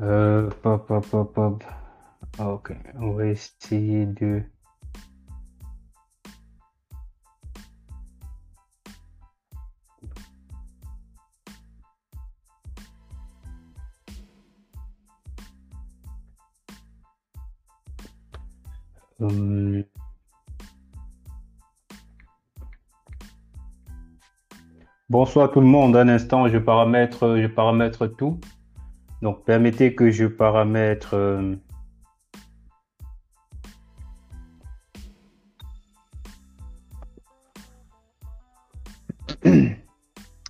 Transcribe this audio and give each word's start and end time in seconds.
Euh, 0.00 0.50
pop, 0.62 0.86
pop, 0.86 1.32
pop. 1.34 1.64
Ok, 2.38 2.72
on 3.00 3.12
va. 3.12 3.24
Hum, 19.20 19.84
Bonsoir 25.08 25.50
tout 25.52 25.60
le 25.60 25.66
monde. 25.66 25.96
Un 25.96 26.08
instant, 26.08 26.48
je 26.48 26.58
paramètre, 26.58 27.36
je 27.40 27.46
paramètre 27.46 28.06
tout. 28.08 28.40
Donc, 29.24 29.42
permettez 29.46 29.94
que 29.94 30.10
je 30.10 30.26
paramètre. 30.26 31.14
euh, 31.14 31.56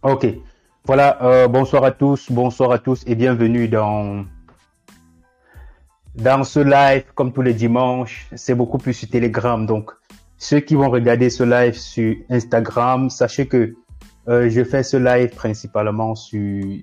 Ok. 0.03 0.27
Voilà. 0.85 1.23
euh, 1.23 1.47
bonsoir 1.47 1.85
à 1.85 1.93
tous. 1.93 2.33
Bonsoir 2.33 2.73
à 2.73 2.81
tous 2.81 3.05
et 3.07 3.15
bienvenue 3.15 3.69
dans 3.69 4.27
ce 6.43 6.59
live. 6.59 7.05
Comme 7.15 7.33
tous 7.33 7.43
les 7.43 7.55
dimanches, 7.55 8.27
c'est 8.35 8.57
beaucoup 8.57 8.79
plus 8.79 8.93
sur 8.93 9.09
Telegram. 9.09 9.65
Donc, 9.67 9.93
ceux 10.37 10.59
qui 10.59 10.75
vont 10.75 10.91
regarder 10.91 11.31
ce 11.31 11.45
live 11.45 11.75
sur 11.75 12.17
Instagram, 12.29 13.09
sachez 13.09 13.47
que 13.47 13.77
euh, 14.27 14.51
je 14.51 14.65
fais 14.65 14.83
ce 14.83 14.97
live 14.97 15.31
principalement 15.31 16.17
sur 16.17 16.75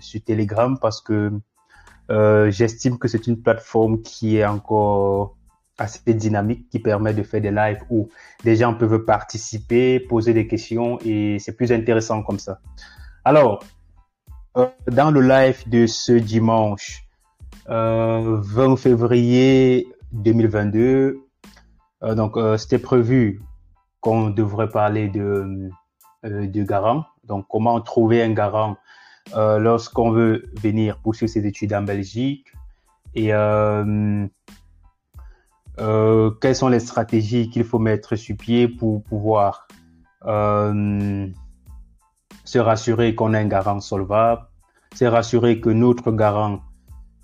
sur 0.00 0.22
Telegram 0.22 0.78
parce 0.80 1.00
que 1.00 1.32
euh, 2.10 2.50
j'estime 2.50 2.98
que 2.98 3.08
c'est 3.08 3.26
une 3.26 3.42
plateforme 3.42 4.00
qui 4.02 4.38
est 4.38 4.46
encore 4.46 5.36
assez 5.76 6.14
dynamique, 6.14 6.68
qui 6.70 6.78
permet 6.80 7.14
de 7.14 7.22
faire 7.22 7.40
des 7.40 7.50
lives 7.50 7.82
où 7.90 8.08
des 8.44 8.56
gens 8.56 8.74
peuvent 8.74 9.04
participer, 9.04 10.00
poser 10.00 10.34
des 10.34 10.46
questions 10.46 10.98
et 11.04 11.38
c'est 11.38 11.56
plus 11.56 11.70
intéressant 11.70 12.22
comme 12.22 12.38
ça. 12.38 12.60
Alors, 13.24 13.62
euh, 14.56 14.66
dans 14.90 15.10
le 15.10 15.20
live 15.20 15.68
de 15.68 15.86
ce 15.86 16.12
dimanche, 16.12 17.04
euh, 17.68 18.38
20 18.40 18.76
février 18.76 19.86
2022, 20.12 21.20
euh, 22.02 22.14
donc 22.14 22.36
euh, 22.36 22.56
c'était 22.56 22.78
prévu 22.78 23.42
qu'on 24.00 24.30
devrait 24.30 24.68
parler 24.70 25.08
de, 25.08 25.70
euh, 26.24 26.46
de 26.46 26.62
garant. 26.62 27.04
Donc, 27.24 27.46
comment 27.48 27.80
trouver 27.80 28.22
un 28.22 28.32
garant 28.32 28.76
euh, 29.36 29.58
lorsqu'on 29.58 30.10
veut 30.10 30.44
venir 30.60 30.98
poursuivre 30.98 31.30
ses 31.30 31.46
études 31.46 31.74
en 31.74 31.82
Belgique 31.82 32.46
et 33.14 33.32
euh, 33.32 34.26
euh, 35.80 36.30
quelles 36.40 36.56
sont 36.56 36.68
les 36.68 36.80
stratégies 36.80 37.50
qu'il 37.50 37.64
faut 37.64 37.78
mettre 37.78 38.16
sur 38.16 38.36
pied 38.36 38.68
pour 38.68 39.02
pouvoir 39.02 39.68
euh, 40.26 41.26
se 42.44 42.58
rassurer 42.58 43.14
qu'on 43.14 43.34
a 43.34 43.38
un 43.38 43.46
garant 43.46 43.80
solvable, 43.80 44.42
se 44.94 45.04
rassurer 45.04 45.60
que 45.60 45.70
notre 45.70 46.10
garant 46.12 46.60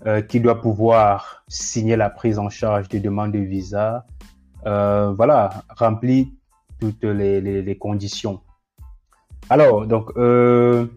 euh, 0.05 0.21
qui 0.21 0.39
doit 0.39 0.61
pouvoir 0.61 1.43
signer 1.47 1.95
la 1.95 2.09
prise 2.09 2.37
en 2.39 2.49
charge 2.49 2.87
des 2.89 2.99
demandes 2.99 3.31
de 3.31 3.39
visa, 3.39 4.05
euh, 4.65 5.13
voilà, 5.13 5.63
remplit 5.69 6.37
toutes 6.79 7.03
les, 7.03 7.41
les, 7.41 7.61
les 7.61 7.77
conditions. 7.77 8.41
Alors, 9.49 9.85
donc, 9.85 10.11
euh, 10.17 10.87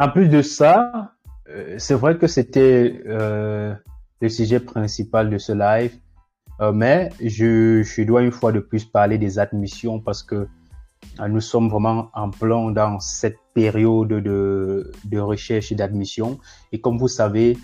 en 0.00 0.08
plus 0.08 0.28
de 0.28 0.40
ça, 0.40 1.12
euh, 1.50 1.74
c'est 1.78 1.94
vrai 1.94 2.16
que 2.16 2.26
c'était 2.26 3.02
euh, 3.06 3.74
le 4.22 4.28
sujet 4.30 4.58
principal 4.58 5.28
de 5.28 5.36
ce 5.36 5.52
live, 5.52 5.94
euh, 6.60 6.72
mais 6.72 7.10
je, 7.22 8.02
dois 8.04 8.22
une 8.22 8.32
fois 8.32 8.50
de 8.50 8.60
plus 8.60 8.86
parler 8.86 9.18
des 9.18 9.38
admissions 9.38 10.00
parce 10.00 10.22
que 10.22 10.48
nous 11.28 11.40
sommes 11.40 11.68
vraiment 11.68 12.10
en 12.14 12.30
plein 12.30 12.70
dans 12.70 12.98
cette 12.98 13.38
période 13.52 14.08
de, 14.08 14.90
de 15.04 15.18
recherche 15.18 15.70
et 15.70 15.74
d'admission. 15.74 16.38
Et 16.72 16.80
comme 16.80 16.98
vous 16.98 17.08
savez, 17.08 17.58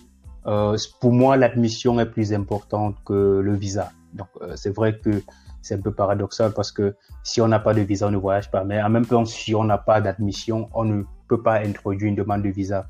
pour 1.01 1.13
moi, 1.13 1.37
l'admission 1.37 2.01
est 2.01 2.07
plus 2.07 2.33
importante 2.33 2.97
que 3.05 3.41
le 3.41 3.55
visa. 3.55 3.93
Donc, 4.15 4.29
c'est 4.55 4.75
vrai 4.75 4.99
que 4.99 5.23
c'est 5.61 5.75
un 5.75 5.81
peu 5.81 5.93
paradoxal 5.93 6.53
parce 6.55 6.73
que 6.73 6.97
si 7.25 7.41
on 7.41 7.49
n'a 7.49 7.59
pas 7.59 7.75
de 7.75 7.83
visa, 7.83 8.09
on 8.09 8.11
ne 8.11 8.17
voyage 8.17 8.51
pas. 8.51 8.65
Mais 8.65 8.83
en 8.83 8.89
même 8.89 9.07
temps, 9.07 9.25
si 9.27 9.55
on 9.55 9.65
n'a 9.65 9.79
pas 9.79 10.01
d'admission, 10.01 10.69
on 10.73 10.85
ne 10.85 11.03
peut 11.29 11.43
pas 11.43 11.61
introduire 11.61 12.09
une 12.09 12.17
demande 12.17 12.43
de 12.43 12.49
visa. 12.49 12.89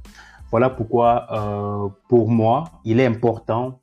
Voilà 0.51 0.71
pourquoi, 0.71 1.27
euh, 1.33 1.89
pour 2.09 2.31
moi, 2.31 2.65
il 2.85 3.01
est 3.01 3.07
important 3.07 3.81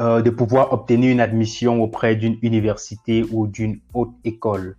euh, 0.00 0.22
de 0.22 0.30
pouvoir 0.30 0.72
obtenir 0.72 1.10
une 1.10 1.20
admission 1.20 1.82
auprès 1.82 2.16
d'une 2.16 2.38
université 2.42 3.24
ou 3.30 3.46
d'une 3.46 3.80
haute 3.92 4.14
école. 4.24 4.76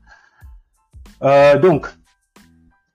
Euh, 1.22 1.60
donc, 1.60 1.88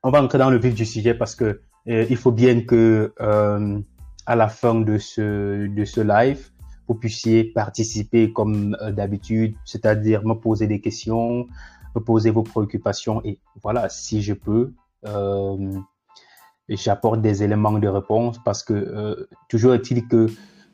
on 0.02 0.10
va 0.10 0.22
entrer 0.22 0.38
dans 0.38 0.50
le 0.50 0.58
vif 0.58 0.74
du 0.74 0.84
sujet 0.84 1.14
parce 1.14 1.34
que 1.34 1.60
euh, 1.88 2.06
il 2.08 2.16
faut 2.16 2.32
bien 2.32 2.62
que 2.62 3.12
euh, 3.20 3.78
à 4.26 4.36
la 4.36 4.48
fin 4.48 4.74
de 4.74 4.98
ce 4.98 5.66
de 5.66 5.84
ce 5.84 6.00
live, 6.00 6.50
vous 6.86 6.94
puissiez 6.94 7.44
participer 7.44 8.32
comme 8.32 8.76
euh, 8.80 8.90
d'habitude, 8.90 9.54
c'est-à-dire 9.64 10.24
me 10.24 10.34
poser 10.34 10.66
des 10.66 10.80
questions, 10.80 11.46
me 11.94 12.00
poser 12.00 12.30
vos 12.30 12.42
préoccupations 12.42 13.22
et 13.24 13.38
voilà, 13.62 13.88
si 13.88 14.22
je 14.22 14.34
peux, 14.34 14.72
euh, 15.06 15.78
j'apporte 16.68 17.20
des 17.20 17.42
éléments 17.42 17.78
de 17.78 17.88
réponse 17.88 18.38
parce 18.44 18.62
que 18.62 18.74
euh, 18.74 19.28
toujours 19.48 19.74
est-il 19.74 20.06
que 20.06 20.26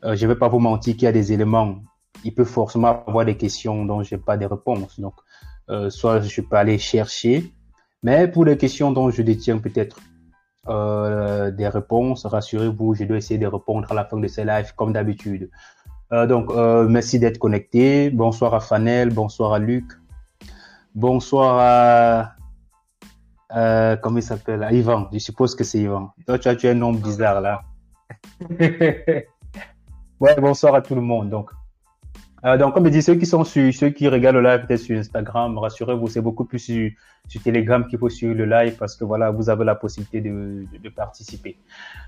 euh, 0.05 0.17
je 0.17 0.27
ne 0.27 0.33
vais 0.33 0.39
pas 0.39 0.49
vous 0.49 0.59
mentir 0.59 0.95
qu'il 0.95 1.05
y 1.05 1.07
a 1.07 1.13
des 1.13 1.33
éléments, 1.33 1.77
il 2.25 2.35
peut 2.35 2.45
forcément 2.45 3.05
avoir 3.07 3.25
des 3.25 3.37
questions 3.37 3.85
dont 3.85 4.03
j'ai 4.03 4.19
pas 4.19 4.37
de 4.37 4.47
réponses. 4.47 4.99
Donc, 5.01 5.15
euh, 5.71 5.91
soit 5.91 6.21
je 6.21 6.41
peux 6.41 6.57
aller 6.57 6.79
chercher, 6.79 7.53
mais 8.03 8.29
pour 8.29 8.45
les 8.45 8.57
questions 8.57 8.91
dont 8.93 9.11
je 9.11 9.23
détiens 9.23 9.59
peut-être 9.59 9.99
euh, 10.69 11.51
des 11.51 11.69
réponses, 11.69 12.27
rassurez-vous, 12.27 12.95
je 12.95 13.05
dois 13.05 13.17
essayer 13.17 13.39
de 13.39 13.47
répondre 13.47 13.91
à 13.91 13.95
la 13.95 14.05
fin 14.05 14.19
de 14.19 14.29
ces 14.29 14.45
lives 14.45 14.75
comme 14.77 14.93
d'habitude. 14.93 15.51
Euh, 16.13 16.27
donc, 16.27 16.53
merci 16.89 17.19
d'être 17.19 17.39
connecté. 17.39 18.11
Bonsoir 18.11 18.55
à 18.55 18.61
Fanel, 18.61 19.11
bonsoir 19.11 19.55
à 19.55 19.59
Luc, 19.59 19.87
bonsoir 20.95 21.59
à 21.61 22.34
euh, 23.57 23.97
comment 23.97 24.19
il 24.19 24.23
s'appelle? 24.23 24.63
À 24.63 24.73
Yvan. 24.73 25.09
Je 25.13 25.19
suppose 25.19 25.55
que 25.55 25.65
c'est 25.65 25.79
Yvan. 25.79 26.13
Toi, 26.27 26.39
tu 26.39 26.49
as, 26.49 26.57
tu 26.57 26.69
as 26.69 26.71
un 26.71 26.75
nom 26.75 26.93
bizarre 26.93 27.41
là. 27.41 27.63
ouais, 28.51 30.37
bonsoir 30.39 30.75
à 30.75 30.83
tout 30.83 30.95
le 30.95 31.01
monde. 31.01 31.31
Donc, 31.31 31.51
euh, 32.45 32.59
donc, 32.59 32.75
comme 32.75 32.85
je 32.87 32.91
dis, 32.91 33.03
ceux 33.03 33.15
qui 33.15 33.27
sont 33.27 33.45
sur, 33.45 33.73
ceux 33.73 33.91
qui 33.91 34.07
regardent 34.09 34.37
le 34.37 34.43
live 34.43 34.67
peut-être 34.67 34.81
sur 34.81 34.99
Instagram, 34.99 35.57
rassurez-vous, 35.57 36.09
c'est 36.09 36.21
beaucoup 36.21 36.45
plus 36.45 36.59
sur, 36.59 36.91
sur 37.27 37.43
Telegram 37.43 37.87
qu'il 37.87 37.99
faut 37.99 38.11
suivre 38.11 38.35
le 38.35 38.45
live 38.45 38.77
parce 38.77 38.97
que 38.97 39.05
voilà, 39.05 39.31
vous 39.31 39.49
avez 39.49 39.65
la 39.65 39.75
possibilité 39.75 40.21
de, 40.21 40.67
de, 40.71 40.79
de 40.79 40.89
participer. 40.91 41.57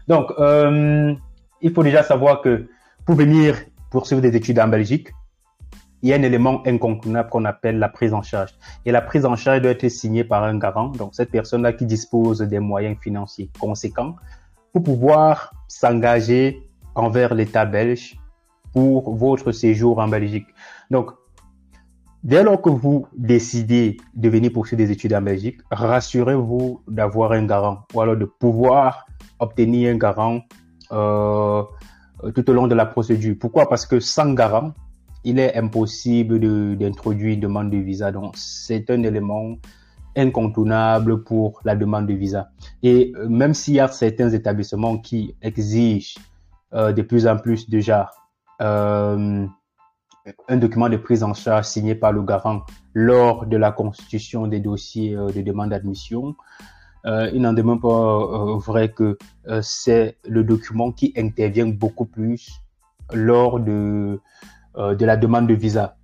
Donc, 0.09 0.33
euh, 0.39 1.15
il 1.63 1.73
faut 1.73 1.83
déjà 1.83 2.03
savoir 2.03 2.43
que 2.43 2.67
pour 3.07 3.15
venir 3.15 3.57
poursuivre 3.91 4.21
des 4.21 4.37
études 4.37 4.59
en 4.59 4.69
Belgique, 4.69 5.09
il 6.07 6.11
y 6.11 6.13
a 6.13 6.17
un 6.17 6.23
élément 6.23 6.63
incontournable 6.65 7.29
qu'on 7.31 7.45
appelle 7.45 7.81
la 7.81 7.89
prise 7.89 8.15
en 8.15 8.23
charge. 8.23 8.51
Et 8.85 8.93
la 8.93 9.01
prise 9.01 9.27
en 9.27 9.35
charge 9.35 9.63
doit 9.63 9.73
être 9.73 9.89
signée 9.89 10.23
par 10.23 10.45
un 10.45 10.57
garant, 10.57 10.91
donc 10.91 11.17
cette 11.17 11.33
personne-là 11.33 11.73
qui 11.73 11.85
dispose 11.85 12.43
des 12.43 12.61
moyens 12.61 12.97
financiers 13.01 13.51
conséquents 13.59 14.15
pour 14.73 14.85
pouvoir 14.85 15.53
s'engager 15.67 16.63
envers 16.95 17.35
l'État 17.35 17.65
belge 17.65 18.17
pour 18.73 19.17
votre 19.17 19.51
séjour 19.51 19.99
en 19.99 20.07
Belgique. 20.07 20.47
Donc, 20.93 21.11
dès 22.23 22.45
lors 22.45 22.63
que 22.63 22.71
vous 22.71 23.09
décidez 23.17 23.97
de 24.15 24.29
venir 24.29 24.53
poursuivre 24.53 24.85
des 24.85 24.93
études 24.93 25.13
en 25.13 25.23
Belgique, 25.23 25.59
rassurez-vous 25.73 26.83
d'avoir 26.87 27.33
un 27.33 27.47
garant 27.47 27.79
ou 27.93 28.01
alors 28.01 28.17
de 28.17 28.27
pouvoir 28.27 29.07
obtenir 29.41 29.93
un 29.93 29.99
garant 29.99 30.41
euh, 30.93 31.65
tout 32.33 32.49
au 32.49 32.53
long 32.53 32.69
de 32.69 32.77
la 32.77 32.87
procédure. 32.87 33.35
Pourquoi? 33.41 33.69
Parce 33.69 33.87
que 33.87 33.99
sans 33.99 34.35
garant, 34.35 34.73
il 35.27 35.41
est 35.41 35.57
impossible 35.57 36.39
d'introduire 36.79 37.35
une 37.35 37.41
demande 37.41 37.71
de 37.71 37.79
visa. 37.79 38.13
Donc, 38.13 38.35
c'est 38.37 38.89
un 38.91 39.03
élément 39.03 39.57
incontournable 40.17 41.25
pour 41.25 41.61
la 41.65 41.75
demande 41.75 42.07
de 42.07 42.15
visa. 42.15 42.51
Et 42.83 43.13
même 43.29 43.53
s'il 43.53 43.75
y 43.75 43.81
a 43.81 43.89
certains 43.89 44.31
établissements 44.31 44.99
qui 44.99 45.35
exigent 45.43 46.15
euh, 46.75 46.93
de 46.93 47.03
plus 47.03 47.27
en 47.27 47.37
plus 47.37 47.69
déjà 47.69 48.11
euh, 48.63 49.47
un 50.49 50.57
document 50.57 50.89
de 50.89 50.97
prise 50.97 51.23
en 51.23 51.35
charge 51.35 51.67
signé 51.67 51.97
par 51.97 52.13
le 52.13 52.23
garant 52.23 52.63
lors 52.95 53.47
de 53.47 53.57
la 53.57 53.73
constitution 53.73 54.47
des 54.47 54.61
dossiers 54.61 55.17
euh, 55.17 55.27
de 55.27 55.43
demande 55.43 55.71
d'admission, 55.71 56.37
euh, 57.05 57.31
il 57.35 57.43
n'en 57.43 57.53
demeure 57.53 57.81
pas 57.81 57.89
euh, 57.89 58.59
vrai 58.59 58.91
que 58.91 59.19
euh, 59.49 59.61
c'est 59.63 60.17
le 60.27 60.45
document 60.45 60.93
qui 60.93 61.13
intervient 61.17 61.69
beaucoup 61.69 62.07
plus 62.07 62.49
lors 63.13 63.61
de, 63.61 63.73
euh, 63.73 64.19
de 64.77 65.07
la 65.07 65.17
demande 65.17 65.47
de 65.47 65.55
visa. 65.55 65.97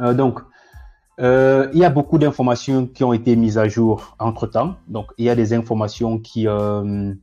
Euh, 0.00 0.14
donc, 0.14 0.40
euh, 1.20 1.68
il 1.72 1.78
y 1.78 1.84
a 1.84 1.90
beaucoup 1.90 2.18
d'informations 2.18 2.86
qui 2.86 3.04
ont 3.04 3.12
été 3.12 3.36
mises 3.36 3.58
à 3.58 3.68
jour 3.68 4.16
entre 4.18 4.46
temps. 4.46 4.76
Donc, 4.88 5.12
il 5.18 5.26
y 5.26 5.30
a 5.30 5.34
des 5.34 5.52
informations 5.52 6.18
qui, 6.18 6.46
au 6.48 7.14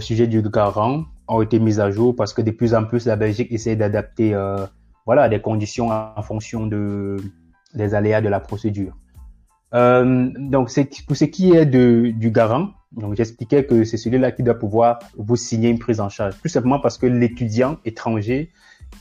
sujet 0.00 0.26
du 0.26 0.42
garant 0.42 1.04
ont 1.28 1.42
été 1.42 1.58
mises 1.58 1.80
à 1.80 1.90
jour 1.90 2.14
parce 2.14 2.32
que 2.32 2.42
de 2.42 2.50
plus 2.50 2.74
en 2.74 2.84
plus 2.84 3.06
la 3.06 3.16
Belgique 3.16 3.50
essaie 3.50 3.76
d'adapter 3.76 4.36
voilà 5.06 5.28
des 5.28 5.40
conditions 5.40 5.88
en 5.90 6.22
fonction 6.22 6.66
de 6.66 7.16
des 7.74 7.94
aléas 7.94 8.20
de 8.20 8.28
la 8.28 8.40
procédure. 8.40 8.96
donc 9.72 10.70
pour 11.06 11.16
ce 11.16 11.24
qui 11.24 11.52
est 11.52 11.66
de, 11.66 12.12
du 12.14 12.30
garant, 12.30 12.70
j'expliquais 13.12 13.66
que 13.66 13.84
c'est 13.84 13.96
celui-là 13.96 14.30
qui 14.30 14.44
doit 14.44 14.58
pouvoir 14.58 15.00
vous 15.16 15.36
signer 15.36 15.68
une 15.68 15.80
prise 15.80 16.00
en 16.00 16.08
charge, 16.08 16.34
tout 16.40 16.48
simplement 16.48 16.78
parce 16.78 16.96
que 16.96 17.06
l'étudiant 17.06 17.78
étranger 17.84 18.52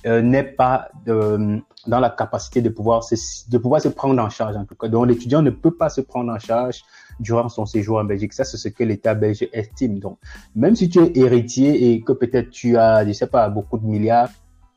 euh, 0.06 0.22
n'est 0.22 0.44
pas 0.44 0.90
de, 1.06 1.62
dans 1.88 2.00
la 2.00 2.10
capacité 2.10 2.62
de 2.62 2.70
pouvoir 2.70 3.04
se, 3.04 3.16
de 3.50 3.58
pouvoir 3.58 3.82
se 3.82 3.88
prendre 3.88 4.22
en 4.22 4.30
charge 4.30 4.56
en 4.56 4.66
tout 4.66 4.76
cas. 4.76 4.88
Donc 4.88 5.08
l'étudiant 5.08 5.42
ne 5.42 5.50
peut 5.50 5.76
pas 5.76 5.90
se 5.90 6.02
prendre 6.02 6.32
en 6.32 6.40
charge 6.40 6.84
durant 7.20 7.50
son 7.50 7.66
séjour 7.66 7.98
en 7.98 8.04
Belgique. 8.04 8.34
Ça 8.34 8.44
c'est 8.44 8.58
ce 8.58 8.70
que 8.70 8.84
l'État 8.84 9.16
belge 9.16 9.48
estime. 9.52 10.00
Donc 10.00 10.20
même 10.56 10.76
si 10.76 10.90
tu 10.90 11.00
es 11.00 11.12
héritier 11.18 11.92
et 11.92 12.02
que 12.02 12.14
peut-être 12.14 12.50
tu 12.50 12.78
as, 12.78 13.06
je 13.06 13.14
sais 13.14 13.28
pas, 13.28 13.50
beaucoup 13.50 13.78
de 13.78 13.86
milliards, 13.86 14.30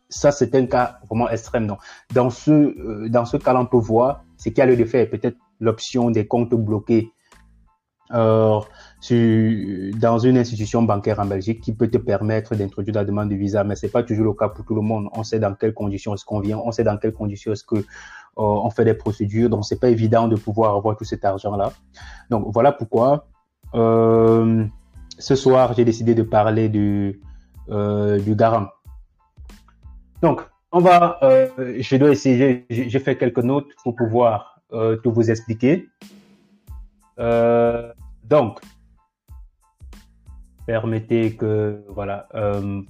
ça 0.09 0.33
c'est 0.33 0.55
un 0.55 0.67
cas 0.67 0.99
vraiment 1.09 1.29
extrême. 1.29 1.67
Donc 1.67 1.79
dans 2.15 2.31
ce 2.31 2.51
euh, 2.51 3.09
dans 3.09 3.25
ce 3.25 3.37
cas-là 3.37 3.61
on 3.61 3.67
peut 3.67 3.77
voir 3.77 4.25
ce 4.37 4.49
qu'il 4.49 4.59
y 4.59 4.61
a 4.63 4.67
lieu 4.67 4.77
de 4.77 4.85
faire. 4.85 5.09
Peut-être 5.11 5.37
l'option 5.61 6.11
des 6.11 6.27
comptes 6.27 6.55
bloqués. 6.55 7.13
Euh, 8.15 8.61
dans 9.01 10.19
une 10.19 10.37
institution 10.37 10.83
bancaire 10.83 11.21
en 11.21 11.27
Belgique 11.27 11.61
qui 11.61 11.73
peut 11.73 11.89
te 11.89 11.99
permettre 11.99 12.57
d'introduire 12.57 12.97
la 12.97 13.05
demande 13.05 13.29
de 13.31 13.37
visa, 13.37 13.63
mais 13.63 13.77
c'est 13.77 13.91
pas 13.91 14.03
toujours 14.03 14.25
le 14.25 14.33
cas 14.33 14.49
pour 14.49 14.65
tout 14.65 14.75
le 14.75 14.81
monde. 14.81 15.09
On 15.13 15.23
sait 15.23 15.39
dans 15.39 15.55
quelles 15.55 15.75
conditions 15.75 16.15
est-ce 16.15 16.25
qu'on 16.25 16.41
vient, 16.41 16.59
on 16.59 16.73
sait 16.73 16.85
dans 16.85 16.97
quelles 16.97 17.13
conditions 17.13 17.53
est-ce 17.53 17.65
que 17.65 17.77
euh, 17.77 17.83
on 18.37 18.71
fait 18.71 18.85
des 18.85 18.95
procédures, 18.95 19.51
donc 19.51 19.65
c'est 19.65 19.81
pas 19.81 19.89
évident 19.89 20.27
de 20.27 20.37
pouvoir 20.37 20.75
avoir 20.75 20.97
tout 20.97 21.05
cet 21.05 21.25
argent-là. 21.25 21.73
Donc 22.29 22.47
voilà 22.53 22.73
pourquoi 22.73 23.27
euh, 23.75 24.65
ce 25.19 25.35
soir 25.37 25.75
j'ai 25.75 25.85
décidé 25.85 26.15
de 26.15 26.23
parler 26.23 26.69
du 26.69 27.21
euh, 27.71 28.19
du 28.19 28.35
garant. 28.35 28.69
Donc 30.23 30.41
on 30.73 30.81
va, 30.81 31.19
euh, 31.23 31.77
je 31.79 31.97
dois 31.97 32.11
essayer, 32.11 32.67
j'ai 32.71 32.99
fait 32.99 33.17
quelques 33.17 33.45
notes 33.45 33.69
pour 33.85 33.95
pouvoir 33.95 34.61
euh, 34.73 34.97
tout 34.97 35.13
vous 35.13 35.31
expliquer. 35.31 35.89
donc 37.17 38.61
permettez 40.69 41.35
que, 41.35 41.83
voilà, 41.89 42.29
euh, 42.35 42.83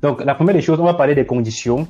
donc 0.00 0.24
la 0.24 0.34
première 0.36 0.54
des 0.54 0.60
choses, 0.60 0.78
on 0.78 0.84
va 0.84 0.94
parler 0.94 1.16
des 1.16 1.26
conditions. 1.26 1.88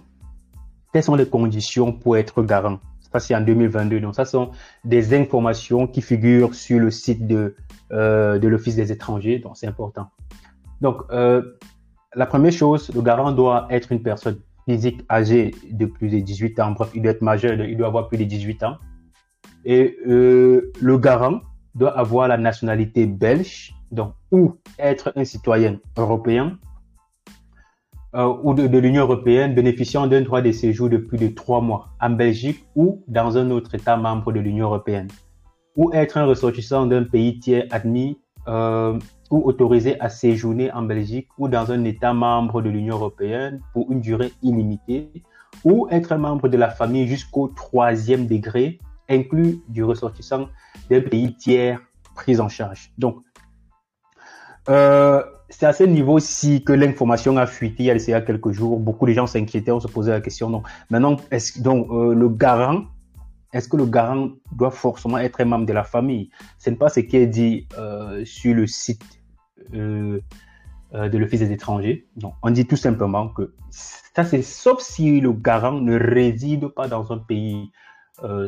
Quelles 0.90 1.02
sont 1.02 1.14
les 1.14 1.28
conditions 1.28 1.92
pour 1.92 2.16
être 2.16 2.42
garant? 2.42 2.78
Ça 3.12 3.20
c'est 3.20 3.34
en 3.34 3.42
2022. 3.42 4.00
Donc 4.00 4.14
ça 4.14 4.24
sont 4.24 4.52
des 4.82 5.12
informations 5.14 5.86
qui 5.86 6.00
figurent 6.00 6.54
sur 6.54 6.78
le 6.80 6.90
site 6.90 7.26
de 7.26 7.54
euh, 7.92 8.38
de 8.38 8.48
l'Office 8.48 8.76
des 8.76 8.90
étrangers. 8.90 9.38
Donc 9.40 9.58
c'est 9.58 9.66
important. 9.66 10.06
Donc 10.80 11.02
euh, 11.10 11.42
la 12.14 12.24
première 12.24 12.52
chose, 12.52 12.90
le 12.94 13.02
garant 13.02 13.30
doit 13.30 13.66
être 13.68 13.92
une 13.92 14.02
personne 14.02 14.38
physique 14.66 15.02
âgée 15.10 15.54
de 15.70 15.84
plus 15.84 16.08
de 16.08 16.18
18 16.18 16.60
ans. 16.60 16.70
Bref, 16.70 16.90
il 16.94 17.02
doit 17.02 17.12
être 17.12 17.22
majeur, 17.22 17.52
il 17.60 17.76
doit 17.76 17.88
avoir 17.88 18.08
plus 18.08 18.16
de 18.16 18.24
18 18.24 18.62
ans. 18.62 18.76
Et 19.66 19.98
euh, 20.06 20.72
le 20.80 20.96
garant 20.96 21.40
doit 21.75 21.96
avoir 21.96 22.28
la 22.28 22.37
nationalité 22.37 23.06
belge, 23.06 23.75
donc 23.90 24.14
ou 24.31 24.56
être 24.78 25.12
un 25.17 25.25
citoyen 25.25 25.78
européen 25.96 26.58
euh, 28.14 28.34
ou 28.43 28.55
de, 28.55 28.78
l'Union 28.78 29.02
européenne 29.02 29.55
bénéficiant 29.55 30.08
d'un 30.08 30.22
droit 30.22 30.43
de 30.43 30.50
séjour 30.50 30.88
de 30.88 30.96
plus 30.96 31.19
de 31.19 31.28
trois 31.28 31.61
mois 31.61 31.90
en 32.00 32.11
Belgique 32.11 32.64
ou 32.75 33.05
dans 33.06 33.38
un 33.38 33.50
autre 33.50 33.75
État 33.76 33.96
membre 33.96 34.32
de 34.32 34.40
l'Union 34.40 34.67
européenne, 34.67 35.08
ou 35.76 35.93
être 35.93 36.17
un 36.17 36.26
ressortissant 36.26 36.87
d'un 36.87 37.05
pays 37.05 37.38
tiers 37.38 37.67
admis 37.70 38.19
euh, 38.49 38.99
ou 39.31 39.43
autorisé 39.46 40.00
à 40.00 40.08
séjourner 40.08 40.73
en 40.73 40.82
Belgique 40.82 41.28
ou 41.38 41.46
dans 41.46 41.70
un 41.70 41.84
État 41.84 42.12
membre 42.12 42.62
de 42.62 42.69
l'Union 42.69 42.96
européenne 42.96 43.61
pour 43.73 43.93
une 43.93 44.00
durée 44.00 44.32
illimitée, 44.43 45.23
ou 45.64 45.87
être 45.90 46.11
un 46.11 46.19
membre 46.19 46.49
de 46.49 46.56
la 46.56 46.70
famille 46.70 47.06
jusqu'au 47.06 47.46
troisième 47.46 48.26
degré, 48.26 48.81
inclus 49.10 49.58
du 49.68 49.84
ressortissant 49.84 50.48
des 50.88 51.02
pays 51.02 51.34
tiers 51.36 51.80
pris 52.14 52.40
en 52.40 52.48
charge. 52.48 52.92
Donc, 52.96 53.16
euh, 54.68 55.22
c'est 55.48 55.66
à 55.66 55.72
ce 55.72 55.84
niveau-ci 55.84 56.62
que 56.64 56.72
l'information 56.72 57.36
a 57.36 57.46
fuité 57.46 57.84
il 57.84 58.08
y 58.08 58.12
a 58.12 58.20
quelques 58.20 58.52
jours. 58.52 58.78
Beaucoup 58.78 59.06
de 59.06 59.12
gens 59.12 59.26
s'inquiétaient, 59.26 59.72
on 59.72 59.80
se 59.80 59.88
posait 59.88 60.12
la 60.12 60.20
question. 60.20 60.48
Donc, 60.48 60.66
maintenant, 60.90 61.16
est-ce 61.30 61.60
donc 61.60 61.90
euh, 61.90 62.14
le 62.14 62.28
garant, 62.28 62.84
est-ce 63.52 63.68
que 63.68 63.76
le 63.76 63.86
garant 63.86 64.30
doit 64.52 64.70
forcément 64.70 65.18
être 65.18 65.40
un 65.40 65.46
membre 65.46 65.66
de 65.66 65.72
la 65.72 65.82
famille? 65.82 66.30
Ce 66.58 66.70
n'est 66.70 66.76
pas 66.76 66.88
ce 66.88 67.00
qui 67.00 67.16
est 67.16 67.26
dit 67.26 67.66
euh, 67.76 68.24
sur 68.24 68.54
le 68.54 68.66
site 68.66 69.04
de 69.72 70.20
l'Office 70.92 71.40
des 71.40 71.52
étrangers. 71.52 72.08
Donc, 72.16 72.34
on 72.42 72.50
dit 72.50 72.66
tout 72.66 72.76
simplement 72.76 73.28
que 73.28 73.54
ça, 73.70 74.24
c'est 74.24 74.42
sauf 74.42 74.80
si 74.80 75.20
le 75.20 75.32
garant 75.32 75.80
ne 75.80 75.96
réside 75.98 76.68
pas 76.68 76.88
dans 76.88 77.12
un 77.12 77.18
pays 77.18 77.70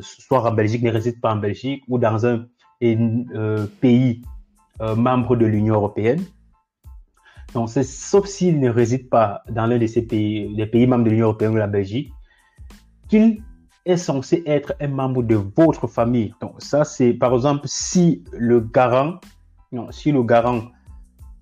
soit 0.01 0.43
en 0.43 0.53
Belgique, 0.53 0.83
ne 0.83 0.91
réside 0.91 1.21
pas 1.21 1.33
en 1.33 1.37
Belgique, 1.37 1.83
ou 1.89 1.99
dans 1.99 2.27
un 2.27 2.47
euh, 2.83 3.67
pays 3.81 4.23
euh, 4.81 4.97
membre 4.97 5.37
de 5.37 5.47
l'Union 5.47 5.75
européenne. 5.75 6.25
Donc, 7.55 7.69
c'est 7.69 7.85
sauf 7.85 8.27
s'il 8.27 8.59
ne 8.59 8.71
réside 8.71 9.09
pas 9.09 9.43
dans 9.51 9.67
l'un 9.67 9.79
de 9.79 9.87
ces 9.87 10.03
pays, 10.03 10.53
les 10.55 10.67
pays 10.67 10.87
membres 10.87 11.05
de 11.05 11.11
l'Union 11.11 11.27
européenne 11.27 11.53
ou 11.53 11.57
la 11.57 11.67
Belgique, 11.67 12.13
qu'il 13.09 13.43
est 13.85 13.97
censé 13.97 14.43
être 14.47 14.75
un 14.81 14.89
membre 14.89 15.23
de 15.23 15.37
votre 15.37 15.87
famille. 15.87 16.35
Donc, 16.41 16.55
ça, 16.59 16.85
c'est 16.85 17.13
par 17.13 17.35
exemple 17.35 17.63
si 17.67 18.25
le 18.33 18.61
garant, 18.61 19.21
non, 19.71 19.93
si 19.93 20.11
le 20.11 20.23
garant 20.25 20.63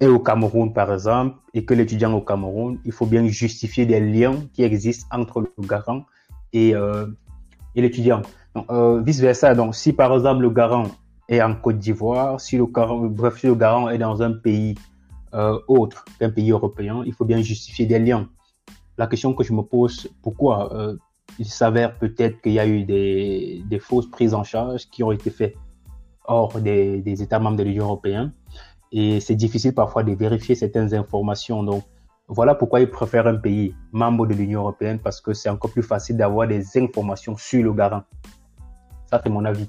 est 0.00 0.08
au 0.08 0.18
Cameroun, 0.18 0.72
par 0.74 0.92
exemple, 0.92 1.38
et 1.54 1.64
que 1.64 1.74
l'étudiant 1.74 2.10
est 2.10 2.16
au 2.16 2.22
Cameroun, 2.22 2.80
il 2.84 2.92
faut 2.92 3.06
bien 3.06 3.26
justifier 3.28 3.86
des 3.86 4.00
liens 4.00 4.36
qui 4.52 4.62
existent 4.62 5.06
entre 5.10 5.40
le 5.40 5.66
garant 5.66 6.04
et, 6.52 6.74
euh, 6.74 7.06
et 7.74 7.82
l'étudiant. 7.82 8.22
Euh, 8.70 9.00
vice 9.02 9.20
versa. 9.20 9.54
Donc, 9.54 9.74
si 9.74 9.92
par 9.92 10.12
exemple 10.14 10.42
le 10.42 10.50
garant 10.50 10.88
est 11.28 11.40
en 11.40 11.54
Côte 11.54 11.78
d'Ivoire, 11.78 12.40
si 12.40 12.56
le 12.56 12.66
garant, 12.66 12.98
bref, 13.06 13.38
si 13.38 13.46
le 13.46 13.54
garant 13.54 13.88
est 13.88 13.98
dans 13.98 14.22
un 14.22 14.32
pays 14.32 14.74
euh, 15.34 15.58
autre 15.68 16.04
qu'un 16.18 16.30
pays 16.30 16.50
européen, 16.50 17.02
il 17.06 17.12
faut 17.12 17.24
bien 17.24 17.40
justifier 17.40 17.86
des 17.86 17.98
liens. 17.98 18.28
La 18.98 19.06
question 19.06 19.32
que 19.34 19.44
je 19.44 19.52
me 19.52 19.62
pose, 19.62 20.08
pourquoi 20.22 20.74
euh, 20.74 20.96
il 21.38 21.46
s'avère 21.46 21.96
peut-être 21.96 22.40
qu'il 22.42 22.52
y 22.52 22.58
a 22.58 22.66
eu 22.66 22.84
des, 22.84 23.78
fausses 23.80 24.10
prises 24.10 24.34
en 24.34 24.42
charge 24.42 24.90
qui 24.90 25.02
ont 25.04 25.12
été 25.12 25.30
faites 25.30 25.56
hors 26.24 26.60
des, 26.60 27.00
des 27.00 27.22
États 27.22 27.38
membres 27.38 27.56
de 27.56 27.62
l'Union 27.62 27.84
européenne 27.84 28.32
et 28.92 29.20
c'est 29.20 29.36
difficile 29.36 29.74
parfois 29.74 30.02
de 30.02 30.12
vérifier 30.12 30.54
certaines 30.54 30.94
informations. 30.94 31.62
Donc, 31.62 31.84
voilà 32.32 32.54
pourquoi 32.54 32.80
ils 32.80 32.88
préfèrent 32.88 33.26
un 33.26 33.36
pays 33.36 33.74
membre 33.90 34.24
de 34.24 34.34
l'Union 34.34 34.60
européenne 34.60 35.00
parce 35.00 35.20
que 35.20 35.32
c'est 35.32 35.48
encore 35.48 35.72
plus 35.72 35.82
facile 35.82 36.16
d'avoir 36.16 36.46
des 36.46 36.78
informations 36.78 37.36
sur 37.36 37.64
le 37.64 37.72
garant. 37.72 38.04
Ça, 39.06 39.20
c'est 39.22 39.30
mon 39.30 39.44
avis. 39.44 39.68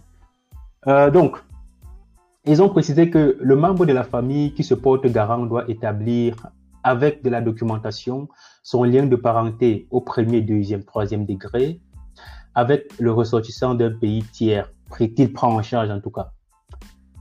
Euh, 0.85 1.09
donc, 1.09 1.37
ils 2.45 2.61
ont 2.61 2.69
précisé 2.69 3.09
que 3.09 3.35
le 3.39 3.55
membre 3.55 3.87
de 3.87 3.93
la 3.93 4.03
famille 4.03 4.53
qui 4.53 4.63
se 4.63 4.75
porte 4.75 5.07
garant 5.07 5.45
doit 5.45 5.67
établir 5.69 6.35
avec 6.83 7.23
de 7.23 7.31
la 7.31 7.41
documentation 7.41 8.27
son 8.61 8.83
lien 8.83 9.07
de 9.07 9.15
parenté 9.15 9.87
au 9.89 10.01
premier, 10.01 10.41
deuxième, 10.41 10.83
troisième 10.83 11.25
degré 11.25 11.81
avec 12.53 12.93
le 12.99 13.11
ressortissant 13.11 13.73
d'un 13.73 13.91
pays 13.91 14.23
tiers 14.31 14.71
qu'il 15.15 15.33
prend 15.33 15.55
en 15.55 15.63
charge 15.63 15.89
en 15.89 15.99
tout 15.99 16.11
cas. 16.11 16.31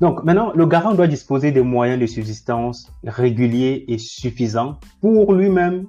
Donc 0.00 0.25
maintenant, 0.25 0.50
le 0.54 0.64
garant 0.64 0.95
doit 0.95 1.07
disposer 1.07 1.52
des 1.52 1.61
moyens 1.61 2.00
de 2.00 2.07
subsistance 2.07 2.90
réguliers 3.04 3.85
et 3.87 3.99
suffisants 3.99 4.78
pour 5.02 5.35
lui-même, 5.35 5.87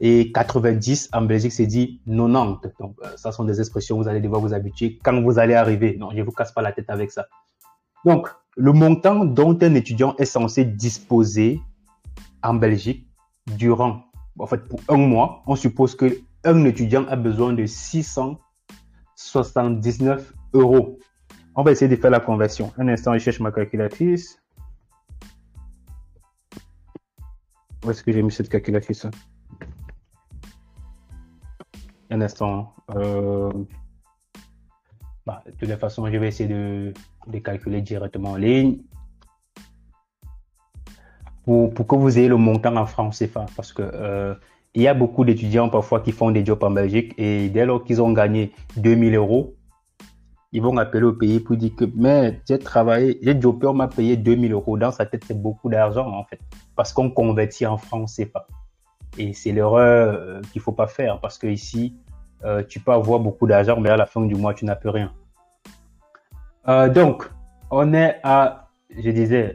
Et 0.00 0.30
90, 0.32 1.10
en 1.12 1.22
Belgique, 1.22 1.52
c'est 1.52 1.66
dit 1.66 2.00
90. 2.06 2.72
Donc, 2.78 2.96
euh, 3.02 3.16
ça 3.16 3.32
sont 3.32 3.44
des 3.44 3.60
expressions, 3.60 3.96
vous 3.96 4.08
allez 4.08 4.20
devoir 4.20 4.40
vous 4.40 4.54
habituer 4.54 4.98
quand 5.02 5.20
vous 5.20 5.38
allez 5.38 5.54
arriver. 5.54 5.96
Non, 5.98 6.10
je 6.14 6.22
vous 6.22 6.30
casse 6.30 6.52
pas 6.52 6.62
la 6.62 6.72
tête 6.72 6.88
avec 6.88 7.10
ça. 7.10 7.26
Donc, 8.04 8.28
le 8.56 8.72
montant 8.72 9.24
dont 9.24 9.58
un 9.60 9.74
étudiant 9.74 10.14
est 10.18 10.24
censé 10.24 10.64
disposer 10.64 11.60
en 12.42 12.54
Belgique 12.54 13.08
durant, 13.56 14.04
en 14.38 14.46
fait, 14.46 14.68
pour 14.68 14.80
un 14.88 14.96
mois, 14.96 15.42
on 15.46 15.56
suppose 15.56 15.96
que 15.96 16.20
un 16.44 16.64
étudiant 16.64 17.04
a 17.08 17.16
besoin 17.16 17.52
de 17.52 17.66
679 17.66 20.32
euros. 20.54 21.00
On 21.56 21.64
va 21.64 21.72
essayer 21.72 21.88
de 21.88 21.96
faire 22.00 22.10
la 22.10 22.20
conversion. 22.20 22.72
Un 22.78 22.86
instant, 22.88 23.12
je 23.14 23.18
cherche 23.18 23.40
ma 23.40 23.50
calculatrice. 23.50 24.40
Où 27.84 27.90
est-ce 27.90 28.02
que 28.02 28.12
j'ai 28.12 28.22
mis 28.22 28.30
cette 28.30 28.48
calculatrice 28.48 29.06
Un 32.10 32.20
instant. 32.20 32.74
Euh... 32.94 33.52
Bah, 35.26 35.42
de 35.46 35.66
toute 35.66 35.78
façon, 35.78 36.06
je 36.10 36.16
vais 36.16 36.28
essayer 36.28 36.48
de, 36.48 36.94
de 37.26 37.38
calculer 37.38 37.82
directement 37.82 38.30
en 38.30 38.36
ligne. 38.36 38.78
Pour, 41.44 41.72
pour, 41.74 41.86
que 41.86 41.96
vous 41.96 42.18
ayez 42.18 42.28
le 42.28 42.36
montant 42.36 42.76
en 42.76 42.86
francs 42.86 43.14
CFA. 43.14 43.46
Parce 43.54 43.72
que 43.72 43.82
euh, 43.82 44.34
il 44.74 44.82
y 44.82 44.88
a 44.88 44.94
beaucoup 44.94 45.24
d'étudiants 45.24 45.68
parfois 45.68 46.00
qui 46.00 46.12
font 46.12 46.30
des 46.30 46.44
jobs 46.44 46.62
en 46.62 46.70
Belgique 46.70 47.14
et 47.18 47.48
dès 47.50 47.66
lors 47.66 47.84
qu'ils 47.84 48.00
ont 48.00 48.12
gagné 48.12 48.52
2000 48.76 49.14
euros, 49.16 49.54
ils 50.52 50.62
vont 50.62 50.76
appeler 50.78 51.04
au 51.04 51.12
pays 51.12 51.40
pour 51.40 51.56
dire 51.56 51.74
que, 51.76 51.84
j'ai 52.46 52.58
travaillé, 52.58 53.18
j'ai 53.22 53.38
jobé, 53.38 53.66
on 53.66 53.74
m'a 53.74 53.88
payé 53.88 54.16
2000 54.16 54.52
euros. 54.52 54.78
Dans 54.78 54.92
sa 54.92 55.04
tête, 55.04 55.24
c'est 55.26 55.40
beaucoup 55.40 55.68
d'argent, 55.68 56.10
en 56.10 56.24
fait. 56.24 56.40
Parce 56.74 56.92
qu'on 56.92 57.10
convertit 57.10 57.66
en 57.66 57.76
francs 57.76 58.08
CFA. 58.08 58.46
Et 59.18 59.32
c'est 59.32 59.52
l'erreur 59.52 60.14
euh, 60.14 60.40
qu'il 60.52 60.62
faut 60.62 60.72
pas 60.72 60.86
faire 60.86 61.20
parce 61.20 61.38
que 61.38 61.46
ici, 61.46 61.94
euh, 62.44 62.62
tu 62.62 62.80
peux 62.80 62.92
avoir 62.92 63.18
beaucoup 63.18 63.46
d'argent, 63.46 63.78
mais 63.80 63.90
à 63.90 63.96
la 63.96 64.06
fin 64.06 64.20
du 64.22 64.34
mois, 64.34 64.54
tu 64.54 64.64
n'as 64.64 64.76
plus 64.76 64.90
rien. 64.90 65.12
Euh, 66.68 66.88
donc, 66.88 67.28
on 67.70 67.92
est 67.94 68.20
à, 68.22 68.68
je 68.96 69.10
disais, 69.10 69.54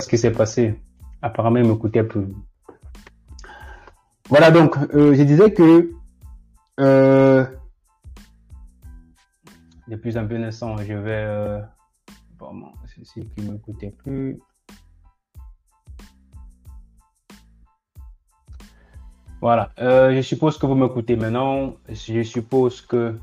ce 0.00 0.08
qui 0.08 0.18
s'est 0.18 0.32
passé. 0.32 0.80
Apparemment, 1.22 1.58
il 1.58 1.68
m'écoutait 1.68 2.04
plus. 2.04 2.28
Voilà, 4.28 4.50
donc, 4.50 4.76
euh, 4.94 5.14
je 5.14 5.22
disais 5.22 5.52
que 5.52 5.90
euh, 6.80 7.46
depuis 9.88 10.18
un 10.18 10.26
peu 10.26 10.36
naissant, 10.36 10.76
je 10.78 10.94
vais... 10.94 11.24
Euh, 11.26 11.60
bon, 12.38 12.72
ceci 12.86 13.28
qui 13.36 13.42
m'écoutait 13.48 13.90
plus. 13.90 14.38
Voilà, 19.40 19.70
euh, 19.78 20.14
je 20.14 20.22
suppose 20.22 20.58
que 20.58 20.66
vous 20.66 20.74
m'écoutez 20.74 21.14
maintenant. 21.14 21.76
Je 21.88 22.22
suppose 22.22 22.80
que 22.80 23.18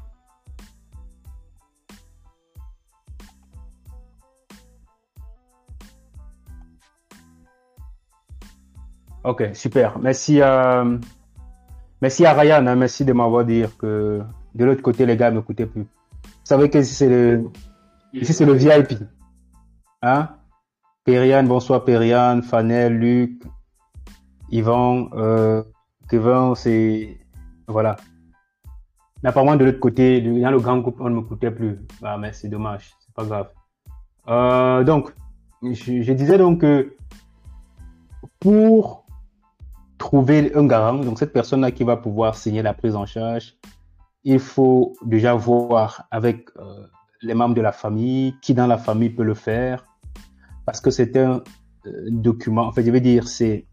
Ok, 9.23 9.51
super. 9.53 9.97
Merci 9.99 10.41
à, 10.41 10.83
merci 12.01 12.25
à 12.25 12.33
Ryan, 12.33 12.67
hein, 12.67 12.75
merci 12.75 13.05
de 13.05 13.13
m'avoir 13.13 13.45
dit 13.45 13.63
que 13.79 14.21
de 14.53 14.65
l'autre 14.65 14.81
côté, 14.81 15.05
les 15.05 15.15
gars 15.15 15.31
ne 15.31 15.37
m'écoutaient 15.37 15.65
plus. 15.65 15.83
Vous 15.83 16.45
savez 16.49 16.69
que 16.69 16.81
c'est 16.83 17.07
le, 17.07 17.49
ici, 18.11 18.33
c'est 18.33 18.45
le 18.45 18.53
VIP. 18.53 18.99
Hein? 20.01 20.29
Periane, 21.05 21.47
bonsoir 21.47 21.85
Periane, 21.85 22.43
Fanel, 22.43 22.97
Luc, 22.97 23.43
Yvan, 24.51 25.07
euh, 25.13 25.63
Kevin, 26.09 26.53
c'est, 26.55 27.17
voilà. 27.67 27.95
Mais 29.21 29.29
apparemment, 29.29 29.55
de 29.55 29.63
l'autre 29.63 29.79
côté, 29.79 30.19
dans 30.19 30.51
le 30.51 30.59
grand 30.59 30.79
groupe, 30.79 30.97
on 30.99 31.09
ne 31.09 31.15
m'écoutait 31.15 31.51
plus. 31.51 31.79
Ah, 32.03 32.17
mais 32.17 32.33
c'est 32.33 32.49
dommage, 32.49 32.91
c'est 32.99 33.13
pas 33.15 33.23
grave. 33.23 33.49
Euh, 34.27 34.83
donc, 34.83 35.13
je, 35.63 36.01
je 36.01 36.11
disais 36.11 36.37
donc 36.37 36.59
que 36.59 36.93
pour 38.41 39.02
trouver 40.03 40.51
un 40.53 40.65
garant, 40.67 40.99
donc 41.07 41.17
cette 41.17 41.31
personne-là 41.31 41.71
qui 41.71 41.85
va 41.85 41.95
pouvoir 41.95 42.35
signer 42.35 42.61
la 42.61 42.73
prise 42.73 42.95
en 43.03 43.05
charge, 43.05 43.55
il 44.25 44.39
faut 44.39 44.93
déjà 45.05 45.33
voir 45.33 46.07
avec 46.11 46.49
euh, 46.57 46.85
les 47.21 47.33
membres 47.33 47.55
de 47.55 47.61
la 47.61 47.71
famille, 47.71 48.35
qui 48.41 48.53
dans 48.53 48.67
la 48.67 48.77
famille 48.77 49.11
peut 49.17 49.23
le 49.23 49.33
faire, 49.33 49.85
parce 50.65 50.81
que 50.81 50.91
c'est 50.91 51.15
un 51.15 51.41
euh, 51.85 52.07
document, 52.27 52.65
en 52.67 52.73
fait, 52.73 52.83
je 52.83 52.91
veux 52.91 52.99
dire, 52.99 53.29
c'est 53.29 53.65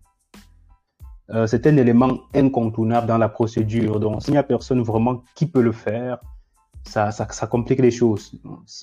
euh, 1.30 1.46
c'est 1.48 1.66
un 1.66 1.76
élément 1.76 2.12
incontournable 2.34 3.08
dans 3.08 3.18
la 3.18 3.28
procédure. 3.28 3.98
Donc, 3.98 4.22
s'il 4.22 4.32
n'y 4.32 4.38
a 4.38 4.44
personne 4.44 4.82
vraiment 4.82 5.22
qui 5.34 5.46
peut 5.46 5.62
le 5.62 5.72
faire, 5.72 6.18
ça, 6.84 7.10
ça, 7.10 7.26
ça 7.30 7.46
complique 7.46 7.80
les 7.80 7.90
choses. 7.90 8.40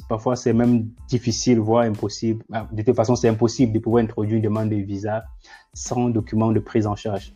Parfois, 0.07 0.35
c'est 0.35 0.53
même 0.53 0.89
difficile, 1.07 1.59
voire 1.59 1.83
impossible. 1.83 2.43
Ah, 2.53 2.67
de 2.71 2.81
toute 2.83 2.95
façon, 2.95 3.15
c'est 3.15 3.29
impossible 3.29 3.71
de 3.73 3.79
pouvoir 3.79 4.03
introduire 4.03 4.37
une 4.37 4.43
demande 4.43 4.69
de 4.69 4.75
visa 4.75 5.25
sans 5.73 6.09
document 6.09 6.51
de 6.51 6.59
prise 6.59 6.87
en 6.87 6.95
charge. 6.95 7.33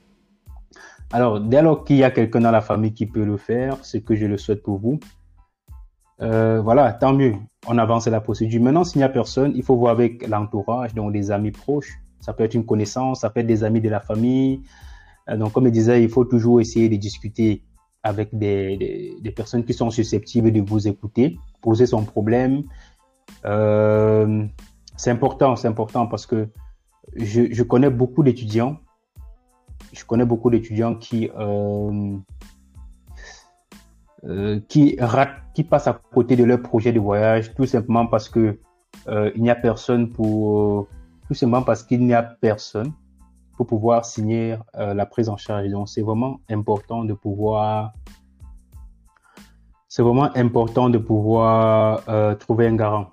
Alors, 1.14 1.42
dès 1.42 1.62
lors 1.62 1.84
qu'il 1.84 1.98
y 1.98 2.04
a 2.06 2.12
quelqu'un 2.12 2.40
dans 2.40 2.52
la 2.52 2.62
famille 2.62 2.94
qui 2.94 3.06
peut 3.06 3.26
le 3.26 3.36
faire, 3.36 3.84
ce 3.84 3.98
que 3.98 4.16
je 4.16 4.26
le 4.26 4.38
souhaite 4.38 4.64
pour 4.64 4.78
vous, 4.78 5.00
euh, 6.22 6.62
voilà, 6.62 6.94
tant 6.94 7.14
mieux. 7.14 7.34
On 7.68 7.78
avance 7.78 8.08
la 8.08 8.22
procédure. 8.22 8.62
Maintenant, 8.62 8.86
s'il 8.86 9.00
n'y 9.00 9.04
a 9.04 9.10
personne, 9.10 9.52
il 9.56 9.64
faut 9.64 9.76
voir 9.76 9.92
avec 9.92 10.26
l'entourage, 10.28 10.94
donc 10.94 11.12
des 11.12 11.32
amis 11.32 11.52
proches. 11.52 12.00
Ça 12.22 12.32
peut 12.32 12.44
être 12.46 12.54
une 12.54 12.66
connaissance, 12.66 13.22
ça 13.22 13.30
peut 13.30 13.42
être 13.42 13.48
des 13.48 13.64
amis 13.66 13.82
de 13.82 13.90
la 13.90 14.00
famille. 14.00 14.62
Euh, 15.30 15.36
donc, 15.36 15.52
comme 15.52 15.66
je 15.66 15.72
disais, 15.72 16.02
il 16.02 16.10
faut 16.10 16.24
toujours 16.24 16.62
essayer 16.62 16.88
de 16.88 16.96
discuter 16.96 17.64
avec 18.04 18.30
des, 18.38 19.20
personnes 19.36 19.66
qui 19.66 19.74
sont 19.74 19.90
susceptibles 19.90 20.52
de 20.52 20.62
vous 20.62 20.88
écouter, 20.88 21.38
poser 21.62 21.88
son 21.88 22.06
problème. 22.06 22.64
Euh, 23.46 24.46
c'est 24.96 25.12
important, 25.12 25.56
c'est 25.58 25.68
important 25.68 26.08
parce 26.08 26.26
que 26.26 26.48
je 27.16 27.64
connais 27.64 27.90
beaucoup 27.90 28.24
d'étudiants 28.24 28.78
je 29.94 30.06
connais 30.06 30.26
beaucoup 30.26 30.50
d'étudiants 30.50 30.96
qui 30.96 31.30
qui 34.68 34.98
ratent, 35.00 35.42
qui 35.56 35.64
passent 35.64 35.88
à 35.88 36.00
côté 36.14 36.36
de 36.36 36.44
leur 36.44 36.62
projet 36.62 36.92
de 36.92 37.00
voyage 37.00 37.54
tout 37.56 37.66
simplement 37.66 38.06
parce 38.08 38.30
que 38.30 38.60
il 39.08 39.42
n'y 39.42 39.50
a 39.50 39.56
personne 39.56 40.12
pour 40.12 40.88
tout 41.28 41.34
simplement 41.34 41.64
parce 41.64 41.84
qu'il 41.84 42.06
n'y 42.06 42.14
a 42.14 42.24
personne 42.24 42.94
pour 43.58 43.68
pouvoir 43.68 44.06
signer 44.06 44.58
la 44.76 45.06
prise 45.06 45.28
en 45.30 45.38
charge. 45.38 45.70
Donc 45.70 45.90
c'est 45.90 46.02
vraiment 46.02 46.40
important 46.50 47.04
de 47.04 47.14
pouvoir 47.14 47.94
c'est 49.92 50.04
vraiment 50.04 50.30
important 50.38 50.90
de 50.90 50.98
pouvoir 50.98 52.04
euh, 52.08 52.34
trouver 52.36 52.66
un 52.66 52.78
garant. 52.78 53.08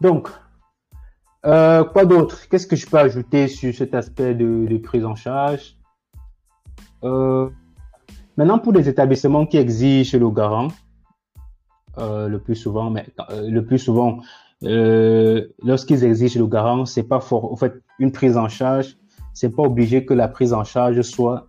Donc, 0.00 0.28
euh, 1.48 1.84
quoi 1.84 2.04
d'autre? 2.04 2.48
Qu'est-ce 2.48 2.66
que 2.66 2.76
je 2.76 2.86
peux 2.86 2.98
ajouter 2.98 3.48
sur 3.48 3.74
cet 3.74 3.94
aspect 3.94 4.34
de, 4.34 4.78
prise 4.78 5.04
en 5.04 5.14
charge? 5.14 5.76
Euh, 7.04 7.48
Maintenant, 8.36 8.60
pour 8.60 8.72
les 8.72 8.88
établissements 8.88 9.46
qui 9.46 9.56
exigent 9.56 10.16
le 10.16 10.30
garant, 10.30 10.68
le 11.96 12.36
plus 12.36 12.54
souvent, 12.54 12.88
mais 12.88 13.04
le 13.32 13.60
plus 13.62 13.80
souvent, 13.80 14.20
lorsqu'ils 14.62 16.04
exigent 16.04 16.38
le 16.38 16.46
garant, 16.46 16.86
c'est 16.86 17.02
pas 17.02 17.18
fort. 17.18 17.52
En 17.52 17.56
fait, 17.56 17.82
une 17.98 18.12
prise 18.12 18.36
en 18.36 18.48
charge, 18.48 18.96
c'est 19.34 19.50
pas 19.50 19.64
obligé 19.64 20.04
que 20.04 20.14
la 20.14 20.28
prise 20.28 20.52
en 20.52 20.62
charge 20.62 21.02
soit 21.02 21.48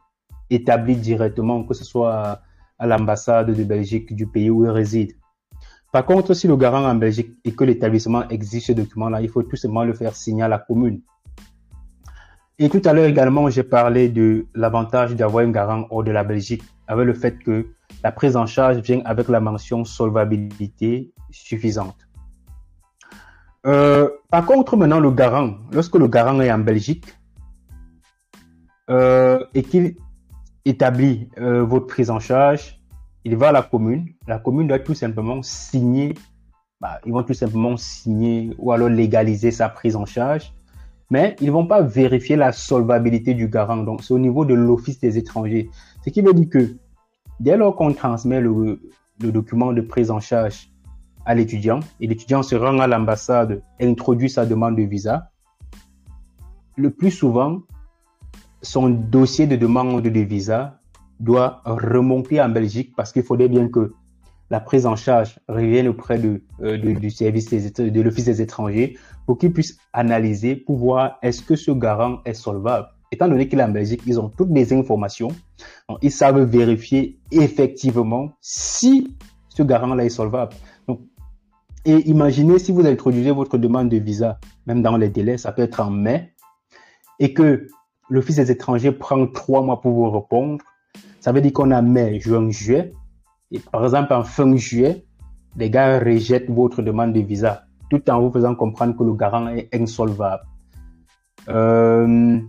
établie 0.50 0.96
directement, 0.96 1.64
que 1.64 1.76
ce 1.76 1.84
soit 1.84 2.42
à 2.80 2.88
l'ambassade 2.88 3.56
de 3.56 3.64
Belgique 3.64 4.16
du 4.16 4.26
pays 4.26 4.50
où 4.50 4.66
il 4.66 4.72
réside. 4.72 5.14
Par 5.92 6.06
contre, 6.06 6.34
si 6.34 6.48
le 6.48 6.56
garant 6.56 6.86
en 6.86 6.96
Belgique 6.96 7.32
et 7.44 7.52
que 7.54 7.64
l'établissement 7.64 8.28
exige 8.30 8.68
ce 8.68 8.72
document-là, 8.74 9.22
il 9.22 9.30
faut 9.30 9.42
tout 9.42 9.56
simplement 9.56 9.84
le 9.84 9.94
faire 9.94 10.16
signer 10.16 10.44
à 10.44 10.48
la 10.48 10.60
commune. 10.60 11.02
Et 12.60 12.70
tout 12.70 12.82
à 12.86 12.94
l'heure 12.94 13.06
également, 13.06 13.50
j'ai 13.50 13.64
parlé 13.64 14.10
de 14.10 14.46
l'avantage 14.54 15.16
d'avoir 15.16 15.46
un 15.46 15.52
garant 15.52 15.88
hors 15.90 16.04
de 16.04 16.12
la 16.12 16.24
Belgique, 16.24 16.64
avec 16.88 17.06
le 17.06 17.14
fait 17.14 17.40
que 17.40 17.68
la 18.04 18.12
prise 18.12 18.36
en 18.36 18.46
charge 18.46 18.78
vient 18.78 19.02
avec 19.06 19.30
la 19.30 19.40
mention 19.40 19.84
solvabilité 19.84 21.12
suffisante. 21.32 21.96
Euh, 23.66 24.10
par 24.30 24.46
contre, 24.46 24.78
maintenant, 24.78 25.00
le 25.00 25.12
garant, 25.12 25.56
lorsque 25.72 25.96
le 25.96 26.08
garant 26.08 26.40
est 26.40 26.52
en 26.52 26.60
Belgique 26.60 27.06
euh, 28.90 29.44
et 29.54 29.64
qu'il 29.64 29.96
établit 30.66 31.30
euh, 31.40 31.64
votre 31.64 31.88
prise 31.88 32.10
en 32.10 32.20
charge, 32.20 32.79
il 33.26 33.36
va 33.36 33.50
à 33.50 33.52
la 33.52 33.62
commune. 33.62 34.08
La 34.28 34.40
commune 34.40 34.68
doit 34.68 34.80
tout 34.80 34.94
simplement 34.94 35.42
signer, 35.44 36.14
bah, 36.80 37.00
ils 37.06 37.12
vont 37.12 37.24
tout 37.24 37.34
simplement 37.34 37.76
signer 37.78 38.54
ou 38.58 38.72
alors 38.72 38.90
légaliser 38.90 39.52
sa 39.52 39.70
prise 39.70 39.96
en 39.96 40.06
charge, 40.06 40.54
mais 41.10 41.36
ils 41.42 41.52
vont 41.52 41.66
pas 41.66 41.82
vérifier 41.82 42.36
la 42.36 42.52
solvabilité 42.52 43.34
du 43.34 43.48
garant. 43.48 43.78
Donc, 43.78 44.04
c'est 44.04 44.14
au 44.14 44.20
niveau 44.20 44.46
de 44.46 44.54
l'Office 44.54 45.00
des 45.00 45.18
étrangers. 45.18 45.70
Ce 46.06 46.10
qui 46.10 46.22
veut 46.22 46.34
dire 46.34 46.50
que 46.50 46.76
dès 47.40 47.58
lors 47.58 47.76
qu'on 47.76 47.94
transmet 47.94 48.40
le, 48.40 48.80
le 49.22 49.32
document 49.32 49.74
de 49.74 49.82
prise 49.82 50.12
en 50.12 50.20
charge 50.20 50.72
à 51.26 51.36
l'étudiant 51.36 51.82
et 52.00 52.08
l'étudiant 52.08 52.44
se 52.44 52.56
rend 52.56 52.80
à 52.80 52.88
l'ambassade 52.88 53.62
et 53.80 53.88
introduit 53.88 54.30
sa 54.30 54.46
demande 54.46 54.78
de 54.78 54.84
visa, 54.84 55.30
le 56.78 56.92
plus 56.92 57.12
souvent, 57.12 57.62
son 58.62 58.90
dossier 58.90 59.48
de 59.48 59.56
demande 59.56 60.02
de 60.02 60.20
visa 60.22 60.79
doit 61.20 61.62
remonter 61.66 62.42
en 62.42 62.50
Belgique 62.50 62.94
parce 62.96 63.12
qu'il 63.12 63.24
faudrait 63.24 63.50
bien 63.50 63.68
que 63.68 63.94
la 64.50 64.60
prise 64.60 64.86
en 64.86 64.96
charge 64.96 65.40
revienne 65.48 65.88
auprès 65.88 66.18
de, 66.18 66.42
euh, 66.62 66.78
du 66.78 67.12
service 67.12 67.50
de 67.50 68.02
l'Office 68.02 68.26
des 68.26 68.42
étrangers 68.42 68.98
pour 69.26 69.38
qu'ils 69.38 69.54
puissent 69.54 69.78
analyser 69.94 70.56
pour 70.56 70.78
voir 70.78 71.18
est-ce 71.22 71.42
que 71.42 71.56
ce 71.56 71.72
garant 71.72 72.20
est 72.26 72.34
solvable? 72.34 72.88
Étant 73.12 73.28
donné 73.28 73.48
qu'il 73.48 73.60
est 73.60 73.64
en 73.64 73.70
Belgique, 73.70 74.02
ils 74.06 74.20
ont 74.20 74.30
toutes 74.30 74.52
les 74.52 74.72
informations. 74.74 75.30
ils 76.02 76.12
savent 76.12 76.42
vérifier 76.44 77.20
effectivement 77.32 78.32
si 78.42 79.16
ce 79.50 79.64
garant-là 79.64 80.06
est 80.06 80.10
solvable. 80.10 80.54
Donc, 80.88 81.02
et 81.86 82.08
imaginez 82.10 82.60
si 82.60 82.72
vous 82.72 82.86
introduisez 82.86 83.32
votre 83.32 83.58
demande 83.58 83.90
de 83.90 83.98
visa, 83.98 84.40
même 84.68 84.82
dans 84.82 84.98
les 84.98 85.10
délais, 85.10 85.38
ça 85.38 85.52
peut 85.52 85.64
être 85.64 85.80
en 85.80 85.90
mai, 85.90 86.34
et 87.20 87.34
que 87.34 87.68
l'Office 88.10 88.38
des 88.38 88.52
étrangers 88.52 88.92
prend 88.92 89.26
trois 89.28 89.62
mois 89.62 89.82
pour 89.82 89.94
vous 89.94 90.10
répondre. 90.10 90.64
Ça 91.20 91.32
veut 91.32 91.42
dire 91.42 91.54
qu'on 91.54 91.72
a 91.72 91.82
mai, 91.82 92.20
juin, 92.20 92.50
juillet. 92.50 92.94
Et 93.52 93.60
par 93.60 93.84
exemple, 93.84 94.14
en 94.14 94.24
fin 94.24 94.56
juillet, 94.56 95.06
les 95.58 95.70
gars 95.70 96.00
rejettent 96.00 96.50
votre 96.50 96.82
demande 96.82 97.14
de 97.14 97.20
visa 97.20 97.64
tout 97.90 98.10
en 98.10 98.22
vous 98.22 98.32
faisant 98.32 98.56
comprendre 98.56 98.96
que 98.96 99.04
le 99.04 99.14
garant 99.14 99.48
est 99.48 99.74
insolvable. 99.74 100.44
Euh, 101.50 102.40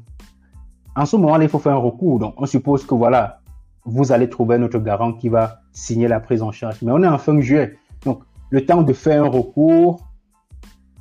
en 0.94 1.06
ce 1.06 1.16
moment-là, 1.16 1.44
il 1.44 1.50
faut 1.50 1.58
faire 1.58 1.72
un 1.72 1.76
recours. 1.78 2.18
Donc, 2.18 2.34
on 2.36 2.46
suppose 2.46 2.84
que 2.84 2.94
voilà, 2.94 3.40
vous 3.84 4.12
allez 4.12 4.28
trouver 4.28 4.58
notre 4.58 4.78
garant 4.78 5.12
qui 5.12 5.28
va 5.28 5.60
signer 5.72 6.08
la 6.08 6.20
prise 6.20 6.42
en 6.42 6.52
charge. 6.52 6.76
Mais 6.82 6.92
on 6.92 7.02
est 7.02 7.08
en 7.08 7.18
fin 7.18 7.40
juillet. 7.40 7.78
Donc, 8.04 8.22
le 8.50 8.66
temps 8.66 8.82
de 8.82 8.92
faire 8.92 9.24
un 9.24 9.28
recours, 9.28 10.06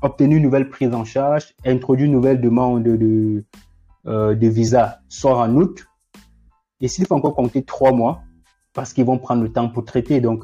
obtenir 0.02 0.38
une 0.38 0.44
nouvelle 0.44 0.70
prise 0.70 0.94
en 0.94 1.04
charge, 1.04 1.54
introduire 1.66 2.06
une 2.06 2.14
nouvelle 2.14 2.40
demande 2.40 2.84
de, 2.84 3.44
euh, 4.08 4.36
de 4.36 4.48
visa 4.48 5.00
sort 5.10 5.40
en 5.40 5.54
août. 5.56 5.86
Et 6.82 6.88
s'il 6.88 7.06
faut 7.06 7.16
encore 7.16 7.36
compter 7.36 7.64
trois 7.64 7.92
mois, 7.92 8.22
parce 8.74 8.94
qu'ils 8.94 9.06
vont 9.06 9.18
prendre 9.18 9.44
le 9.44 9.52
temps 9.52 9.70
pour 9.70 9.86
traiter. 9.86 10.22
Donc, 10.22 10.44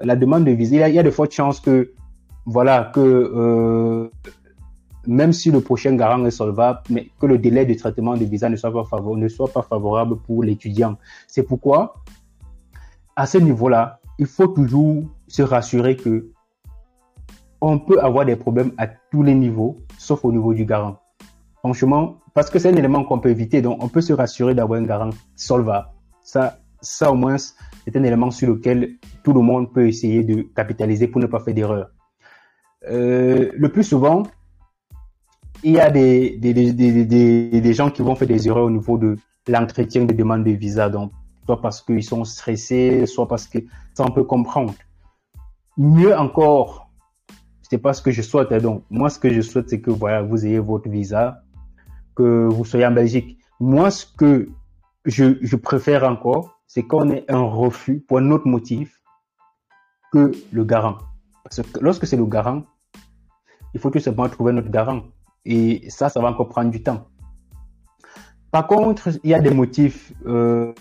la 0.00 0.16
demande 0.16 0.44
de 0.44 0.52
visa, 0.52 0.88
il 0.88 0.94
y 0.94 0.98
a, 0.98 1.02
de 1.02 1.10
fortes 1.10 1.32
chances 1.32 1.60
que, 1.60 1.92
voilà, 2.44 2.90
que 2.94 3.00
euh, 3.00 4.10
même 5.06 5.32
si 5.32 5.50
le 5.50 5.60
prochain 5.60 5.94
garant 5.94 6.24
est 6.24 6.30
solvable, 6.30 6.80
mais 6.90 7.10
que 7.20 7.26
le 7.26 7.38
délai 7.38 7.64
de 7.66 7.74
traitement 7.74 8.16
de 8.16 8.24
visa 8.24 8.48
ne 8.48 8.56
soit 8.56 8.72
pas 8.72 8.84
favorable, 8.84 9.20
ne 9.20 9.28
soit 9.28 9.52
pas 9.52 9.62
favorable 9.62 10.16
pour 10.18 10.42
l'étudiant. 10.42 10.96
C'est 11.26 11.42
pourquoi, 11.42 11.94
à 13.14 13.26
ce 13.26 13.38
niveau-là, 13.38 14.00
il 14.18 14.26
faut 14.26 14.48
toujours 14.48 15.04
se 15.28 15.42
rassurer 15.42 15.96
que 15.96 16.30
on 17.60 17.78
peut 17.78 18.00
avoir 18.00 18.26
des 18.26 18.36
problèmes 18.36 18.72
à 18.76 18.86
tous 18.86 19.22
les 19.22 19.34
niveaux, 19.34 19.78
sauf 19.98 20.24
au 20.24 20.32
niveau 20.32 20.52
du 20.52 20.64
garant. 20.64 20.98
Franchement, 21.66 22.20
parce 22.32 22.48
que 22.48 22.60
c'est 22.60 22.68
un 22.68 22.76
élément 22.76 23.02
qu'on 23.02 23.18
peut 23.18 23.28
éviter, 23.28 23.60
donc 23.60 23.82
on 23.82 23.88
peut 23.88 24.00
se 24.00 24.12
rassurer 24.12 24.54
d'avoir 24.54 24.78
un 24.78 24.84
garant 24.84 25.10
solvable. 25.34 25.88
Ça, 26.22 26.60
ça 26.80 27.10
au 27.10 27.16
moins, 27.16 27.38
c'est 27.38 27.96
un 27.96 28.04
élément 28.04 28.30
sur 28.30 28.50
lequel 28.50 28.98
tout 29.24 29.32
le 29.32 29.40
monde 29.40 29.72
peut 29.72 29.88
essayer 29.88 30.22
de 30.22 30.42
capitaliser 30.54 31.08
pour 31.08 31.20
ne 31.20 31.26
pas 31.26 31.40
faire 31.40 31.54
d'erreur. 31.54 31.90
Euh, 32.88 33.50
le 33.52 33.68
plus 33.72 33.82
souvent, 33.82 34.22
il 35.64 35.72
y 35.72 35.80
a 35.80 35.90
des, 35.90 36.36
des, 36.36 36.54
des, 36.54 36.72
des, 37.04 37.60
des 37.60 37.74
gens 37.74 37.90
qui 37.90 38.02
vont 38.02 38.14
faire 38.14 38.28
des 38.28 38.46
erreurs 38.46 38.66
au 38.66 38.70
niveau 38.70 38.96
de 38.96 39.16
l'entretien 39.48 40.04
des 40.04 40.14
demandes 40.14 40.44
de 40.44 40.52
visa. 40.52 40.88
Donc, 40.88 41.10
soit 41.46 41.60
parce 41.60 41.82
qu'ils 41.82 42.04
sont 42.04 42.22
stressés, 42.22 43.06
soit 43.06 43.26
parce 43.26 43.48
que 43.48 43.58
ça 43.92 44.04
on 44.04 44.12
peut 44.12 44.22
comprendre. 44.22 44.72
Mieux 45.76 46.16
encore, 46.16 46.88
c'est 47.68 47.78
pas 47.78 47.92
ce 47.92 48.02
que 48.02 48.12
je 48.12 48.22
souhaite. 48.22 48.52
Hein. 48.52 48.58
Donc, 48.58 48.84
moi, 48.88 49.10
ce 49.10 49.18
que 49.18 49.30
je 49.30 49.40
souhaite, 49.40 49.68
c'est 49.68 49.80
que 49.80 49.90
vous 49.90 50.46
ayez 50.46 50.60
votre 50.60 50.88
visa, 50.88 51.42
que 52.16 52.48
vous 52.50 52.64
soyez 52.64 52.86
en 52.86 52.92
Belgique. 52.92 53.38
Moi, 53.60 53.90
ce 53.90 54.06
que 54.06 54.48
je, 55.04 55.36
je 55.40 55.56
préfère 55.56 56.04
encore, 56.04 56.58
c'est 56.66 56.82
qu'on 56.82 57.10
ait 57.10 57.24
un 57.28 57.42
refus 57.42 58.00
pour 58.00 58.18
un 58.18 58.30
autre 58.30 58.48
motif 58.48 59.00
que 60.12 60.32
le 60.52 60.64
garant. 60.64 60.98
Parce 61.44 61.62
que 61.62 61.78
lorsque 61.80 62.06
c'est 62.06 62.16
le 62.16 62.26
garant, 62.26 62.64
il 63.74 63.80
faut 63.80 63.90
tout 63.90 64.00
simplement 64.00 64.28
trouver 64.28 64.52
notre 64.52 64.70
garant. 64.70 65.02
Et 65.44 65.88
ça, 65.90 66.08
ça 66.08 66.20
va 66.20 66.28
encore 66.28 66.48
prendre 66.48 66.70
du 66.70 66.82
temps. 66.82 67.06
Par 68.50 68.66
contre, 68.66 69.10
il 69.22 69.30
y 69.30 69.34
a 69.34 69.40
des 69.40 69.50
motifs 69.50 70.12
euh, 70.26 70.72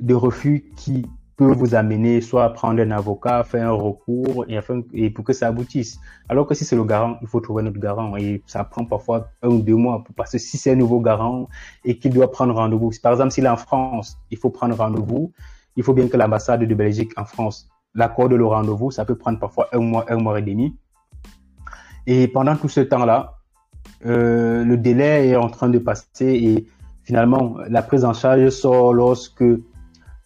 de 0.00 0.14
refus 0.14 0.70
qui 0.76 1.04
peut 1.36 1.52
vous 1.52 1.74
amener 1.74 2.20
soit 2.20 2.44
à 2.44 2.50
prendre 2.50 2.80
un 2.80 2.90
avocat, 2.90 3.44
faire 3.44 3.68
un 3.68 3.72
recours 3.72 4.46
et, 4.48 4.56
afin, 4.56 4.82
et 4.94 5.10
pour 5.10 5.24
que 5.24 5.34
ça 5.34 5.48
aboutisse. 5.48 5.98
Alors 6.28 6.46
que 6.46 6.54
si 6.54 6.64
c'est 6.64 6.76
le 6.76 6.84
garant, 6.84 7.18
il 7.20 7.28
faut 7.28 7.40
trouver 7.40 7.62
notre 7.62 7.78
garant 7.78 8.16
et 8.16 8.42
ça 8.46 8.64
prend 8.64 8.84
parfois 8.86 9.28
un 9.42 9.48
ou 9.48 9.60
deux 9.60 9.74
mois 9.74 10.02
parce 10.16 10.32
que 10.32 10.38
si 10.38 10.56
c'est 10.56 10.72
un 10.72 10.76
nouveau 10.76 11.00
garant 11.00 11.48
et 11.84 11.98
qu'il 11.98 12.12
doit 12.12 12.30
prendre 12.30 12.54
rendez-vous, 12.54 12.90
par 13.02 13.12
exemple 13.12 13.32
s'il 13.32 13.44
est 13.44 13.50
en 13.50 13.56
France, 13.56 14.18
il 14.30 14.38
faut 14.38 14.50
prendre 14.50 14.74
rendez-vous, 14.76 15.32
il 15.76 15.82
faut 15.82 15.92
bien 15.92 16.08
que 16.08 16.16
l'ambassade 16.16 16.64
de 16.64 16.74
Belgique 16.74 17.12
en 17.18 17.26
France 17.26 17.68
l'accorde 17.94 18.32
le 18.32 18.46
rendez-vous, 18.46 18.90
ça 18.90 19.04
peut 19.04 19.16
prendre 19.16 19.38
parfois 19.38 19.68
un 19.72 19.80
mois, 19.80 20.04
un 20.08 20.16
mois 20.16 20.38
et 20.38 20.42
demi. 20.42 20.74
Et 22.06 22.28
pendant 22.28 22.56
tout 22.56 22.68
ce 22.68 22.80
temps-là, 22.80 23.34
euh, 24.04 24.64
le 24.64 24.76
délai 24.76 25.28
est 25.28 25.36
en 25.36 25.48
train 25.48 25.68
de 25.68 25.78
passer 25.78 26.04
et 26.20 26.66
finalement 27.02 27.56
la 27.68 27.82
prise 27.82 28.04
en 28.04 28.12
charge 28.12 28.48
sort 28.50 28.92
lorsque 28.92 29.44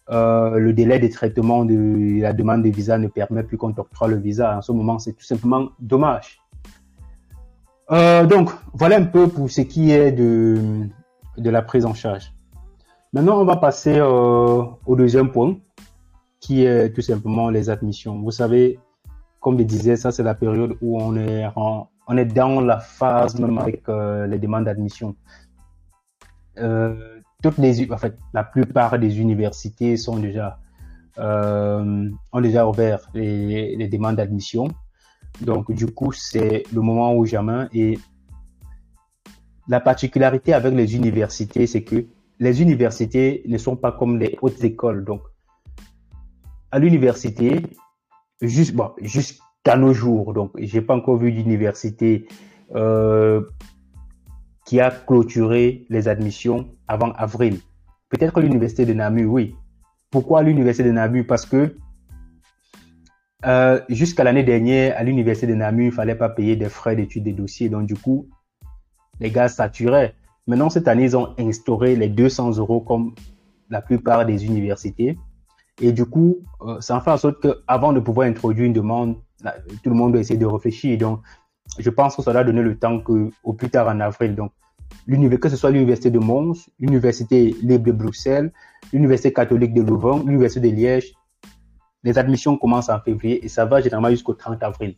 euh, 0.09 0.57
le 0.57 0.73
délai 0.73 0.99
de 0.99 1.07
traitement 1.07 1.63
de 1.63 2.21
la 2.21 2.33
demande 2.33 2.63
de 2.63 2.69
visa 2.69 2.97
ne 2.97 3.07
permet 3.07 3.43
plus 3.43 3.57
qu'on 3.57 3.69
octroie 3.69 4.07
le 4.07 4.17
visa. 4.17 4.57
En 4.57 4.61
ce 4.61 4.71
moment, 4.71 4.99
c'est 4.99 5.13
tout 5.13 5.23
simplement 5.23 5.69
dommage. 5.79 6.41
Euh, 7.91 8.25
donc, 8.25 8.49
voilà 8.73 8.97
un 8.97 9.05
peu 9.05 9.27
pour 9.27 9.49
ce 9.49 9.61
qui 9.61 9.91
est 9.91 10.11
de, 10.11 10.57
de 11.37 11.49
la 11.49 11.61
prise 11.61 11.85
en 11.85 11.93
charge. 11.93 12.33
Maintenant, 13.13 13.39
on 13.39 13.45
va 13.45 13.57
passer 13.57 13.97
euh, 13.97 14.63
au 14.85 14.95
deuxième 14.95 15.31
point, 15.31 15.57
qui 16.39 16.65
est 16.65 16.91
tout 16.93 17.01
simplement 17.01 17.49
les 17.49 17.69
admissions. 17.69 18.19
Vous 18.21 18.31
savez, 18.31 18.79
comme 19.39 19.59
je 19.59 19.63
disais, 19.63 19.95
ça 19.97 20.11
c'est 20.11 20.23
la 20.23 20.33
période 20.33 20.77
où 20.81 20.99
on 20.99 21.15
est, 21.15 21.45
on 21.55 22.17
est 22.17 22.25
dans 22.25 22.61
la 22.61 22.79
phase 22.79 23.39
même 23.39 23.57
avec 23.57 23.83
les 23.87 24.39
demandes 24.39 24.65
d'admission. 24.65 25.15
Toutes 27.41 27.57
les, 27.57 27.91
en 27.91 27.97
fait, 27.97 28.17
la 28.33 28.43
plupart 28.43 28.97
des 28.99 29.19
universités 29.19 29.97
sont 29.97 30.17
déjà, 30.17 30.59
euh, 31.17 32.09
ont 32.31 32.41
déjà 32.41 32.67
ouvert 32.67 32.99
les, 33.13 33.87
demandes 33.87 34.15
d'admission. 34.15 34.67
Donc, 35.41 35.71
du 35.71 35.87
coup, 35.87 36.11
c'est 36.11 36.63
le 36.73 36.81
moment 36.81 37.15
où 37.15 37.25
jamais. 37.25 37.67
Et 37.73 37.97
la 39.67 39.79
particularité 39.79 40.53
avec 40.53 40.73
les 40.73 40.95
universités, 40.95 41.67
c'est 41.67 41.83
que 41.83 42.05
les 42.39 42.61
universités 42.61 43.43
ne 43.47 43.57
sont 43.57 43.75
pas 43.75 43.91
comme 43.91 44.17
les 44.17 44.37
hautes 44.41 44.63
écoles. 44.63 45.03
Donc, 45.05 45.21
à 46.71 46.79
l'université, 46.79 47.61
juste, 48.41 48.73
bon, 48.73 48.91
jusqu'à 49.01 49.75
nos 49.77 49.93
jours, 49.93 50.33
donc, 50.33 50.51
j'ai 50.57 50.81
pas 50.81 50.95
encore 50.95 51.17
vu 51.17 51.31
d'université 51.31 52.27
euh, 52.75 53.41
qui 54.71 54.79
a 54.79 54.89
clôturé 54.89 55.85
les 55.89 56.07
admissions 56.07 56.69
avant 56.87 57.11
avril. 57.17 57.59
Peut-être 58.07 58.39
l'université 58.39 58.85
de 58.85 58.93
Namur, 58.93 59.33
oui. 59.33 59.53
Pourquoi 60.09 60.43
l'université 60.43 60.85
de 60.87 60.93
Namur? 60.93 61.25
Parce 61.27 61.45
que 61.45 61.75
euh, 63.45 63.81
jusqu'à 63.89 64.23
l'année 64.23 64.43
dernière, 64.43 64.97
à 64.97 65.03
l'université 65.03 65.45
de 65.45 65.55
Namur, 65.55 65.87
il 65.87 65.91
fallait 65.91 66.15
pas 66.15 66.29
payer 66.29 66.55
des 66.55 66.69
frais 66.69 66.95
d'études 66.95 67.25
des 67.25 67.33
dossiers. 67.33 67.67
Donc, 67.67 67.85
du 67.85 67.95
coup, 67.95 68.29
les 69.19 69.29
gars 69.29 69.49
saturaient. 69.49 70.15
Maintenant, 70.47 70.69
cette 70.69 70.87
année, 70.87 71.03
ils 71.03 71.17
ont 71.17 71.35
instauré 71.37 71.97
les 71.97 72.07
200 72.07 72.51
euros 72.51 72.79
comme 72.79 73.13
la 73.69 73.81
plupart 73.81 74.25
des 74.25 74.45
universités. 74.45 75.17
Et 75.81 75.91
du 75.91 76.05
coup, 76.05 76.37
euh, 76.61 76.79
ça 76.79 76.95
en 76.95 77.01
fait 77.01 77.11
en 77.11 77.17
sorte 77.17 77.41
qu'avant 77.41 77.91
de 77.91 77.99
pouvoir 77.99 78.25
introduire 78.25 78.67
une 78.67 78.73
demande, 78.73 79.17
tout 79.83 79.89
le 79.89 79.95
monde 79.95 80.13
doit 80.13 80.21
essayer 80.21 80.39
de 80.39 80.45
réfléchir. 80.45 80.97
Donc, 80.97 81.19
je 81.77 81.89
pense 81.89 82.15
que 82.15 82.21
ça 82.21 82.33
doit 82.33 82.43
donner 82.43 82.61
le 82.61 82.77
temps 82.77 82.99
que, 82.99 83.29
au 83.43 83.53
plus 83.53 83.69
tard 83.69 83.87
en 83.87 83.99
avril. 83.99 84.35
Donc, 84.35 84.51
que 85.07 85.49
ce 85.49 85.55
soit 85.55 85.71
l'université 85.71 86.11
de 86.11 86.19
Mons, 86.19 86.69
l'université 86.79 87.55
libre 87.61 87.85
de 87.85 87.91
Bruxelles, 87.91 88.51
l'université 88.93 89.33
catholique 89.33 89.73
de 89.73 89.81
Louvain, 89.81 90.21
l'université 90.25 90.69
de 90.69 90.75
Liège, 90.75 91.13
les 92.03 92.17
admissions 92.17 92.57
commencent 92.57 92.89
en 92.89 92.99
février 92.99 93.43
et 93.45 93.47
ça 93.47 93.65
va 93.65 93.81
généralement 93.81 94.09
jusqu'au 94.09 94.33
30 94.33 94.61
avril. 94.63 94.95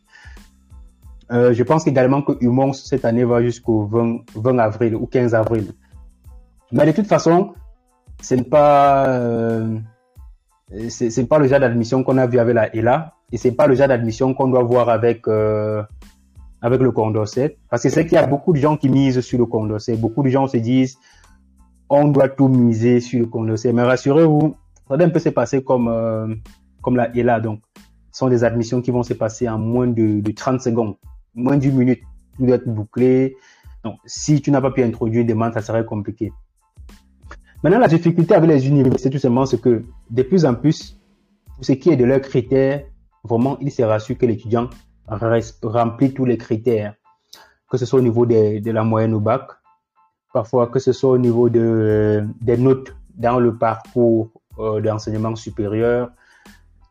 Euh, 1.31 1.53
je 1.53 1.63
pense 1.63 1.87
également 1.87 2.21
que 2.21 2.33
UMONS 2.41 2.73
cette 2.73 3.05
année 3.05 3.23
va 3.23 3.41
jusqu'au 3.41 3.85
20, 3.85 4.59
avril 4.59 4.95
ou 4.95 5.07
15 5.07 5.33
avril. 5.33 5.73
Mais 6.71 6.85
de 6.85 6.91
toute 6.91 7.07
façon, 7.07 7.53
ce 8.21 8.35
n'est 8.35 8.43
pas, 8.43 9.07
euh, 9.07 9.77
c'est 10.89 11.27
pas 11.27 11.39
le 11.39 11.47
genre 11.47 11.59
d'admission 11.59 12.03
qu'on 12.03 12.17
a 12.17 12.27
vu 12.27 12.39
avec 12.39 12.55
la 12.55 12.75
ELA 12.75 13.13
et 13.31 13.37
c'est 13.37 13.51
pas 13.51 13.67
le 13.67 13.75
genre 13.75 13.87
d'admission 13.87 14.33
qu'on 14.33 14.47
doit 14.47 14.63
voir 14.63 14.89
avec 14.89 15.27
euh, 15.27 15.83
avec 16.63 16.81
le 16.81 16.91
Condorcet. 16.91 17.57
Parce 17.69 17.83
que 17.83 17.89
c'est 17.89 18.05
qu'il 18.05 18.13
y 18.13 18.17
a 18.17 18.25
beaucoup 18.25 18.53
de 18.53 18.57
gens 18.57 18.77
qui 18.77 18.89
misent 18.89 19.19
sur 19.19 19.37
le 19.37 19.45
Condorcet. 19.45 19.97
Beaucoup 19.97 20.23
de 20.23 20.29
gens 20.29 20.47
se 20.47 20.57
disent, 20.57 20.97
on 21.89 22.07
doit 22.07 22.29
tout 22.29 22.47
miser 22.47 23.01
sur 23.01 23.19
le 23.19 23.25
Condorcet. 23.27 23.73
Mais 23.73 23.83
rassurez-vous, 23.83 24.55
ça 24.87 24.97
doit 24.97 25.05
un 25.05 25.09
peu 25.09 25.19
se 25.19 25.29
passer 25.29 25.61
comme, 25.61 25.89
euh, 25.89 26.33
comme 26.81 26.95
la 26.95 27.15
ELA. 27.15 27.41
Donc, 27.41 27.59
ce 28.11 28.19
sont 28.19 28.29
des 28.29 28.45
admissions 28.45 28.81
qui 28.81 28.91
vont 28.91 29.03
se 29.03 29.13
passer 29.13 29.47
en 29.49 29.59
moins 29.59 29.87
de, 29.87 30.21
de 30.21 30.31
30 30.31 30.61
secondes, 30.61 30.95
moins 31.35 31.57
d'une 31.57 31.75
minute. 31.75 31.99
Tout 32.37 32.45
doit 32.45 32.55
être 32.55 32.69
bouclé. 32.69 33.35
Donc, 33.83 33.97
si 34.05 34.41
tu 34.41 34.49
n'as 34.49 34.61
pas 34.61 34.71
pu 34.71 34.83
introduire 34.83 35.21
une 35.21 35.27
demande, 35.27 35.53
ça 35.53 35.61
serait 35.61 35.83
compliqué. 35.83 36.31
Maintenant, 37.61 37.79
la 37.79 37.89
difficulté 37.89 38.35
avec 38.35 38.49
les 38.49 38.67
universités, 38.69 39.09
tout 39.09 39.19
simplement, 39.19 39.45
c'est 39.45 39.59
que 39.59 39.83
de 40.09 40.23
plus 40.23 40.45
en 40.45 40.55
plus, 40.55 40.97
pour 41.55 41.65
ce 41.65 41.73
qui 41.73 41.89
est 41.89 41.97
de 41.97 42.05
leurs 42.05 42.21
critères, 42.21 42.85
vraiment, 43.25 43.57
il 43.59 43.69
sera 43.69 43.99
sûr 43.99 44.17
que 44.17 44.25
l'étudiant 44.25 44.69
remplit 45.07 46.13
tous 46.13 46.25
les 46.25 46.37
critères, 46.37 46.95
que 47.69 47.77
ce 47.77 47.85
soit 47.85 47.99
au 47.99 48.03
niveau 48.03 48.25
de, 48.25 48.59
de 48.59 48.71
la 48.71 48.83
moyenne 48.83 49.13
au 49.13 49.19
bac, 49.19 49.47
parfois 50.33 50.67
que 50.67 50.79
ce 50.79 50.91
soit 50.91 51.11
au 51.11 51.17
niveau 51.17 51.49
de, 51.49 52.25
des 52.41 52.57
notes 52.57 52.95
dans 53.15 53.39
le 53.39 53.55
parcours 53.55 54.31
euh, 54.59 54.81
d'enseignement 54.81 55.35
supérieur. 55.35 56.11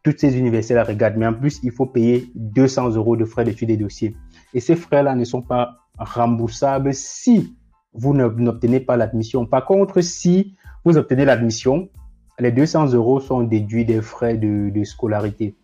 Toutes 0.03 0.19
ces 0.19 0.37
universités 0.37 0.75
la 0.75 0.85
regardent, 0.85 1.17
mais 1.17 1.27
en 1.27 1.35
plus, 1.35 1.61
il 1.63 1.71
faut 1.71 1.87
payer 1.87 2.31
200 2.35 2.91
euros 2.91 3.17
de 3.17 3.25
frais 3.25 3.45
d'études 3.45 3.71
et 3.71 3.77
dossiers. 3.77 4.17
Et 4.55 4.61
ces 4.61 4.77
frais-là 4.77 5.15
ne 5.15 5.25
sont 5.25 5.43
pas 5.43 5.77
remboursables 5.99 6.93
si 6.95 7.57
vous 7.95 8.15
n'obtenez 8.15 8.81
pas 8.81 8.97
l'admission. 8.97 9.47
Par 9.47 9.65
contre, 9.65 10.01
si 10.01 10.57
vous 10.85 10.97
obtenez 10.97 11.25
l'admission, 11.25 11.89
les 12.39 12.51
200 12.51 12.93
euros 12.95 13.21
sont 13.21 13.43
déduits 13.43 13.85
des 13.85 14.01
frais 14.01 14.37
de, 14.37 14.71
de 14.71 14.85
scolarité. 14.85 15.55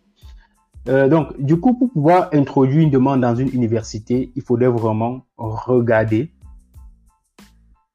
Euh, 0.89 1.09
donc, 1.09 1.39
du 1.41 1.61
coup, 1.61 1.75
pour 1.75 1.93
pouvoir 1.93 2.31
introduire 2.33 2.83
une 2.83 2.91
demande 2.91 3.21
dans 3.21 3.35
une 3.35 3.49
université, 3.53 4.33
il 4.35 4.43
faudrait 4.43 4.69
vraiment 4.69 5.27
regarder 5.37 6.33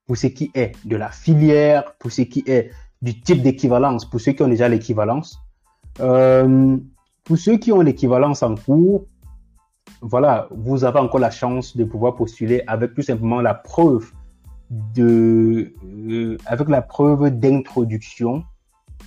pour 0.05 0.15
ce 0.17 0.27
qui 0.27 0.51
est 0.53 0.73
de 0.85 0.95
la 0.95 1.09
filière, 1.09 1.95
pour 1.97 2.11
ce 2.11 2.21
qui 2.21 2.43
est 2.45 2.69
du 3.01 3.19
type 3.19 3.41
d'équivalence, 3.41 4.05
pour 4.05 4.21
ceux 4.21 4.33
qui 4.33 4.43
ont 4.43 4.47
déjà 4.47 4.69
l'équivalence. 4.69 5.39
Euh, 6.01 6.77
pour 7.23 7.37
ceux 7.37 7.57
qui 7.57 7.71
ont 7.71 7.81
l'équivalence 7.81 8.43
en 8.43 8.55
cours, 8.55 9.05
voilà, 10.01 10.47
vous 10.51 10.83
avez 10.83 10.99
encore 10.99 11.19
la 11.19 11.31
chance 11.31 11.75
de 11.75 11.85
pouvoir 11.85 12.15
postuler 12.15 12.61
avec 12.67 12.93
tout 12.93 13.01
simplement 13.01 13.41
la 13.41 13.55
preuve 13.55 14.11
de, 14.69 15.73
euh, 15.83 16.37
avec 16.45 16.69
la 16.69 16.81
preuve 16.81 17.31
d'introduction 17.31 18.43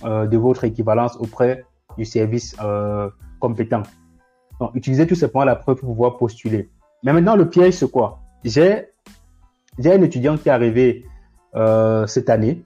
de 0.05 0.37
votre 0.37 0.65
équivalence 0.65 1.17
auprès 1.17 1.65
du 1.97 2.05
service 2.05 2.55
compétent. 3.39 3.83
Donc, 4.61 4.71
utilisez 4.75 5.07
tout 5.07 5.15
simplement 5.15 5.45
la 5.45 5.57
preuve 5.57 5.77
pour 5.77 5.89
pouvoir 5.89 6.17
postuler. 6.17 6.71
Mais 7.03 7.13
maintenant, 7.13 7.37
le 7.37 7.49
piège, 7.49 7.75
c'est 7.75 7.91
quoi? 7.91 8.21
J'ai 8.45 8.87
un 9.85 10.03
étudiant 10.03 10.39
qui 10.39 10.49
est 10.49 10.53
arrivé 10.53 11.07
euh, 11.55 12.07
cette 12.07 12.31
année. 12.31 12.65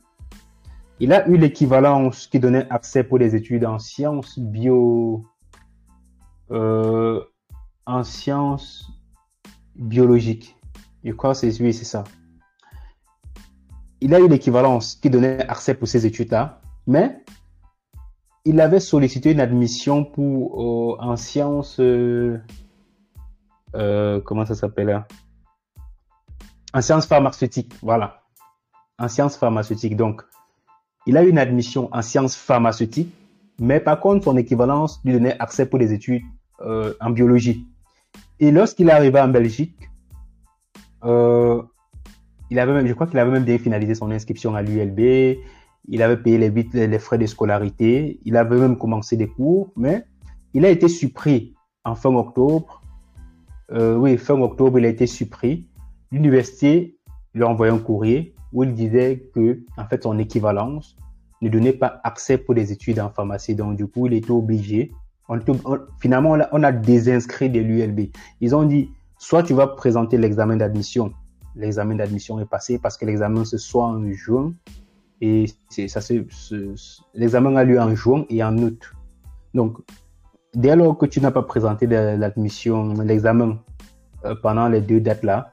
Il 1.00 1.12
a 1.12 1.26
eu 1.28 1.36
l'équivalence 1.36 2.26
qui 2.26 2.38
donnait 2.38 2.68
accès 2.70 3.02
pour 3.02 3.18
des 3.18 3.34
études 3.34 3.64
en 3.64 3.78
sciences 3.78 4.38
bio, 4.38 5.24
euh, 6.50 7.22
en 7.86 8.04
sciences 8.04 8.90
biologiques. 9.74 10.56
Je 11.02 11.12
crois 11.12 11.32
que 11.32 11.38
c'est 11.38 11.52
c'est 11.52 11.84
ça. 11.84 12.04
Il 14.02 14.14
a 14.14 14.20
eu 14.20 14.28
l'équivalence 14.28 14.94
qui 14.96 15.10
donnait 15.10 15.46
accès 15.48 15.74
pour 15.74 15.88
ces 15.88 16.06
études-là, 16.06 16.60
mais 16.86 17.24
il 18.44 18.60
avait 18.60 18.80
sollicité 18.80 19.32
une 19.32 19.40
admission 19.40 20.04
pour 20.04 20.62
euh, 20.62 20.96
en 21.00 21.16
sciences 21.16 21.78
euh, 21.80 22.38
euh, 23.74 24.20
comment 24.20 24.46
ça 24.46 24.54
s'appelle 24.54 24.90
hein? 24.90 25.04
en 26.72 26.80
sciences 26.80 27.06
pharmaceutiques 27.06 27.74
voilà. 27.82 28.22
En 28.98 29.08
sciences 29.08 29.36
pharmaceutiques 29.36 29.96
donc. 29.96 30.22
Il 31.06 31.16
a 31.16 31.24
eu 31.24 31.30
une 31.30 31.38
admission 31.38 31.88
en 31.92 32.02
sciences 32.02 32.36
pharmaceutiques 32.36 33.12
mais 33.58 33.80
par 33.80 34.00
contre 34.00 34.24
son 34.24 34.36
équivalence 34.36 35.00
lui 35.04 35.12
donnait 35.12 35.38
accès 35.38 35.66
pour 35.66 35.78
des 35.78 35.92
études 35.92 36.22
en 36.60 37.10
biologie. 37.10 37.66
Et 38.38 38.50
lorsqu'il 38.50 38.90
est 38.90 38.92
arrivé 38.92 39.18
en 39.20 39.28
Belgique 39.28 39.88
il 42.50 42.58
avait 42.58 42.72
même, 42.72 42.86
je 42.86 42.92
crois 42.92 43.06
qu'il 43.06 43.18
avait 43.18 43.30
même 43.30 43.44
bien 43.44 43.58
finalisé 43.58 43.94
son 43.94 44.10
inscription 44.10 44.54
à 44.54 44.62
l'ULB 44.62 45.38
il 45.88 46.02
avait 46.02 46.16
payé 46.16 46.38
les, 46.38 46.98
frais 46.98 47.18
de 47.18 47.26
scolarité, 47.26 48.20
il 48.24 48.36
avait 48.36 48.58
même 48.58 48.76
commencé 48.78 49.16
des 49.16 49.28
cours, 49.28 49.72
mais 49.76 50.04
il 50.54 50.64
a 50.64 50.68
été 50.68 50.88
surpris 50.88 51.54
en 51.84 51.94
fin 51.94 52.14
octobre. 52.14 52.82
Euh, 53.72 53.96
oui, 53.96 54.16
fin 54.18 54.40
octobre, 54.40 54.78
il 54.78 54.84
a 54.84 54.88
été 54.88 55.06
surpris. 55.06 55.68
L'université 56.12 56.96
lui 57.34 57.44
a 57.44 57.48
envoyé 57.48 57.72
un 57.72 57.78
courrier 57.78 58.34
où 58.52 58.64
il 58.64 58.74
disait 58.74 59.30
que, 59.34 59.60
en 59.76 59.84
fait, 59.86 60.02
son 60.02 60.18
équivalence 60.18 60.96
ne 61.40 61.48
donnait 61.48 61.72
pas 61.72 62.00
accès 62.04 62.36
pour 62.36 62.54
des 62.54 62.72
études 62.72 63.00
en 63.00 63.10
pharmacie. 63.10 63.54
Donc, 63.54 63.76
du 63.76 63.86
coup, 63.86 64.06
il 64.06 64.14
était 64.14 64.30
obligé. 64.30 64.92
finalement, 66.00 66.30
on 66.32 66.40
a, 66.40 66.48
on 66.52 66.62
a 66.62 66.72
désinscrit 66.72 67.48
de 67.48 67.60
l'ULB. 67.60 68.10
Ils 68.40 68.54
ont 68.54 68.64
dit, 68.64 68.90
soit 69.18 69.42
tu 69.42 69.54
vas 69.54 69.68
présenter 69.68 70.18
l'examen 70.18 70.56
d'admission. 70.56 71.12
L'examen 71.56 71.94
d'admission 71.94 72.38
est 72.40 72.46
passé 72.46 72.78
parce 72.78 72.96
que 72.96 73.04
l'examen 73.04 73.44
se 73.44 73.56
soit 73.56 73.86
en 73.86 74.10
juin 74.12 74.52
et 75.20 75.46
ça 75.68 76.00
l'examen 77.14 77.56
a 77.56 77.64
lieu 77.64 77.80
en 77.80 77.94
juin 77.94 78.24
et 78.30 78.42
en 78.42 78.56
août. 78.58 78.92
Donc, 79.54 79.78
dès 80.54 80.76
lors 80.76 80.96
que 80.96 81.06
tu 81.06 81.20
n'as 81.20 81.30
pas 81.30 81.42
présenté 81.42 81.86
l'admission, 81.86 82.94
l'examen 83.02 83.58
euh, 84.24 84.34
pendant 84.42 84.68
les 84.68 84.80
deux 84.80 85.00
dates-là, 85.00 85.52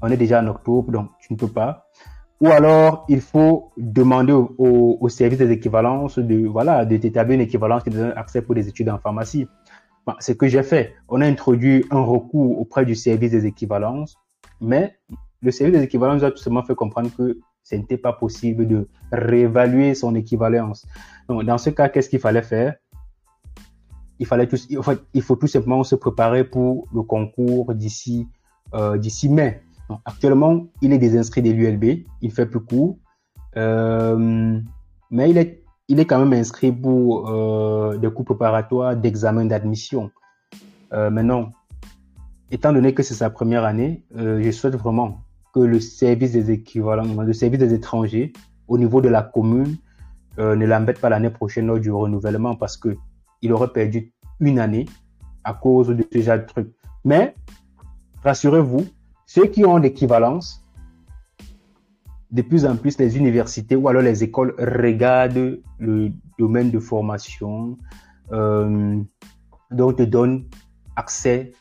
on 0.00 0.10
est 0.10 0.16
déjà 0.16 0.40
en 0.40 0.46
octobre, 0.46 0.90
donc 0.90 1.10
tu 1.20 1.32
ne 1.32 1.38
peux 1.38 1.48
pas. 1.48 1.88
Ou 2.40 2.48
alors, 2.48 3.04
il 3.08 3.20
faut 3.20 3.72
demander 3.76 4.32
au, 4.32 5.08
service 5.08 5.38
des 5.38 5.50
équivalences 5.50 6.18
de, 6.18 6.46
voilà, 6.46 6.84
de 6.84 6.96
t'établir 6.96 7.34
une 7.34 7.40
équivalence 7.40 7.82
qui 7.82 7.90
donne 7.90 8.12
accès 8.14 8.42
pour 8.42 8.54
des 8.54 8.68
études 8.68 8.88
en 8.90 8.98
pharmacie. 8.98 9.48
C'est 10.20 10.32
ce 10.32 10.38
que 10.38 10.46
j'ai 10.46 10.62
fait. 10.62 10.94
On 11.08 11.20
a 11.20 11.26
introduit 11.26 11.84
un 11.90 12.00
recours 12.00 12.60
auprès 12.60 12.86
du 12.86 12.94
service 12.94 13.32
des 13.32 13.44
équivalences, 13.44 14.16
mais 14.60 14.96
le 15.42 15.50
service 15.50 15.76
des 15.76 15.84
équivalences 15.84 16.22
a 16.22 16.30
tout 16.30 16.38
simplement 16.38 16.62
fait 16.62 16.76
comprendre 16.76 17.10
que 17.16 17.38
ce 17.68 17.76
n'était 17.76 17.98
pas 17.98 18.12
possible 18.12 18.66
de 18.66 18.88
réévaluer 19.12 19.94
son 19.94 20.14
équivalence. 20.14 20.86
Donc, 21.28 21.44
dans 21.44 21.58
ce 21.58 21.70
cas, 21.70 21.88
qu'est-ce 21.88 22.08
qu'il 22.08 22.20
fallait 22.20 22.42
faire? 22.42 22.74
Il, 24.18 24.26
fallait 24.26 24.46
tout, 24.46 24.56
il 25.14 25.22
faut 25.22 25.36
tout 25.36 25.46
simplement 25.46 25.84
se 25.84 25.94
préparer 25.94 26.44
pour 26.44 26.88
le 26.94 27.02
concours 27.02 27.74
d'ici 27.74 28.26
euh, 28.74 28.98
mai. 29.28 29.62
Actuellement, 30.04 30.66
il 30.82 30.92
est 30.92 30.98
désinscrit 30.98 31.42
de 31.42 31.50
l'ULB, 31.50 32.04
il 32.22 32.32
fait 32.32 32.46
plus 32.46 32.60
court. 32.60 32.98
mais 33.54 35.30
il 35.30 35.38
est, 35.38 35.62
il 35.88 36.00
est 36.00 36.06
quand 36.06 36.18
même 36.18 36.32
inscrit 36.32 36.72
pour 36.72 37.30
des 37.98 38.10
cours 38.10 38.24
préparatoires 38.24 38.96
d'examen 38.96 39.44
d'admission. 39.44 40.10
maintenant, 40.90 41.50
étant 42.50 42.72
donné 42.72 42.92
que 42.92 43.02
c'est 43.02 43.14
sa 43.14 43.30
première 43.30 43.64
année, 43.64 44.04
je 44.14 44.50
souhaite 44.50 44.76
vraiment 44.76 45.20
que 45.58 45.64
le 45.64 45.80
service 45.80 46.32
des 46.32 46.50
équivalents, 46.52 47.22
le 47.22 47.32
service 47.32 47.58
des 47.58 47.74
étrangers 47.74 48.32
au 48.68 48.78
niveau 48.78 49.00
de 49.00 49.08
la 49.08 49.22
commune 49.22 49.76
euh, 50.38 50.54
ne 50.54 50.66
l'embête 50.66 51.00
pas 51.00 51.08
l'année 51.08 51.30
prochaine 51.30 51.66
lors 51.66 51.80
du 51.80 51.90
renouvellement 51.90 52.54
parce 52.54 52.76
que 52.76 52.96
il 53.42 53.52
aurait 53.52 53.72
perdu 53.72 54.12
une 54.38 54.60
année 54.60 54.86
à 55.42 55.54
cause 55.54 55.88
de 55.88 56.04
ce 56.12 56.20
genre 56.20 56.38
de 56.38 56.44
trucs. 56.44 56.70
Mais 57.04 57.34
rassurez-vous, 58.22 58.86
ceux 59.26 59.46
qui 59.46 59.64
ont 59.64 59.78
l'équivalence, 59.78 60.64
de 62.30 62.42
plus 62.42 62.64
en 62.64 62.76
plus 62.76 62.96
les 62.98 63.16
universités 63.16 63.74
ou 63.74 63.88
alors 63.88 64.02
les 64.02 64.22
écoles 64.22 64.54
regardent 64.58 65.58
le 65.78 66.12
domaine 66.38 66.70
de 66.70 66.78
formation, 66.78 67.76
euh, 68.30 69.00
donc 69.72 69.96
te 69.96 70.02
donnent 70.04 70.44
accès 70.94 71.52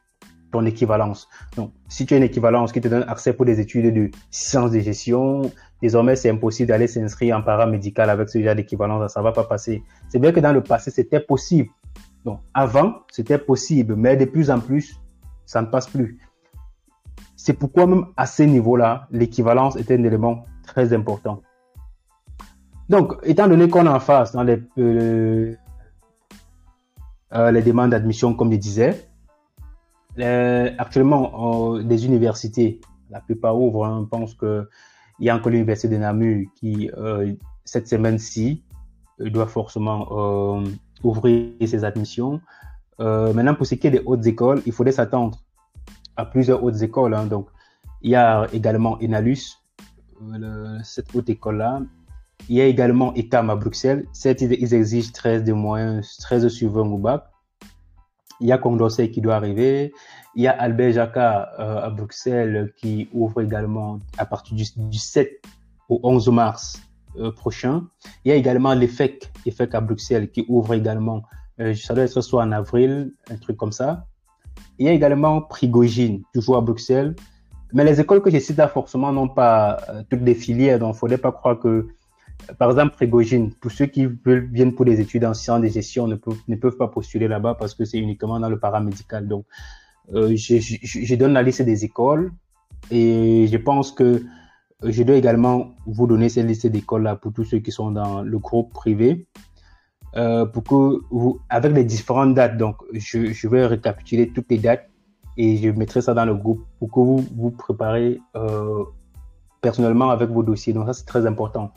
ton 0.52 0.66
équivalence. 0.66 1.28
Donc, 1.56 1.72
si 1.88 2.06
tu 2.06 2.14
as 2.14 2.18
une 2.18 2.24
équivalence 2.24 2.72
qui 2.72 2.82
te 2.82 2.88
donne 2.88 3.06
accès 3.08 3.34
pour 3.34 3.46
des 3.46 3.60
études 3.60 3.94
de 3.94 4.12
sciences 4.32 4.72
de 4.72 4.80
gestion, 4.80 5.52
désormais, 5.82 6.16
c'est 6.16 6.30
impossible 6.30 6.70
d'aller 6.70 6.88
s'inscrire 6.88 7.38
en 7.38 7.42
paramédical 7.42 8.10
avec 8.10 8.30
ce 8.30 8.42
genre 8.42 8.56
d'équivalence. 8.56 9.12
Ça 9.12 9.22
va 9.22 9.32
pas 9.32 9.44
passer. 9.44 9.84
C'est 10.10 10.20
bien 10.20 10.32
que 10.32 10.40
dans 10.40 10.54
le 10.54 10.62
passé, 10.64 10.92
c'était 10.92 11.20
possible. 11.20 11.70
Donc, 12.26 12.40
avant, 12.54 13.02
c'était 13.12 13.38
possible, 13.38 13.96
mais 13.96 14.18
de 14.18 14.26
plus 14.26 14.50
en 14.50 14.60
plus, 14.60 15.00
ça 15.46 15.62
ne 15.62 15.68
passe 15.68 15.88
plus. 15.88 16.20
C'est 17.36 17.54
pourquoi 17.54 17.88
même 17.88 18.08
à 18.18 18.26
ce 18.26 18.44
niveau-là, 18.44 19.08
l'équivalence 19.12 19.76
était 19.78 19.96
un 19.96 20.04
élément 20.04 20.46
très 20.66 20.92
important. 20.94 21.42
Donc, 22.90 23.16
étant 23.24 23.48
donné 23.48 23.70
qu'on 23.70 23.86
est 23.86 23.90
en 23.90 24.00
face 24.00 24.32
dans 24.32 24.44
les, 24.44 24.62
euh, 24.78 25.54
euh, 27.34 27.52
les 27.52 27.62
demandes 27.62 27.92
d'admission, 27.92 28.34
comme 28.34 28.52
je 28.52 28.58
disais, 28.58 29.10
actuellement, 30.24 31.80
des 31.80 32.06
universités, 32.06 32.80
la 33.10 33.22
plupart 33.22 33.60
ouvrent. 33.60 33.86
Hein, 33.86 34.00
on 34.02 34.06
pense 34.06 34.34
que 34.34 34.68
il 35.20 35.26
y 35.26 35.30
a 35.30 35.36
encore 35.36 35.52
l'université 35.52 35.88
de 35.90 35.98
Namur 35.98 36.46
qui, 36.56 36.90
euh, 36.98 37.34
cette 37.66 37.88
semaine-ci, 37.88 38.64
euh, 39.20 39.30
doit 39.30 39.48
forcément 39.48 40.08
euh, 40.12 40.66
ouvrir 41.04 41.52
ses 41.66 41.84
admissions. 41.84 42.40
maintenant, 43.00 43.56
pour 43.56 43.66
ce 43.66 43.76
qui 43.76 43.88
est 43.88 43.92
des 43.92 44.02
hautes 44.06 44.26
écoles, 44.26 44.62
il 44.66 44.72
faudrait 44.72 44.92
s'attendre 44.92 45.38
à 46.16 46.26
plusieurs 46.26 46.64
hautes 46.64 46.82
écoles. 46.82 47.14
Hein. 47.14 47.26
Donc, 47.26 47.48
il 48.02 48.12
y 48.12 48.16
a 48.16 48.48
également 48.54 48.98
Enalus, 49.02 49.64
cette 50.84 51.14
haute 51.16 51.30
école-là. 51.30 51.82
Il 52.50 52.56
y 52.56 52.62
a 52.62 52.66
également 52.66 53.14
ETAM 53.16 53.50
à 53.50 53.56
Bruxelles. 53.56 54.06
Certes, 54.14 54.42
ils 54.42 54.74
exigent 54.74 55.12
13 55.12 55.44
de 55.44 55.54
moyens, 55.54 56.18
13 56.20 56.48
sur 56.48 56.72
20 56.72 56.82
au 56.82 56.98
bac. 56.98 57.26
Il 58.40 58.48
y 58.48 58.52
a 58.52 58.58
Condorcet 58.58 59.10
qui 59.10 59.22
doit 59.22 59.36
arriver. 59.36 59.94
Il 60.36 60.44
y 60.44 60.48
a 60.48 60.52
Albert 60.52 60.94
Jacquard 60.94 61.48
euh, 61.60 61.86
à 61.86 61.90
Bruxelles 61.90 62.74
qui 62.78 63.10
ouvre 63.14 63.42
également 63.42 64.00
à 64.18 64.26
partir 64.26 64.56
du, 64.56 64.98
7 64.98 65.42
au 65.90 66.00
11 66.04 66.30
mars 66.30 66.82
euh, 67.18 67.32
prochain. 67.32 67.84
Il 68.24 68.30
y 68.30 68.32
a 68.32 68.36
également 68.36 68.74
l'EFEC, 68.74 69.32
EFEC 69.46 69.74
à 69.74 69.82
Bruxelles 69.82 70.30
qui 70.30 70.46
ouvre 70.48 70.74
également, 70.74 71.24
euh, 71.60 71.74
ça 71.74 71.96
doit 71.96 72.04
être 72.04 72.22
soit 72.22 72.44
en 72.44 72.52
avril, 72.52 73.12
un 73.32 73.38
truc 73.38 73.58
comme 73.58 73.72
ça. 73.72 74.06
Il 74.78 74.86
y 74.86 74.90
a 74.90 74.92
également 74.92 75.42
Prigogine, 75.42 76.22
toujours 76.34 76.58
à 76.58 76.62
Bruxelles. 76.62 77.16
Mais 77.74 77.84
les 77.84 78.00
écoles 78.00 78.22
que 78.22 78.30
je 78.30 78.40
cite 78.40 78.58
là, 78.58 78.68
forcément, 78.68 79.12
n'ont 79.12 79.28
pas 79.28 79.78
toutes 80.10 80.24
des 80.24 80.36
filières, 80.36 80.80
donc 80.80 80.90
il 80.90 80.94
ne 80.94 81.00
faudrait 81.00 81.18
pas 81.18 81.32
croire 81.32 81.60
que 81.60 81.88
par 82.58 82.70
exemple, 82.70 82.96
Prégogine, 82.96 83.52
pour 83.52 83.72
ceux 83.72 83.88
qui 83.88 84.06
veulent, 84.06 84.48
viennent 84.52 84.74
pour 84.74 84.86
des 84.86 85.02
études 85.02 85.26
en 85.26 85.34
sciences 85.34 85.62
de 85.62 85.68
gestion, 85.68 86.08
ne 86.08 86.16
peuvent, 86.16 86.40
ne 86.48 86.56
peuvent 86.56 86.78
pas 86.78 86.88
postuler 86.88 87.28
là-bas 87.28 87.56
parce 87.56 87.74
que 87.74 87.86
c'est 87.86 87.98
uniquement 87.98 88.40
dans 88.40 88.50
le 88.50 88.60
paramédical. 88.60 89.28
Donc, 89.28 89.46
euh, 90.14 90.36
je, 90.36 91.16
donne 91.16 91.34
la 91.34 91.44
liste 91.44 91.62
des 91.62 91.84
écoles 91.84 92.32
et 92.90 93.48
je 93.52 93.58
pense 93.58 93.92
que 93.92 94.24
je 94.84 95.04
dois 95.04 95.18
également 95.18 95.76
vous 95.86 96.08
donner 96.08 96.30
cette 96.30 96.48
liste 96.48 96.68
d'écoles-là 96.68 97.18
pour 97.18 97.34
tous 97.34 97.44
ceux 97.44 97.60
qui 97.60 97.72
sont 97.72 97.92
dans 97.92 98.22
le 98.22 98.40
groupe 98.40 98.72
privé. 98.74 99.28
Euh, 100.16 100.46
pour 100.46 100.64
que 100.64 101.02
vous, 101.12 101.42
avec 101.50 101.74
les 101.74 101.84
différentes 101.84 102.34
dates, 102.34 102.58
donc 102.58 102.78
je, 102.94 103.34
je, 103.34 103.48
vais 103.50 103.66
récapituler 103.66 104.32
toutes 104.32 104.50
les 104.50 104.58
dates 104.58 104.90
et 105.36 105.58
je 105.58 105.70
mettrai 105.70 106.02
ça 106.02 106.14
dans 106.14 106.26
le 106.26 106.34
groupe 106.34 106.66
pour 106.80 106.90
que 106.90 107.00
vous 107.00 107.26
vous 107.36 107.52
préparez 107.52 108.22
euh, 108.36 108.86
personnellement 109.62 110.10
avec 110.10 110.30
vos 110.30 110.44
dossiers. 110.44 110.74
Donc 110.74 110.88
ça 110.88 110.94
c'est 110.94 111.06
très 111.06 111.28
important. 111.28 111.72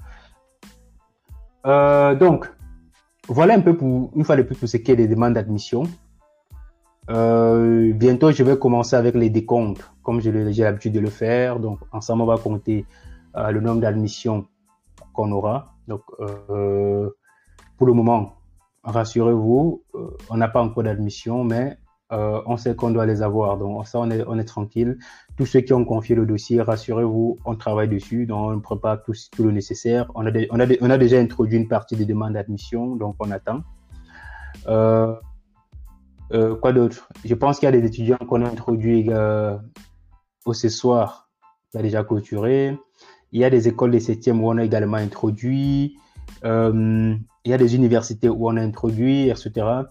Euh, 1.66 2.14
donc, 2.14 2.50
voilà 3.28 3.54
un 3.54 3.60
peu 3.60 3.76
pour, 3.76 4.10
une 4.14 4.24
fois 4.24 4.36
de 4.36 4.42
plus, 4.42 4.56
pour 4.56 4.68
ce 4.68 4.76
qui 4.76 4.90
est 4.90 4.96
des 4.96 5.08
demandes 5.08 5.34
d'admission. 5.34 5.84
Euh, 7.10 7.92
bientôt, 7.92 8.30
je 8.30 8.42
vais 8.42 8.58
commencer 8.58 8.96
avec 8.96 9.14
les 9.14 9.30
décomptes, 9.30 9.90
comme 10.02 10.20
j'ai 10.20 10.32
l'habitude 10.32 10.92
de 10.92 11.00
le 11.00 11.10
faire. 11.10 11.58
Donc, 11.58 11.80
ensemble, 11.92 12.22
on 12.22 12.26
va 12.26 12.38
compter 12.38 12.86
euh, 13.36 13.50
le 13.50 13.60
nombre 13.60 13.80
d'admissions 13.80 14.46
qu'on 15.12 15.32
aura. 15.32 15.74
Donc, 15.88 16.02
pour 17.76 17.86
le 17.86 17.92
moment, 17.92 18.36
rassurez-vous, 18.84 19.82
on 20.30 20.36
n'a 20.36 20.48
pas 20.48 20.62
encore 20.62 20.84
d'admission, 20.84 21.42
mais 21.42 21.78
euh, 22.12 22.42
on 22.46 22.56
sait 22.56 22.74
qu'on 22.74 22.90
doit 22.90 23.06
les 23.06 23.22
avoir. 23.22 23.56
Donc 23.56 23.86
ça, 23.86 24.00
on 24.00 24.10
est, 24.10 24.44
tranquille. 24.44 24.98
Tous 25.36 25.46
ceux 25.46 25.60
qui 25.60 25.72
ont 25.72 25.84
confié 25.84 26.16
le 26.16 26.26
dossier, 26.26 26.60
rassurez-vous, 26.60 27.38
on 27.44 27.54
travaille 27.54 27.88
dessus. 27.88 28.26
Donc 28.26 28.50
on 28.52 28.60
prépare 28.60 29.02
tout, 29.02 29.12
tout 29.30 29.44
le 29.44 29.52
nécessaire. 29.52 30.10
On 30.14 30.26
a, 30.26 30.98
déjà 30.98 31.18
introduit 31.18 31.58
une 31.58 31.68
partie 31.68 31.96
des 31.96 32.04
demandes 32.04 32.32
d'admission, 32.32 32.96
donc 32.96 33.16
on 33.20 33.30
attend. 33.30 33.62
Euh, 34.66 35.14
euh, 36.32 36.56
quoi 36.56 36.72
d'autre? 36.72 37.08
Je 37.24 37.34
pense 37.34 37.58
qu'il 37.58 37.66
y 37.66 37.68
a 37.68 37.72
des 37.72 37.86
étudiants 37.86 38.18
qu'on 38.18 38.44
a 38.44 38.48
introduits 38.48 39.10
au 40.44 40.52
soir, 40.52 41.28
qui 41.70 41.78
a 41.78 41.82
déjà 41.82 42.02
clôturé. 42.02 42.76
Il 43.32 43.40
y 43.40 43.44
a 43.44 43.50
des 43.50 43.68
écoles 43.68 43.92
de 43.92 43.98
7e 44.00 44.40
où 44.40 44.50
on 44.50 44.58
a 44.58 44.64
également 44.64 44.96
introduit. 44.96 45.96
Il 46.42 47.18
y 47.46 47.52
a 47.52 47.58
des 47.58 47.76
universités 47.76 48.28
où 48.28 48.48
on 48.48 48.56
a 48.56 48.60
introduit, 48.60 49.28
etc. 49.28 49.84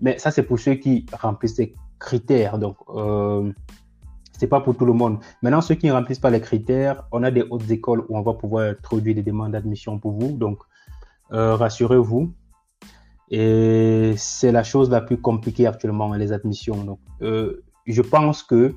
Mais 0.00 0.18
ça, 0.18 0.30
c'est 0.30 0.42
pour 0.42 0.58
ceux 0.58 0.74
qui 0.74 1.06
remplissent 1.12 1.58
les 1.58 1.74
critères. 1.98 2.58
Donc, 2.58 2.76
euh, 2.90 3.52
c'est 4.38 4.46
pas 4.46 4.60
pour 4.60 4.76
tout 4.76 4.84
le 4.84 4.92
monde. 4.92 5.18
Maintenant, 5.42 5.60
ceux 5.60 5.74
qui 5.74 5.86
ne 5.86 5.92
remplissent 5.92 6.20
pas 6.20 6.30
les 6.30 6.40
critères, 6.40 7.04
on 7.10 7.22
a 7.22 7.30
des 7.30 7.42
hautes 7.42 7.70
écoles 7.70 8.04
où 8.08 8.16
on 8.16 8.22
va 8.22 8.34
pouvoir 8.34 8.70
introduire 8.70 9.14
des 9.14 9.22
demandes 9.22 9.52
d'admission 9.52 9.98
pour 9.98 10.12
vous. 10.12 10.32
Donc, 10.36 10.60
euh, 11.32 11.56
rassurez-vous. 11.56 12.32
Et 13.30 14.14
c'est 14.16 14.52
la 14.52 14.62
chose 14.62 14.90
la 14.90 15.00
plus 15.00 15.20
compliquée 15.20 15.66
actuellement, 15.66 16.14
les 16.14 16.32
admissions. 16.32 16.84
Donc, 16.84 17.00
euh, 17.20 17.62
je 17.86 18.00
pense 18.00 18.42
que 18.42 18.74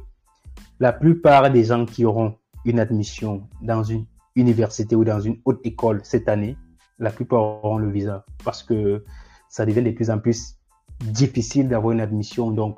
la 0.80 0.92
plupart 0.92 1.50
des 1.52 1.64
gens 1.64 1.86
qui 1.86 2.06
auront 2.06 2.36
une 2.66 2.80
admission 2.80 3.48
dans 3.62 3.84
une 3.84 4.06
université 4.36 4.96
ou 4.96 5.04
dans 5.04 5.20
une 5.20 5.38
haute 5.46 5.62
école 5.64 6.02
cette 6.04 6.28
année, 6.28 6.58
la 7.00 7.12
plupart 7.12 7.42
auront 7.42 7.78
le 7.78 7.90
visa 7.90 8.26
parce 8.44 8.64
que 8.64 9.04
ça 9.50 9.66
devient 9.66 9.84
de 9.84 9.92
plus 9.92 10.10
en 10.10 10.20
plus 10.20 10.56
difficile 11.04 11.68
d'avoir 11.68 11.94
une 11.94 12.02
admission. 12.02 12.52
Donc, 12.52 12.78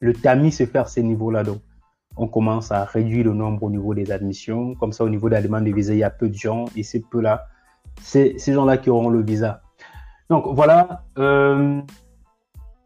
le 0.00 0.12
tamis 0.12 0.52
se 0.52 0.66
fait 0.66 0.78
à 0.78 0.86
ces 0.86 1.02
niveaux-là. 1.02 1.44
Donc, 1.44 1.60
on 2.16 2.28
commence 2.28 2.70
à 2.70 2.84
réduire 2.84 3.24
le 3.24 3.34
nombre 3.34 3.62
au 3.64 3.70
niveau 3.70 3.94
des 3.94 4.12
admissions. 4.12 4.74
Comme 4.74 4.92
ça, 4.92 5.04
au 5.04 5.08
niveau 5.08 5.28
de 5.28 5.34
la 5.34 5.42
demande 5.42 5.64
de 5.64 5.72
visa, 5.72 5.92
il 5.92 5.98
y 5.98 6.04
a 6.04 6.10
peu 6.10 6.28
de 6.28 6.34
gens 6.34 6.66
et 6.76 6.82
c'est 6.82 7.00
peu 7.00 7.20
là, 7.20 7.46
c'est 8.00 8.38
ces 8.38 8.52
gens-là 8.52 8.78
qui 8.78 8.90
auront 8.90 9.08
le 9.08 9.22
visa. 9.22 9.62
Donc, 10.30 10.46
voilà. 10.48 11.04
Euh, 11.18 11.80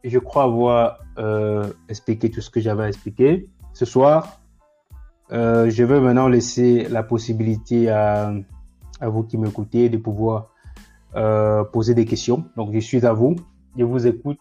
je 0.05 0.19
crois 0.19 0.45
avoir 0.45 1.01
euh, 1.19 1.71
expliqué 1.89 2.31
tout 2.31 2.41
ce 2.41 2.51
que 2.51 2.61
j'avais 2.61 2.85
à 2.85 2.89
expliquer. 2.89 3.49
Ce 3.75 3.85
soir, 3.85 4.41
euh, 5.33 5.69
je 5.69 5.85
vais 5.85 6.01
maintenant 6.01 6.29
laisser 6.29 6.89
la 6.89 7.03
possibilité 7.03 7.91
à, 7.91 8.33
à 9.01 9.09
vous 9.09 9.25
qui 9.25 9.37
m'écoutez 9.37 9.89
de 9.89 9.99
pouvoir 9.99 10.49
poser 11.73 11.95
des 11.95 12.05
questions. 12.05 12.45
Donc, 12.57 12.73
je 12.73 12.79
suis 12.79 13.05
à 13.05 13.13
vous. 13.13 13.35
Je 13.77 13.85
vous 13.85 14.07
écoute. 14.07 14.39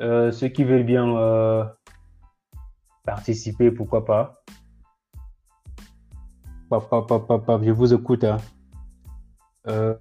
Euh, 0.00 0.30
ceux 0.30 0.48
qui 0.48 0.64
veulent 0.64 0.84
bien 0.84 1.16
euh, 1.16 1.64
participer, 3.04 3.70
pourquoi 3.70 4.04
pas. 4.04 4.42
Je 6.70 7.70
vous 7.70 7.94
écoute. 7.94 8.24
Hein. 8.24 8.36
Euh... 9.68 9.94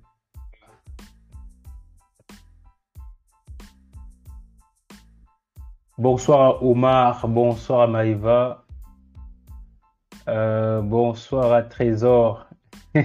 Bonsoir 5.97 6.62
Omar, 6.62 7.25
bonsoir 7.29 7.81
à 7.81 7.88
Maïva, 7.88 8.65
bonsoir 10.27 11.53
à 11.53 11.62
Trésor. 11.63 12.47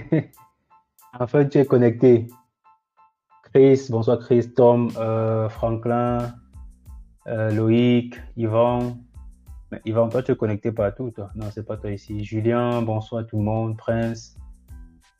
enfin, 1.20 1.44
tu 1.44 1.58
es 1.58 1.66
connecté. 1.66 2.26
Chris, 3.44 3.86
bonsoir 3.90 4.18
Chris, 4.18 4.52
Tom, 4.54 4.90
Franklin, 5.50 6.34
euh, 7.30 7.50
Loïc, 7.50 8.20
Yvan. 8.36 8.98
Mais 9.70 9.80
Yvan, 9.84 10.08
toi, 10.08 10.22
tu 10.22 10.32
es 10.32 10.36
connecté 10.36 10.72
partout, 10.72 11.10
toi. 11.10 11.30
Non, 11.36 11.46
c'est 11.52 11.64
pas 11.64 11.76
toi 11.76 11.90
ici. 11.90 12.24
Julien, 12.24 12.82
bonsoir 12.82 13.24
tout 13.26 13.38
le 13.38 13.44
monde. 13.44 13.76
Prince. 13.76 14.36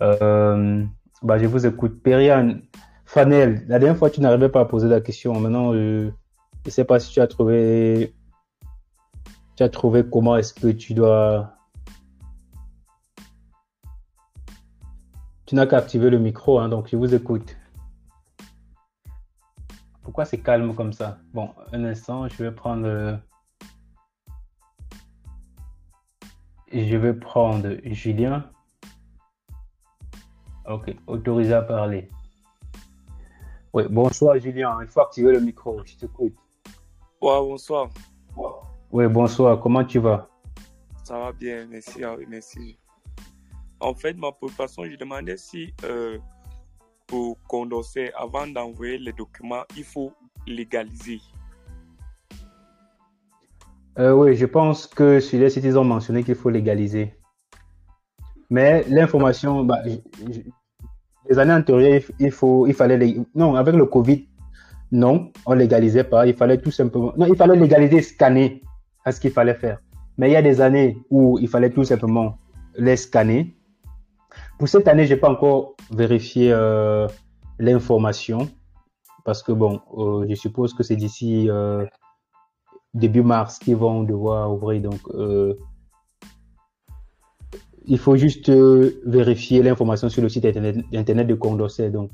Euh, 0.03 0.85
bah, 1.23 1.39
je 1.39 1.47
vous 1.47 1.67
écoute. 1.67 2.03
Perian, 2.03 2.57
Fanel, 3.05 3.65
la 3.69 3.79
dernière 3.79 3.97
fois, 3.97 4.11
tu 4.11 4.21
n'arrivais 4.21 4.49
pas 4.49 4.61
à 4.61 4.65
poser 4.65 4.89
la 4.89 5.01
question. 5.01 5.39
Maintenant, 5.39 5.73
je 5.73 6.11
ne 6.67 6.71
sais 6.71 6.85
pas 6.85 6.99
si 6.99 7.13
tu 7.13 7.21
as 7.21 7.29
trouvé, 7.29 8.15
tu 9.57 9.63
as 9.63 9.69
trouvé 9.69 10.05
comment 10.05 10.37
est-ce 10.37 10.55
que 10.55 10.69
tu 10.69 10.95
dois. 10.95 11.55
Tu 15.47 15.55
n'as 15.55 15.67
qu'à 15.67 15.79
activer 15.79 16.11
le 16.11 16.19
micro, 16.19 16.59
hein, 16.61 16.69
donc 16.69 16.89
je 16.89 16.97
vous 16.97 17.15
écoute. 17.15 17.57
Pourquoi 20.11 20.25
c'est 20.25 20.39
calme 20.39 20.75
comme 20.75 20.93
ça? 20.93 21.21
Bon, 21.33 21.55
un 21.73 21.85
instant, 21.85 22.27
je 22.27 22.43
vais 22.43 22.51
prendre. 22.51 23.21
Je 26.73 26.97
vais 26.97 27.15
prendre 27.15 27.77
Julien. 27.85 28.51
Ok, 30.67 30.97
autorisé 31.07 31.55
à 31.55 31.63
parler. 31.63 32.11
Oui, 33.73 33.85
bonsoir 33.89 34.37
Julien, 34.41 34.79
il 34.83 34.89
faut 34.89 35.01
activer 35.01 35.31
le 35.31 35.39
micro, 35.39 35.81
je 35.85 35.95
t'écoute. 35.95 36.35
Ouais, 37.23 37.39
bonsoir. 37.39 37.89
Oui, 38.91 39.07
bonsoir, 39.07 39.61
comment 39.61 39.85
tu 39.85 40.01
vas? 40.01 40.29
Ça 41.05 41.21
va 41.21 41.31
bien, 41.31 41.69
merci, 41.69 42.03
ah 42.03 42.17
merci. 42.27 42.77
En 43.79 43.95
fait, 43.95 44.15
ma 44.15 44.33
préoccupation, 44.33 44.83
je 44.87 44.97
demandais 44.97 45.37
si 45.37 45.73
euh, 45.85 46.19
pour 47.11 47.37
condenser, 47.49 48.13
avant 48.17 48.47
d'envoyer 48.47 48.97
les 48.99 49.13
documents, 49.13 49.65
il 49.77 49.83
faut 49.83 50.13
légaliser. 50.47 51.21
Euh, 53.99 54.13
oui, 54.13 54.37
je 54.37 54.47
pense 54.47 54.87
que 54.87 55.19
sur 55.19 55.41
les 55.41 55.51
sites, 55.51 55.75
ont 55.75 55.85
mentionné 55.85 56.23
qu'il 56.23 56.37
faut 56.37 56.51
légaliser. 56.51 57.13
Mais 58.49 58.85
l'information, 58.89 59.65
bah, 59.65 59.81
les 61.29 61.39
années 61.39 61.53
antérieures, 61.53 62.03
il, 62.21 62.31
faut, 62.31 62.69
il 62.69 62.75
fallait. 62.75 63.17
Non, 63.35 63.57
avec 63.57 63.75
le 63.75 63.87
Covid, 63.87 64.29
non, 64.93 65.33
on 65.47 65.55
légalisait 65.55 66.05
pas. 66.05 66.29
Il 66.29 66.35
fallait 66.35 66.59
tout 66.59 66.71
simplement. 66.71 67.13
Non, 67.17 67.27
il 67.27 67.37
fallait 67.37 67.57
légaliser, 67.57 68.03
scanner. 68.03 68.63
à 69.05 69.11
ce 69.11 69.21
qu'il 69.21 69.33
fallait 69.33 69.55
faire. 69.55 69.81
Mais 70.17 70.31
il 70.31 70.33
y 70.33 70.37
a 70.37 70.43
des 70.43 70.61
années 70.61 70.97
où 71.11 71.39
il 71.41 71.49
fallait 71.49 71.71
tout 71.71 71.85
simplement 71.85 72.39
les 72.77 72.97
scanner. 72.97 73.57
Pour 74.59 74.69
cette 74.69 74.87
année, 74.87 75.07
je 75.07 75.15
n'ai 75.15 75.21
pas 75.21 75.31
encore 75.31 75.75
vérifié 75.91 76.53
euh, 76.53 77.07
l'information 77.59 78.49
parce 79.25 79.43
que 79.43 79.53
bon, 79.53 79.81
euh, 79.99 80.27
je 80.29 80.35
suppose 80.35 80.73
que 80.75 80.83
c'est 80.83 80.97
d'ici 80.97 81.49
euh, 81.51 81.85
début 82.95 83.23
mars 83.23 83.59
qu'ils 83.59 83.77
vont 83.77 84.03
devoir 84.03 84.53
ouvrir. 84.53 84.81
Donc, 84.81 85.01
il 87.87 87.99
faut 87.99 88.17
juste 88.17 88.51
vérifier 88.51 89.63
l'information 89.63 90.09
sur 90.09 90.23
le 90.23 90.29
site 90.29 90.45
internet, 90.45 91.27
de 91.27 91.35
Condorcet. 91.35 91.91
Donc, 91.91 92.11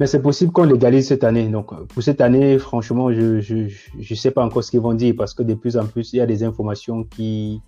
mais 0.00 0.08
c'est 0.08 0.22
possible 0.22 0.50
qu'on 0.50 0.64
légalise 0.64 1.06
cette 1.06 1.22
année. 1.22 1.48
Donc, 1.48 1.72
pour 1.88 2.02
cette 2.02 2.20
année, 2.20 2.58
franchement, 2.58 3.12
je 3.12 3.40
je, 3.40 4.14
sais 4.14 4.32
pas 4.32 4.44
encore 4.44 4.64
ce 4.64 4.72
qu'ils 4.72 4.80
vont 4.80 4.94
dire 4.94 5.14
parce 5.16 5.34
que 5.34 5.44
de 5.44 5.54
plus 5.54 5.76
en 5.76 5.86
plus, 5.86 6.12
il 6.12 6.16
y 6.16 6.20
a 6.20 6.26
des 6.26 6.42
informations 6.42 7.04
qui, 7.04 7.60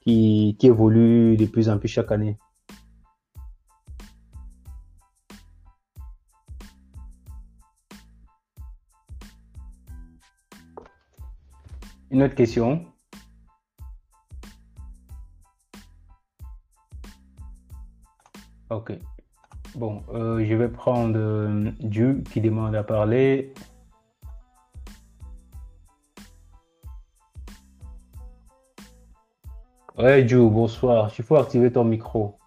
qui, 0.00 0.56
évoluent 0.62 1.36
de 1.36 1.46
plus 1.46 1.68
en 1.68 1.78
plus 1.78 1.88
chaque 1.88 2.12
année. 2.12 2.38
Une 12.10 12.22
autre 12.24 12.34
question 12.34 12.84
Ok. 18.70 18.92
Bon, 19.76 20.02
euh, 20.12 20.44
je 20.44 20.54
vais 20.54 20.68
prendre 20.68 21.16
euh, 21.16 21.70
Dieu 21.80 22.22
qui 22.32 22.40
demande 22.40 22.74
à 22.74 22.82
parler. 22.82 23.52
Ouais, 30.02 30.24
Dieu, 30.24 30.48
bonsoir. 30.48 31.12
Il 31.18 31.24
faut 31.24 31.36
activer 31.36 31.70
ton 31.70 31.84
micro. 31.84 32.38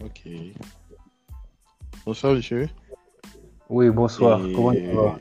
Ok. 0.00 0.28
Bonsoir, 2.04 2.34
monsieur. 2.34 2.68
Oui, 3.68 3.90
bonsoir. 3.90 4.40
Comment 4.56 4.72
tu 4.72 4.90
vas? 4.90 5.18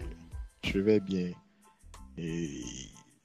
Je 0.63 0.79
vais 0.79 0.99
bien. 0.99 1.29
Et 2.17 2.49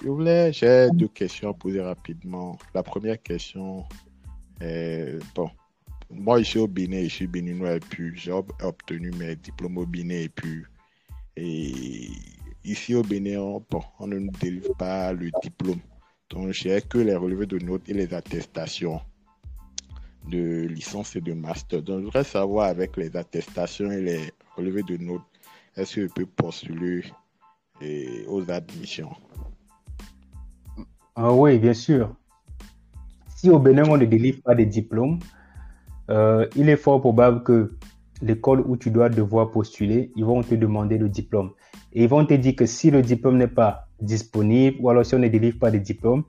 je 0.03 0.09
voulais, 0.09 0.53
j'ai 0.53 0.90
deux 0.92 1.09
questions 1.09 1.51
à 1.51 1.55
poser 1.55 1.81
rapidement. 1.81 2.59
La 2.75 2.83
première 2.83 3.23
question, 3.23 3.87
euh, 4.62 5.19
bon, 5.35 5.49
moi, 6.11 6.38
ici 6.38 6.59
au 6.59 6.69
Bénin, 6.69 7.05
je 7.05 7.14
suis 7.14 7.27
béninois 7.27 7.77
et 7.77 7.81
puis 7.81 8.12
j'ai 8.14 8.33
obtenu 8.33 9.11
mes 9.12 9.37
diplômes 9.37 9.79
au 9.79 9.87
Bénin 9.87 10.16
et 10.16 10.29
puis 10.29 10.64
et 11.38 12.11
ici 12.66 12.94
au 12.94 13.02
Bénin, 13.02 13.40
on, 13.40 13.64
on 13.98 14.07
ne 14.07 14.18
nous 14.18 14.33
délivre 14.40 14.74
pas 14.76 15.12
le 15.12 15.31
diplôme. 15.42 15.81
Donc, 16.31 16.52
j'ai 16.52 16.81
que 16.81 16.98
les 16.98 17.14
relevés 17.14 17.46
de 17.46 17.59
notes 17.59 17.88
et 17.88 17.94
les 17.94 18.12
attestations 18.12 19.00
de 20.29 20.66
licence 20.66 21.14
et 21.16 21.20
de 21.20 21.33
master. 21.33 21.83
Donc, 21.83 22.00
je 22.00 22.05
voudrais 22.05 22.24
savoir 22.24 22.68
avec 22.68 22.96
les 22.96 23.16
attestations 23.16 23.90
et 23.90 24.02
les 24.02 24.33
relevés 24.57 24.83
de 24.83 24.96
notes, 24.96 25.22
est-ce 25.76 25.96
que 25.96 26.02
je 26.02 26.12
peux 26.12 26.26
postuler 26.26 27.05
et, 27.81 28.24
aux 28.26 28.50
admissions? 28.50 29.14
Ah 31.14 31.33
oui, 31.33 31.59
bien 31.59 31.74
sûr 31.74 32.14
si 33.37 33.50
au 33.50 33.59
Bénin, 33.59 33.85
on 33.88 33.98
ne 33.98 34.07
délivre 34.07 34.42
pas 34.42 34.55
de 34.55 34.64
diplômes, 34.64 35.18
euh, 36.11 36.48
il 36.57 36.68
est 36.68 36.76
fort 36.76 37.00
probable 37.00 37.42
que 37.44 37.76
l'école 38.22 38.61
où 38.66 38.76
tu 38.76 38.90
dois 38.90 39.09
devoir 39.11 39.50
postuler, 39.50 40.11
ils 40.16 40.24
vont 40.24 40.42
te 40.42 40.55
demander 40.55 40.96
le 40.96 41.09
diplôme. 41.09 41.52
Et 41.92 42.05
ils 42.05 42.09
vont 42.09 42.25
te 42.25 42.35
dire 42.35 42.57
que 42.57 42.66
si 42.66 42.90
le 42.90 43.03
diplôme 43.03 43.38
n'est 43.38 43.49
pas 43.49 43.88
disponible, 44.01 44.77
ou 44.81 44.90
alors 44.90 45.05
si 45.05 45.14
on 45.14 45.18
ne 45.18 45.29
délivre 45.29 45.59
pas 45.59 45.70
de 45.70 45.79
diplôme, 45.79 46.25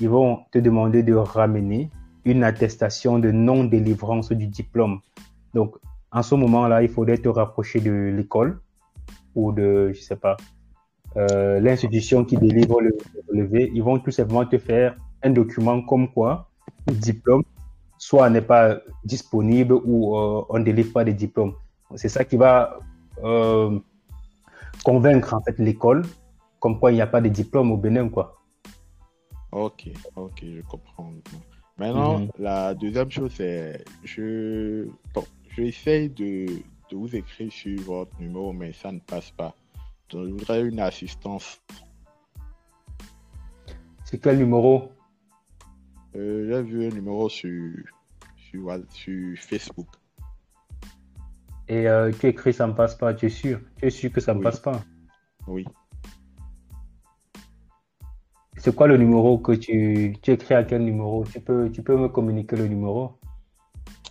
ils 0.00 0.08
vont 0.08 0.40
te 0.52 0.58
demander 0.58 1.02
de 1.02 1.14
ramener 1.14 1.90
une 2.24 2.44
attestation 2.44 3.18
de 3.18 3.30
non-délivrance 3.30 4.32
du 4.32 4.46
diplôme. 4.46 5.00
Donc, 5.54 5.76
en 6.10 6.22
ce 6.22 6.34
moment-là, 6.34 6.82
il 6.82 6.88
faudrait 6.88 7.18
te 7.18 7.28
rapprocher 7.28 7.80
de 7.80 8.12
l'école 8.16 8.60
ou 9.34 9.52
de, 9.52 9.92
je 9.92 10.00
sais 10.00 10.16
pas, 10.16 10.36
euh, 11.16 11.60
l'institution 11.60 12.24
qui 12.24 12.36
délivre 12.36 12.80
le 12.80 12.96
relevé. 13.28 13.70
Ils 13.74 13.82
vont 13.82 13.98
tout 13.98 14.10
simplement 14.10 14.44
te 14.44 14.58
faire 14.58 14.96
un 15.22 15.30
document 15.30 15.82
comme 15.82 16.08
quoi 16.12 16.50
le 16.86 16.94
diplôme 16.94 17.42
soit 17.98 18.28
n'est 18.30 18.42
pas 18.42 18.78
disponible 19.04 19.74
ou 19.74 20.16
euh, 20.16 20.44
on 20.48 20.58
ne 20.58 20.64
délivre 20.64 20.92
pas 20.92 21.04
de 21.04 21.12
diplôme. 21.12 21.54
C'est 21.94 22.08
ça 22.08 22.24
qui 22.24 22.36
va 22.36 22.78
euh, 23.24 23.78
convaincre 24.86 25.34
en 25.34 25.42
fait 25.42 25.58
l'école 25.58 26.02
comme 26.60 26.78
quoi 26.78 26.92
il 26.92 26.94
n'y 26.94 27.00
a 27.00 27.08
pas 27.08 27.20
de 27.20 27.28
diplôme 27.28 27.72
au 27.72 27.76
Bénin 27.76 28.08
quoi. 28.08 28.40
Ok, 29.50 29.88
ok, 30.14 30.38
je 30.42 30.60
comprends. 30.62 31.10
Maintenant, 31.76 32.20
mhm. 32.20 32.30
la 32.38 32.72
deuxième 32.74 33.10
chose, 33.10 33.32
c'est 33.34 33.84
je 34.04 34.86
bon, 35.12 35.24
j'essaye 35.56 36.08
de, 36.10 36.46
de 36.90 36.96
vous 36.96 37.16
écrire 37.16 37.50
sur 37.52 37.80
votre 37.82 38.16
numéro, 38.20 38.52
mais 38.52 38.72
ça 38.72 38.92
ne 38.92 39.00
passe 39.00 39.30
pas. 39.32 39.56
Donc, 40.10 40.26
je 40.26 40.30
voudrais 40.30 40.62
une 40.62 40.78
assistance. 40.78 41.60
C'est 44.04 44.20
quel 44.20 44.38
numéro? 44.38 44.92
Euh, 46.14 46.46
j'ai 46.48 46.62
vu 46.62 46.86
un 46.86 46.94
numéro 46.94 47.28
sur, 47.28 47.72
sur, 48.36 48.80
Facebook. 49.36 49.88
Et 51.68 51.88
euh, 51.88 52.12
tu 52.12 52.28
écris 52.28 52.52
ça 52.52 52.66
ne 52.66 52.72
passe 52.72 52.94
pas, 52.94 53.12
tu 53.14 53.26
es 53.26 53.28
sûr? 53.28 53.60
Tu 53.76 53.86
es 53.86 53.90
sûr 53.90 54.12
que 54.12 54.20
ça 54.20 54.34
ne 54.34 54.42
passe 54.42 54.60
pas? 54.60 54.80
Oui. 55.46 55.64
C'est 58.56 58.74
quoi 58.74 58.86
le 58.86 58.96
numéro 58.96 59.38
que 59.38 59.52
tu, 59.52 60.16
tu 60.22 60.30
écris 60.32 60.54
à 60.54 60.64
quel 60.64 60.84
numéro? 60.84 61.24
Tu 61.24 61.40
peux, 61.40 61.70
tu 61.70 61.82
peux 61.82 61.96
me 61.96 62.08
communiquer 62.08 62.56
le 62.56 62.68
numéro? 62.68 63.18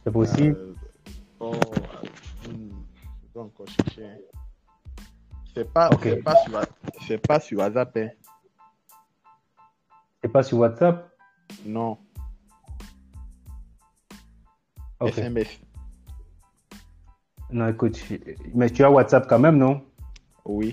C'est 0.03 0.11
possible? 0.11 0.55
Euh, 0.55 0.73
oh, 1.39 1.53
Je 2.43 3.27
peux 3.33 3.39
encore 3.39 3.67
chercher. 3.67 4.09
C'est 5.53 5.71
pas, 5.71 5.89
pas, 5.89 6.35
sur, 6.35 7.21
pas 7.21 7.39
sur 7.39 7.59
WhatsApp. 7.59 7.97
Hein. 7.97 8.09
C'est 10.21 10.31
pas 10.31 10.43
sur 10.43 10.57
WhatsApp? 10.57 11.09
Non. 11.65 11.97
SMS. 15.01 15.59
Non, 17.51 17.67
écoute, 17.69 17.99
mais 18.53 18.69
tu 18.69 18.83
as 18.83 18.91
WhatsApp 18.91 19.27
quand 19.27 19.39
même, 19.39 19.57
non? 19.57 19.81
Oui. 20.45 20.71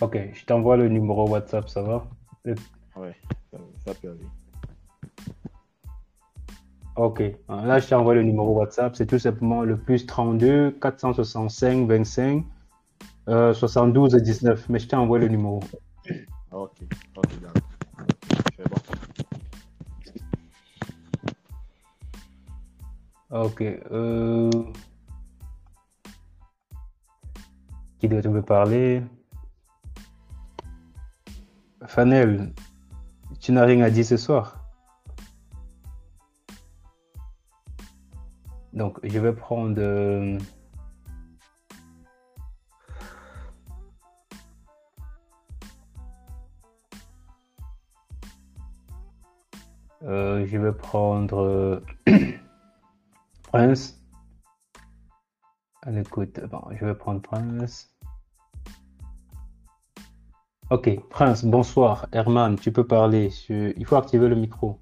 Ok, 0.00 0.18
je 0.32 0.44
t'envoie 0.44 0.76
le 0.76 0.88
numéro 0.88 1.28
WhatsApp, 1.28 1.68
ça 1.68 1.82
va? 1.82 2.06
Le... 2.44 2.54
Ouais, 2.96 3.14
ça 3.84 3.94
peut 3.94 4.10
aller. 4.10 4.26
Ok, 6.96 7.22
là 7.48 7.78
je 7.78 7.88
t'envoie 7.88 8.14
le 8.14 8.24
numéro 8.24 8.58
WhatsApp, 8.58 8.96
c'est 8.96 9.06
tout 9.06 9.20
simplement 9.20 9.62
le 9.62 9.76
plus 9.76 10.04
32 10.04 10.72
465 10.80 11.86
25 11.86 12.44
72 13.54 14.16
19, 14.16 14.68
mais 14.68 14.80
je 14.80 14.88
t'envoie 14.88 15.20
le 15.20 15.28
numéro. 15.28 15.60
Ah, 16.50 16.58
ok, 16.58 16.72
ok, 17.16 17.40
d'accord. 17.40 17.62
Ok, 23.30 23.60
euh... 23.62 24.50
Qui 27.98 28.08
doit 28.08 28.22
me 28.22 28.42
parler? 28.42 29.02
Fanel, 31.86 32.52
tu 33.40 33.50
n'as 33.50 33.64
rien 33.64 33.80
à 33.80 33.90
dire 33.90 34.04
ce 34.04 34.16
soir 34.16 34.58
Donc, 38.72 39.00
je 39.02 39.18
vais 39.18 39.32
prendre... 39.32 39.80
Euh, 39.80 40.38
euh, 50.04 50.46
je 50.46 50.56
vais 50.56 50.72
prendre 50.72 51.38
euh, 51.38 51.84
Prince. 53.42 53.97
À 55.88 55.90
l'écoute, 55.90 56.38
bon, 56.50 56.60
je 56.78 56.84
vais 56.84 56.94
prendre 56.94 57.22
Prince. 57.22 57.90
Ok, 60.68 61.00
Prince, 61.08 61.46
bonsoir. 61.46 62.06
Herman, 62.12 62.56
tu 62.56 62.70
peux 62.70 62.86
parler. 62.86 63.30
Il 63.48 63.86
faut 63.86 63.96
activer 63.96 64.28
le 64.28 64.36
micro. 64.36 64.78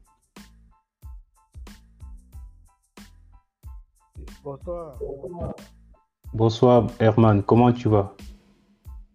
Bonsoir. 4.43 4.99
Bonsoir, 6.35 6.89
Herman. 6.99 7.41
Comment 7.45 7.73
tu 7.73 7.89
vas? 7.89 8.17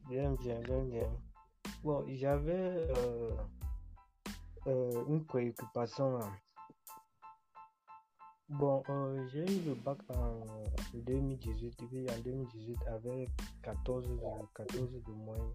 Bien, 0.08 0.32
bien, 0.36 0.62
bien, 0.62 0.84
bien. 0.84 1.10
Bon, 1.84 2.06
j'avais 2.08 2.54
euh, 2.54 3.32
euh, 4.68 5.04
une 5.10 5.26
préoccupation 5.26 6.20
là. 6.20 6.26
Bon, 8.52 8.84
euh, 8.90 9.26
j'ai 9.32 9.46
eu 9.46 9.62
le 9.66 9.76
bac 9.76 9.98
en 10.10 10.42
2018, 10.94 11.74
puis 11.90 12.06
en 12.10 12.20
2018 12.20 12.78
avec 12.88 13.30
14, 13.64 14.06
14 14.54 14.92
de 14.92 15.12
moyenne 15.14 15.54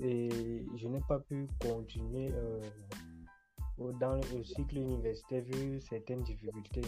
et 0.00 0.64
je 0.76 0.88
n'ai 0.88 1.00
pas 1.00 1.18
pu 1.18 1.46
continuer 1.60 2.32
euh, 2.32 2.62
dans 4.00 4.18
le 4.34 4.42
cycle 4.44 4.78
universitaire 4.78 5.42
vu 5.42 5.78
certaines 5.82 6.22
difficultés. 6.22 6.80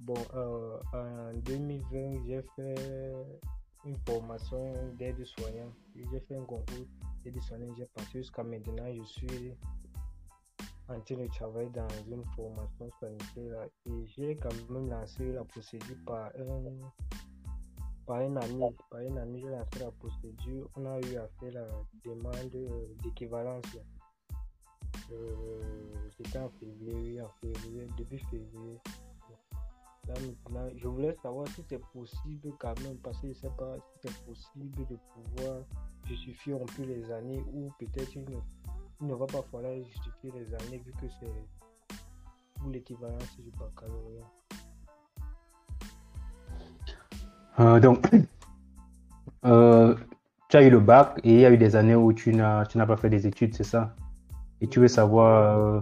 Bon, 0.00 0.16
euh, 0.34 0.78
en 0.92 1.32
2020, 1.44 2.24
j'ai 2.26 2.42
fait 2.56 3.14
une 3.84 3.96
formation 4.04 4.74
d'aide-soignant. 4.98 5.72
J'ai 5.94 6.20
fait 6.20 6.34
un 6.34 6.44
concours 6.44 6.86
d'aide-soignant. 7.24 7.72
J'ai 7.78 7.86
passé 7.86 8.18
jusqu'à 8.18 8.42
maintenant. 8.42 8.92
Je 8.92 9.04
suis 9.04 9.52
en 10.88 11.00
train 11.00 11.16
de 11.16 11.26
travailler 11.28 11.70
dans 11.70 11.88
une 12.10 12.24
formation 12.36 12.90
sanitaire 13.00 13.68
et 13.86 14.06
j'ai 14.06 14.36
quand 14.36 14.52
même 14.70 14.90
lancé 14.90 15.32
la 15.32 15.44
procédure 15.44 15.96
par 16.04 16.26
un 16.36 16.62
par 18.06 18.18
un 18.18 18.36
ami, 18.36 18.62
par 18.90 19.00
un 19.00 19.16
ami, 19.16 19.40
j'ai 19.40 19.48
lancé 19.48 19.78
la 19.80 19.90
procédure. 19.92 20.68
On 20.76 20.84
a 20.84 20.98
eu 21.00 21.16
à 21.16 21.26
faire 21.40 21.52
la 21.52 21.66
demande 22.04 22.50
d'équivalence. 23.02 23.64
Euh, 25.10 25.60
C'était 26.16 26.38
en 26.38 26.50
février, 26.50 27.20
en 27.22 27.30
février, 27.40 27.88
début 27.96 28.18
février. 28.30 28.78
Là, 30.06 30.14
maintenant, 30.20 30.68
je 30.76 30.86
voulais 30.86 31.16
savoir 31.22 31.48
si 31.48 31.64
c'est 31.66 31.82
possible 31.92 32.52
quand 32.58 32.78
même, 32.82 32.98
parce 32.98 33.18
que 33.20 33.28
je 33.28 33.28
ne 33.28 33.34
sais 33.34 33.56
pas 33.56 33.74
si 33.78 34.00
c'est 34.02 34.24
possible 34.26 34.86
de 34.86 34.96
pouvoir 35.14 35.62
justifier 36.04 36.52
un 36.52 36.66
peu 36.76 36.82
les 36.82 37.10
années 37.10 37.42
ou 37.54 37.70
peut-être 37.78 38.12
il, 39.00 39.06
ne 39.06 39.14
va 39.14 39.26
pas 39.26 39.42
falloir 39.50 39.74
justifier 39.76 40.32
les 40.34 40.54
années 40.54 40.82
vu 40.84 40.92
que 40.92 41.06
c'est 41.20 41.26
pour 42.54 42.70
l'équivalence 42.70 43.36
du 43.38 43.50
baccalauréat. 43.50 44.30
Euh, 47.60 47.80
donc, 47.80 48.06
euh, 49.44 49.94
tu 50.48 50.56
as 50.56 50.62
eu 50.62 50.70
le 50.70 50.80
bac 50.80 51.20
et 51.24 51.34
il 51.34 51.40
y 51.40 51.46
a 51.46 51.50
eu 51.50 51.58
des 51.58 51.76
années 51.76 51.94
où 51.94 52.12
tu 52.12 52.32
n'as, 52.32 52.66
tu 52.66 52.78
n'as 52.78 52.86
pas 52.86 52.96
fait 52.96 53.10
des 53.10 53.26
études, 53.26 53.54
c'est 53.54 53.64
ça? 53.64 53.94
Et 54.60 54.68
tu 54.68 54.80
veux 54.80 54.88
savoir... 54.88 55.58
Euh, 55.58 55.80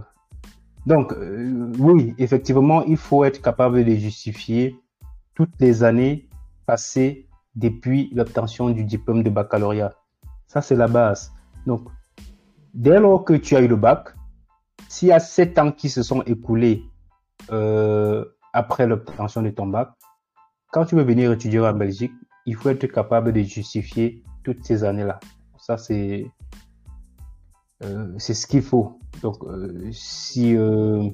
donc, 0.85 1.13
oui, 1.79 2.13
effectivement, 2.17 2.83
il 2.83 2.97
faut 2.97 3.23
être 3.23 3.41
capable 3.41 3.85
de 3.85 3.95
justifier 3.95 4.77
toutes 5.33 5.53
les 5.61 5.83
années 5.83 6.27
passées 6.65 7.27
depuis 7.55 8.09
l'obtention 8.13 8.69
du 8.69 8.83
diplôme 8.83 9.23
de 9.23 9.29
baccalauréat. 9.29 9.93
Ça, 10.47 10.61
c'est 10.61 10.75
la 10.75 10.87
base. 10.87 11.31
Donc, 11.65 11.87
dès 12.73 12.99
lors 12.99 13.23
que 13.23 13.33
tu 13.33 13.55
as 13.55 13.61
eu 13.61 13.67
le 13.67 13.75
bac, 13.75 14.09
s'il 14.87 15.09
y 15.09 15.11
a 15.11 15.19
sept 15.19 15.57
ans 15.59 15.71
qui 15.71 15.89
se 15.89 16.03
sont 16.03 16.21
écoulés 16.23 16.83
après 18.53 18.87
l'obtention 18.87 19.41
de 19.41 19.49
ton 19.49 19.67
bac, 19.67 19.89
quand 20.71 20.85
tu 20.85 20.95
veux 20.95 21.03
venir 21.03 21.31
étudier 21.31 21.59
en 21.59 21.73
Belgique, 21.73 22.13
il 22.45 22.55
faut 22.55 22.69
être 22.69 22.87
capable 22.87 23.31
de 23.31 23.41
justifier 23.41 24.23
toutes 24.43 24.65
ces 24.65 24.83
années-là. 24.83 25.19
Ça, 25.57 25.77
c'est 25.77 26.25
euh, 27.83 28.17
ce 28.17 28.47
qu'il 28.47 28.61
faut. 28.61 28.99
Donc, 29.21 29.43
euh, 29.43 29.89
si 29.91 30.55
euh, 30.55 31.09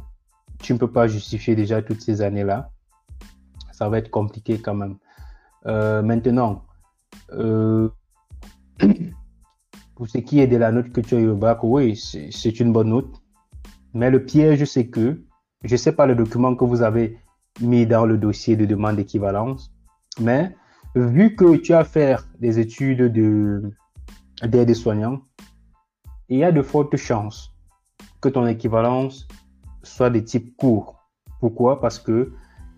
tu 0.59 0.73
ne 0.73 0.77
peux 0.77 0.91
pas 0.91 1.07
justifier 1.07 1.55
déjà 1.55 1.81
toutes 1.81 2.01
ces 2.01 2.21
années-là, 2.21 2.69
ça 3.71 3.89
va 3.89 3.97
être 3.97 4.09
compliqué 4.09 4.59
quand 4.59 4.75
même. 4.75 4.97
maintenant, 5.65 6.63
pour 9.99 10.07
ce 10.07 10.17
qui 10.19 10.39
est 10.39 10.47
de 10.47 10.55
la 10.55 10.71
note 10.71 10.93
que 10.93 11.01
tu 11.01 11.15
as 11.15 11.19
eu 11.19 11.27
au 11.27 11.35
bac, 11.35 11.61
oui, 11.61 11.93
c'est 11.97 12.59
une 12.61 12.71
bonne 12.71 12.87
note. 12.87 13.21
Mais 13.93 14.09
le 14.09 14.23
piège, 14.23 14.63
c'est 14.63 14.87
que, 14.87 15.19
je 15.65 15.73
ne 15.73 15.77
sais 15.77 15.91
pas 15.91 16.05
le 16.05 16.15
document 16.15 16.55
que 16.55 16.63
vous 16.63 16.81
avez 16.81 17.17
mis 17.59 17.85
dans 17.85 18.05
le 18.05 18.17
dossier 18.17 18.55
de 18.55 18.63
demande 18.63 18.95
d'équivalence. 18.95 19.73
Mais 20.21 20.55
vu 20.95 21.35
que 21.35 21.57
tu 21.57 21.73
as 21.73 21.83
fait 21.83 22.15
des 22.39 22.59
études 22.59 23.11
de 23.11 23.61
d'aide 24.41 24.73
soignant, 24.73 25.19
il 26.29 26.37
y 26.37 26.45
a 26.45 26.53
de 26.53 26.61
fortes 26.61 26.95
chances 26.95 27.53
que 28.21 28.29
ton 28.29 28.47
équivalence 28.47 29.27
soit 29.83 30.09
de 30.09 30.19
type 30.19 30.55
court. 30.55 30.95
Pourquoi? 31.41 31.81
Parce 31.81 31.99
que 31.99 32.31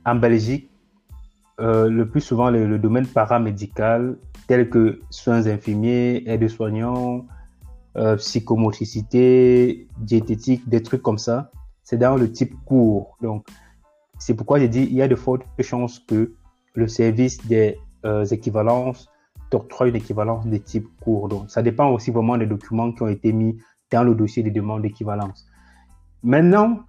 en 0.07 0.15
Belgique, 0.15 0.71
euh, 1.59 1.87
le 1.87 2.09
plus 2.09 2.21
souvent, 2.21 2.49
le, 2.49 2.79
domaine 2.79 3.05
paramédical, 3.05 4.17
tel 4.51 4.69
que 4.69 4.99
soins 5.11 5.47
infirmiers, 5.47 6.29
aide-soignants, 6.29 7.25
euh, 7.95 8.17
psychomotricité, 8.17 9.87
diététique, 9.97 10.67
des 10.67 10.83
trucs 10.83 11.01
comme 11.01 11.17
ça, 11.17 11.51
c'est 11.83 11.95
dans 11.95 12.17
le 12.17 12.29
type 12.29 12.53
court. 12.65 13.15
Donc, 13.21 13.47
c'est 14.19 14.33
pourquoi 14.33 14.59
j'ai 14.59 14.67
dit 14.67 14.83
il 14.83 14.93
y 14.93 15.01
a 15.01 15.07
de 15.07 15.15
fortes 15.15 15.43
chances 15.61 15.99
que 15.99 16.33
le 16.73 16.87
service 16.89 17.37
des 17.47 17.77
euh, 18.03 18.25
équivalences 18.25 19.07
t'octroie 19.51 19.87
une 19.87 19.95
équivalence 19.95 20.45
de 20.45 20.57
type 20.57 20.89
court. 21.01 21.29
Donc, 21.29 21.49
ça 21.49 21.61
dépend 21.61 21.89
aussi 21.89 22.11
vraiment 22.11 22.37
des 22.37 22.45
documents 22.45 22.91
qui 22.91 23.03
ont 23.03 23.07
été 23.07 23.31
mis 23.31 23.57
dans 23.89 24.03
le 24.03 24.15
dossier 24.15 24.43
de 24.43 24.49
demande 24.49 24.81
d'équivalence. 24.81 25.47
Maintenant, 26.23 26.81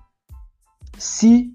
si 0.99 1.55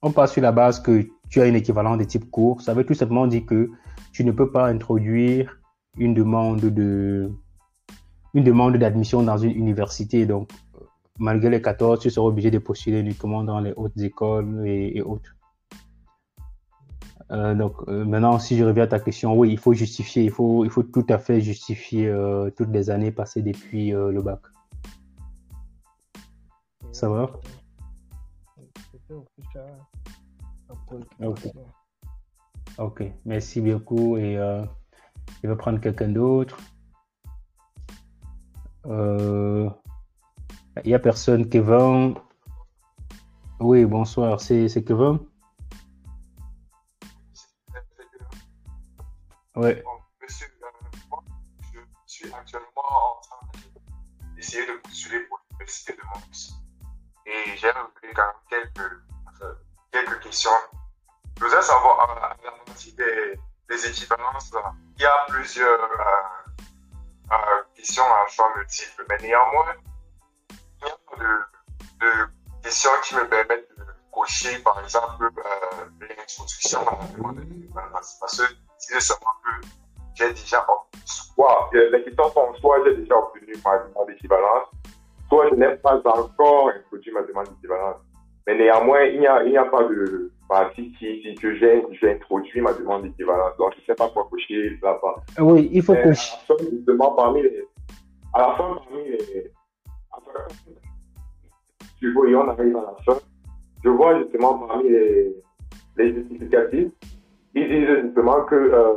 on 0.00 0.10
passe 0.10 0.32
sur 0.32 0.40
la 0.40 0.52
base 0.52 0.80
que 0.80 1.06
tu 1.28 1.42
as 1.42 1.46
une 1.46 1.56
équivalence 1.56 1.98
de 1.98 2.04
type 2.04 2.30
court, 2.30 2.62
ça 2.62 2.72
veut 2.72 2.86
tout 2.86 2.94
simplement 2.94 3.26
dire 3.26 3.44
que 3.44 3.70
tu 4.14 4.24
ne 4.24 4.30
peux 4.32 4.50
pas 4.50 4.68
introduire 4.68 5.60
une 5.98 6.14
demande 6.14 6.60
de 6.60 7.30
une 8.32 8.44
demande 8.44 8.76
d'admission 8.76 9.22
dans 9.22 9.38
une 9.38 9.52
université. 9.52 10.24
Donc, 10.26 10.50
malgré 11.18 11.50
les 11.50 11.60
14, 11.62 12.00
tu 12.00 12.10
seras 12.10 12.26
obligé 12.26 12.50
de 12.50 12.58
postuler 12.58 13.00
uniquement 13.00 13.44
dans 13.44 13.60
les 13.60 13.72
hautes 13.76 14.00
écoles 14.00 14.66
et, 14.66 15.02
autres. 15.02 15.36
Euh, 17.30 17.54
donc 17.54 17.74
euh, 17.88 18.04
maintenant, 18.04 18.38
si 18.38 18.56
je 18.56 18.64
reviens 18.64 18.84
à 18.84 18.86
ta 18.86 19.00
question, 19.00 19.36
oui, 19.36 19.50
il 19.50 19.58
faut 19.58 19.72
justifier, 19.72 20.24
il 20.24 20.30
faut, 20.30 20.64
il 20.64 20.70
faut 20.70 20.82
tout 20.82 21.06
à 21.08 21.18
fait 21.18 21.40
justifier 21.40 22.08
euh, 22.08 22.50
toutes 22.56 22.70
les 22.70 22.90
années 22.90 23.12
passées 23.12 23.42
depuis 23.42 23.90
le 23.90 24.20
bac. 24.22 24.40
Ça 26.92 27.08
va? 27.08 27.30
Ok. 31.20 31.48
Ok, 32.78 33.02
merci 33.24 33.60
beaucoup 33.60 34.16
et 34.16 34.34
je 35.42 35.48
vais 35.48 35.56
prendre 35.56 35.80
quelqu'un 35.80 36.08
d'autre. 36.08 36.56
Euh, 38.86 39.68
il 40.84 40.88
n'y 40.88 40.94
a 40.94 40.98
personne. 40.98 41.48
Kevin. 41.48 42.14
Oui, 43.60 43.84
bonsoir. 43.84 44.40
C'est 44.40 44.84
Kevin 44.84 45.18
Oui. 49.56 49.70
monsieur, 50.20 50.46
euh, 50.64 51.78
je 52.06 52.12
suis 52.12 52.32
actuellement 52.32 52.66
en 52.76 53.20
train 53.20 53.46
d'essayer 54.34 54.66
de 54.66 54.80
postuler 54.82 55.20
pour 55.28 55.38
l'université 55.48 55.92
de 55.92 56.00
Mons. 56.12 56.60
Et 57.26 57.56
j'ai 57.56 57.68
quand 58.14 58.22
même 58.26 58.34
quelques, 58.50 58.92
euh, 59.42 59.54
quelques 59.92 60.20
questions. 60.24 60.50
Je 61.36 61.44
voudrais 61.44 61.62
savoir, 61.62 62.00
à 62.00 62.36
la 62.44 62.50
partie 62.64 62.94
des, 62.94 63.88
équivalences, 63.88 64.52
il 64.96 65.02
y 65.02 65.04
a 65.04 65.26
plusieurs 65.28 65.90
euh, 67.32 67.62
questions 67.74 68.04
à 68.04 68.26
choix 68.28 68.50
multiples. 68.56 69.04
Mais 69.08 69.18
néanmoins, 69.18 69.74
de, 70.82 72.06
de 72.06 72.12
questions 72.62 72.90
qui 73.02 73.16
me 73.16 73.28
permettent 73.28 73.68
de 73.76 73.84
cocher, 74.12 74.58
par 74.60 74.80
exemple, 74.80 75.24
euh, 75.24 76.06
l'introduction 76.16 76.80
à 76.86 76.98
la 77.00 77.06
demande 77.16 77.36
d'indépendance. 77.36 78.16
Parce 78.20 78.38
que 78.38 78.54
c'est 78.78 79.00
seulement 79.00 79.32
que 79.44 79.66
j'ai 80.14 80.30
déjà, 80.30 80.64
soit, 81.04 81.70
les 81.72 82.04
questions 82.04 82.30
sont 82.30 82.54
soit 82.60 82.78
j'ai 82.84 82.96
déjà 82.96 83.16
obtenu 83.16 83.54
ma 83.64 83.78
demande 83.78 84.06
d'équivalence, 84.08 84.68
soit 85.28 85.48
je 85.50 85.54
n'ai 85.56 85.76
pas 85.76 85.96
encore 85.96 86.70
introduit 86.70 87.12
ma 87.12 87.22
demande 87.22 87.48
d'équivalence. 87.48 87.96
Mais 88.46 88.54
néanmoins, 88.54 89.02
il 89.02 89.20
n'y 89.20 89.26
a, 89.26 89.42
il 89.42 89.56
a 89.56 89.64
pas 89.64 89.82
de 89.84 90.30
partie 90.48 90.92
qui 90.92 91.22
dit 91.22 91.34
que 91.34 91.54
j'ai, 91.56 91.82
introduit 92.10 92.60
ma 92.60 92.72
demande 92.72 93.02
d'équivalence. 93.02 93.56
Donc, 93.58 93.72
je 93.74 93.80
ne 93.80 93.84
sais 93.86 93.94
pas 93.94 94.08
quoi 94.08 94.26
cocher 94.30 94.78
là-bas. 94.82 95.16
Oui, 95.40 95.70
il 95.72 95.82
faut 95.82 95.94
cocher. 95.94 96.32
À 96.32 96.52
la 96.52 96.56
fin, 96.56 96.64
justement, 96.70 97.12
parmi 97.12 97.42
les, 97.42 97.64
à 98.32 98.40
la 98.40 98.54
fin, 98.56 98.78
parmi 98.84 99.08
les, 99.08 99.50
tu 101.98 102.12
vois, 102.12 102.28
et 102.28 102.36
on 102.36 102.48
arrive 102.48 102.76
à 102.76 102.82
la 102.82 102.96
fin, 103.04 103.18
je 103.82 103.88
vois 103.88 104.18
justement 104.22 104.58
parmi 104.66 104.90
les, 104.90 105.34
les 105.96 106.14
justificatifs, 106.14 106.92
ils 107.54 107.68
disent 107.68 108.02
justement 108.02 108.44
que 108.44 108.54
euh, 108.54 108.94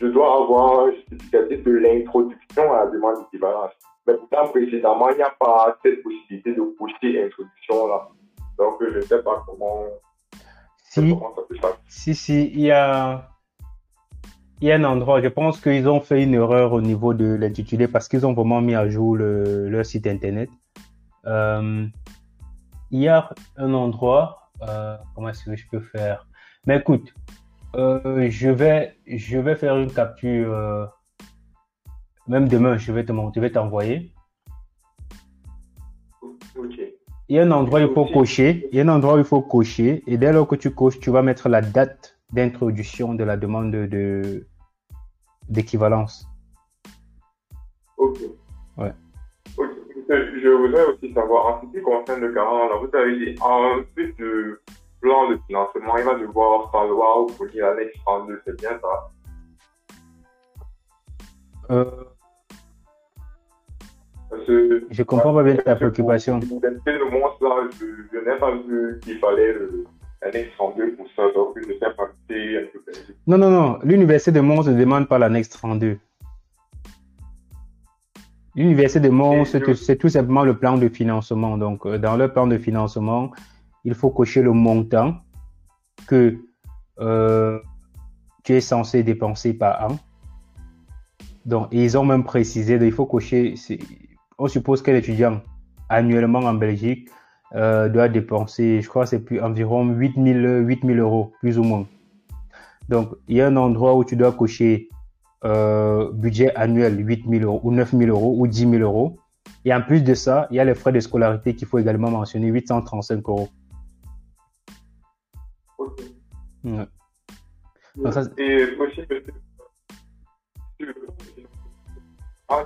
je 0.00 0.06
dois 0.06 0.42
avoir 0.42 0.80
un 0.80 0.92
justificatif 0.92 1.64
de 1.64 1.72
l'introduction 1.72 2.72
à 2.72 2.84
la 2.84 2.90
demande 2.90 3.18
d'équivalence. 3.20 3.72
Mais 4.06 4.14
pourtant, 4.14 4.48
précédemment, 4.48 5.10
il 5.10 5.16
n'y 5.16 5.22
a 5.22 5.34
pas 5.38 5.76
cette 5.82 6.02
possibilité 6.02 6.54
de 6.54 6.62
cocher 6.78 7.24
introduction 7.24 7.86
là. 7.86 8.08
Donc, 8.58 8.76
je 8.80 8.96
ne 8.96 9.00
sais 9.00 9.22
pas 9.22 9.42
comment, 9.46 9.84
Si, 10.90 11.16
si, 11.86 12.14
si, 12.16 12.50
il 12.52 12.62
y 12.62 12.72
a, 12.72 13.28
il 14.60 14.66
y 14.66 14.72
a 14.72 14.74
un 14.74 14.82
endroit, 14.82 15.22
je 15.22 15.28
pense 15.28 15.60
qu'ils 15.60 15.88
ont 15.88 16.00
fait 16.00 16.24
une 16.24 16.34
erreur 16.34 16.72
au 16.72 16.80
niveau 16.80 17.14
de 17.14 17.26
l'intitulé 17.26 17.86
parce 17.86 18.08
qu'ils 18.08 18.26
ont 18.26 18.32
vraiment 18.32 18.60
mis 18.60 18.74
à 18.74 18.88
jour 18.88 19.16
le, 19.16 19.68
leur 19.68 19.86
site 19.86 20.08
internet. 20.08 20.50
Euh, 21.26 21.86
il 22.90 23.00
y 23.00 23.06
a 23.06 23.30
un 23.56 23.72
endroit, 23.72 24.50
euh, 24.68 24.96
comment 25.14 25.28
est-ce 25.28 25.44
que 25.44 25.54
je 25.54 25.64
peux 25.70 25.78
faire? 25.78 26.26
Mais 26.66 26.78
écoute, 26.78 27.14
euh, 27.76 28.28
je 28.28 28.50
vais, 28.50 28.96
je 29.06 29.38
vais 29.38 29.54
faire 29.54 29.76
une 29.76 29.92
capture, 29.92 30.90
même 32.26 32.48
demain, 32.48 32.78
je 32.78 32.90
vais 32.90 33.04
te 33.04 33.12
je 33.12 33.40
vais 33.40 33.52
t'envoyer. 33.52 34.12
Il 37.30 37.36
y 37.36 37.38
a 37.38 37.44
un 37.44 37.50
endroit 37.52 37.78
où 37.78 37.84
il 37.84 37.94
faut 37.94 38.06
cocher. 38.06 38.68
Il 38.72 38.76
y 38.76 38.80
a 38.80 38.84
un 38.84 38.88
endroit 38.88 39.14
où 39.14 39.18
il 39.18 39.24
faut 39.24 39.40
cocher. 39.40 40.02
Et 40.08 40.18
dès 40.18 40.32
lors 40.32 40.48
que 40.48 40.56
tu 40.56 40.74
coches, 40.74 40.98
tu 40.98 41.10
vas 41.10 41.22
mettre 41.22 41.48
la 41.48 41.60
date 41.60 42.18
d'introduction 42.32 43.14
de 43.14 43.22
la 43.22 43.36
demande 43.36 43.70
de, 43.70 44.48
d'équivalence. 45.48 46.26
Ok. 47.96 48.18
Ouais. 48.76 48.92
Je 50.08 50.48
voudrais 50.48 50.84
aussi 50.86 51.12
savoir, 51.14 51.46
en 51.46 51.60
ce 51.60 51.66
qui 51.72 51.80
concerne 51.84 52.20
le 52.20 52.32
garant, 52.32 52.68
là, 52.68 52.74
vous 52.78 52.96
avez 52.98 53.16
dit, 53.16 53.40
en 53.40 53.80
plus 53.94 54.12
du 54.14 54.56
plan 55.00 55.30
de 55.30 55.38
financement, 55.46 55.96
il 55.98 56.04
va 56.04 56.14
devoir 56.16 56.72
falloir 56.72 57.30
fournir 57.36 57.66
l'annexe 57.66 57.96
32, 58.06 58.42
c'est 58.44 58.60
bien 58.60 58.70
ça? 58.80 59.10
Euh, 61.70 61.84
Parce 64.30 64.44
que, 64.46 64.86
je 64.90 65.02
comprends 65.02 65.34
pas 65.34 65.42
bien 65.42 65.56
ta 65.56 65.74
préoccupation. 65.76 66.38
Pour 66.40 66.60
l'université 66.62 66.92
de 66.92 67.10
Mons, 67.10 67.34
là, 67.40 67.68
je, 67.78 67.84
je 68.12 68.18
n'ai 68.30 68.38
pas 68.38 68.52
vu 68.56 69.00
qu'il 69.02 69.18
fallait 69.18 69.52
le- 69.52 69.84
l'annexe 70.22 70.50
32 70.56 70.92
pour 70.94 71.06
ça, 71.16 71.22
donc 71.34 71.56
je 71.56 71.68
ne 71.68 71.72
sais 71.74 71.94
pas 71.96 72.08
si 72.28 72.56
un. 72.56 72.62
Non, 73.26 73.38
non, 73.38 73.50
non. 73.50 73.78
L'université 73.82 74.32
de 74.32 74.40
Mons 74.40 74.66
ne 74.68 74.78
demande 74.78 75.08
pas 75.08 75.18
l'annexe 75.18 75.48
32. 75.50 75.98
L'université 78.56 79.00
de 79.00 79.10
Mons, 79.10 79.44
c'est 79.44 79.96
tout- 79.96 80.08
simplement 80.08 80.44
le 80.44 80.56
plan 80.56 80.76
de 80.76 80.88
financement. 80.88 81.56
Donc, 81.56 81.86
euh, 81.86 81.98
dans 81.98 82.16
leur 82.16 82.32
plan 82.32 82.46
de 82.46 82.58
financement, 82.58 83.30
il 83.84 83.94
faut 83.94 84.10
cocher 84.10 84.42
le 84.42 84.52
montant 84.52 85.16
que 86.06 86.36
euh, 87.00 87.58
tu 88.44 88.52
es 88.54 88.60
censé 88.60 89.02
dépenser 89.02 89.54
par 89.54 89.90
an. 89.90 89.98
Donc, 91.46 91.68
ils 91.72 91.96
ont 91.96 92.04
même 92.04 92.24
précisé, 92.24 92.74
il 92.74 92.92
faut 92.92 93.06
cocher, 93.06 93.54
on 94.40 94.48
suppose 94.48 94.82
qu'un 94.82 94.94
étudiant 94.94 95.42
annuellement 95.88 96.40
en 96.40 96.54
Belgique 96.54 97.10
euh, 97.54 97.88
doit 97.88 98.08
dépenser, 98.08 98.80
je 98.80 98.88
crois, 98.88 99.04
que 99.04 99.10
c'est 99.10 99.20
plus 99.24 99.40
environ 99.40 99.84
8000 99.86 100.64
8000 100.66 100.98
euros, 100.98 101.32
plus 101.40 101.58
ou 101.58 101.62
moins. 101.62 101.86
Donc, 102.88 103.10
il 103.28 103.36
y 103.36 103.40
a 103.42 103.46
un 103.46 103.56
endroit 103.56 103.94
où 103.96 104.04
tu 104.04 104.16
dois 104.16 104.32
cocher 104.32 104.88
euh, 105.44 106.10
budget 106.12 106.54
annuel 106.54 107.06
8000 107.06 107.44
euros 107.44 107.60
ou 107.62 107.70
9000 107.70 108.08
euros 108.10 108.34
ou 108.38 108.46
10 108.46 108.68
000 108.70 108.82
euros. 108.82 109.18
Et 109.64 109.74
en 109.74 109.82
plus 109.82 110.02
de 110.02 110.14
ça, 110.14 110.46
il 110.50 110.56
y 110.56 110.60
a 110.60 110.64
les 110.64 110.74
frais 110.74 110.92
de 110.92 111.00
scolarité 111.00 111.54
qu'il 111.54 111.68
faut 111.68 111.78
également 111.78 112.10
mentionner, 112.10 112.46
835 112.48 113.28
euros. 113.28 113.48
Ok. 115.78 116.00
Ouais. 116.64 116.86
Donc, 117.96 118.12
ça, 118.12 118.24
c'est- 118.24 118.38
Et 118.38 118.76
aussi, 118.76 119.02
peut-être, 119.02 119.34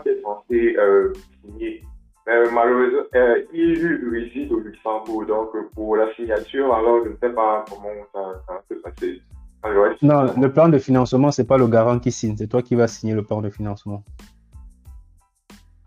qui 0.03 0.09
est 0.09 0.23
censé 0.23 0.77
euh, 0.79 1.13
signer. 1.43 1.83
Mais 2.27 2.51
malheureusement, 2.51 3.05
euh, 3.17 3.43
il 3.53 4.11
réside 4.11 4.51
au 4.53 4.59
Luxembourg, 4.61 5.27
donc 5.27 5.51
pour 5.75 5.97
la 5.97 6.13
signature, 6.15 6.75
alors 6.75 7.05
je 7.05 7.11
ne 7.11 7.17
sais 7.17 7.31
pas 7.31 7.65
comment 7.69 7.91
ça, 8.15 8.43
ça 8.47 8.63
se 8.69 8.75
passer. 8.81 9.21
Alors, 9.63 9.95
Non, 10.03 10.33
le 10.41 10.53
plan 10.53 10.69
de 10.69 10.79
financement, 10.79 11.31
c'est 11.31 11.47
pas 11.47 11.59
le 11.59 11.67
garant 11.67 11.99
qui 11.99 12.11
signe, 12.11 12.37
c'est 12.37 12.49
toi 12.49 12.63
qui 12.63 12.75
vas 12.75 12.89
signer 12.89 13.15
le 13.15 13.23
plan 13.23 13.43
de 13.43 13.51
financement. 13.51 14.03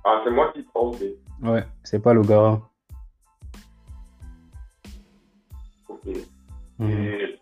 Ah, 0.03 0.21
c'est 0.23 0.31
moi 0.31 0.51
qui 0.53 0.63
pense. 0.73 0.97
Ouais, 1.43 1.63
c'est 1.83 2.01
pas 2.01 2.13
le 2.13 2.21
garant. 2.21 2.61
ok. 5.89 6.17
Mhm. 6.79 6.89
Et 6.89 7.39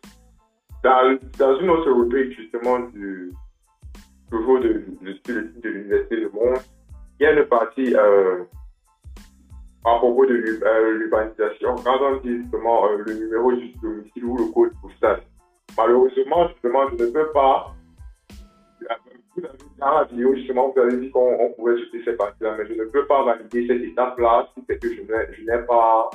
dans, 0.83 1.17
dans 1.37 1.59
une 1.59 1.69
autre 1.69 1.91
rubrique, 1.91 2.33
justement, 2.37 2.79
du, 2.79 3.33
toujours 4.29 4.59
de, 4.59 4.83
l'Université 4.97 6.21
de 6.21 6.29
Mons, 6.33 6.61
il 7.19 7.23
y 7.23 7.25
a 7.25 7.31
une 7.31 7.45
partie 7.45 7.95
euh, 7.95 8.43
à 9.85 9.97
propos 9.97 10.25
de 10.25 10.33
euh, 10.33 10.97
l'urbanisation. 10.97 11.75
Quand 11.83 11.99
on 12.01 12.17
dit 12.17 12.41
justement 12.41 12.87
euh, 12.87 13.03
le 13.05 13.13
numéro 13.13 13.51
du 13.51 13.71
domicile 13.81 14.25
ou 14.25 14.37
le 14.37 14.51
code 14.51 14.73
postal, 14.81 15.21
malheureusement, 15.77 16.49
justement, 16.49 16.89
je 16.89 17.03
ne 17.03 17.11
peux 17.11 17.31
pas. 17.31 17.71
Dans 19.77 19.93
la 19.93 20.03
vidéo, 20.05 20.33
justement, 20.35 20.71
vous 20.71 20.81
avez 20.81 20.97
dit 20.97 21.11
qu'on 21.11 21.37
on 21.39 21.51
pouvait 21.51 21.77
jeter 21.77 22.03
ces 22.05 22.13
parties-là, 22.13 22.55
mais 22.57 22.65
je 22.67 22.73
ne 22.73 22.85
peux 22.85 23.05
pas 23.05 23.23
valider 23.23 23.67
cette 23.67 23.83
étape-là 23.83 24.47
si 24.53 24.63
c'est 24.67 24.79
que 24.79 24.93
je 24.93 25.01
n'ai 25.01 25.65
pas. 25.67 26.09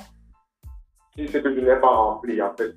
Si 1.15 1.29
c'est 1.29 1.43
que 1.43 1.55
je 1.55 1.61
n'ai 1.61 1.77
pas 1.77 1.89
rempli, 1.89 2.41
en 2.41 2.55
fait. 2.55 2.75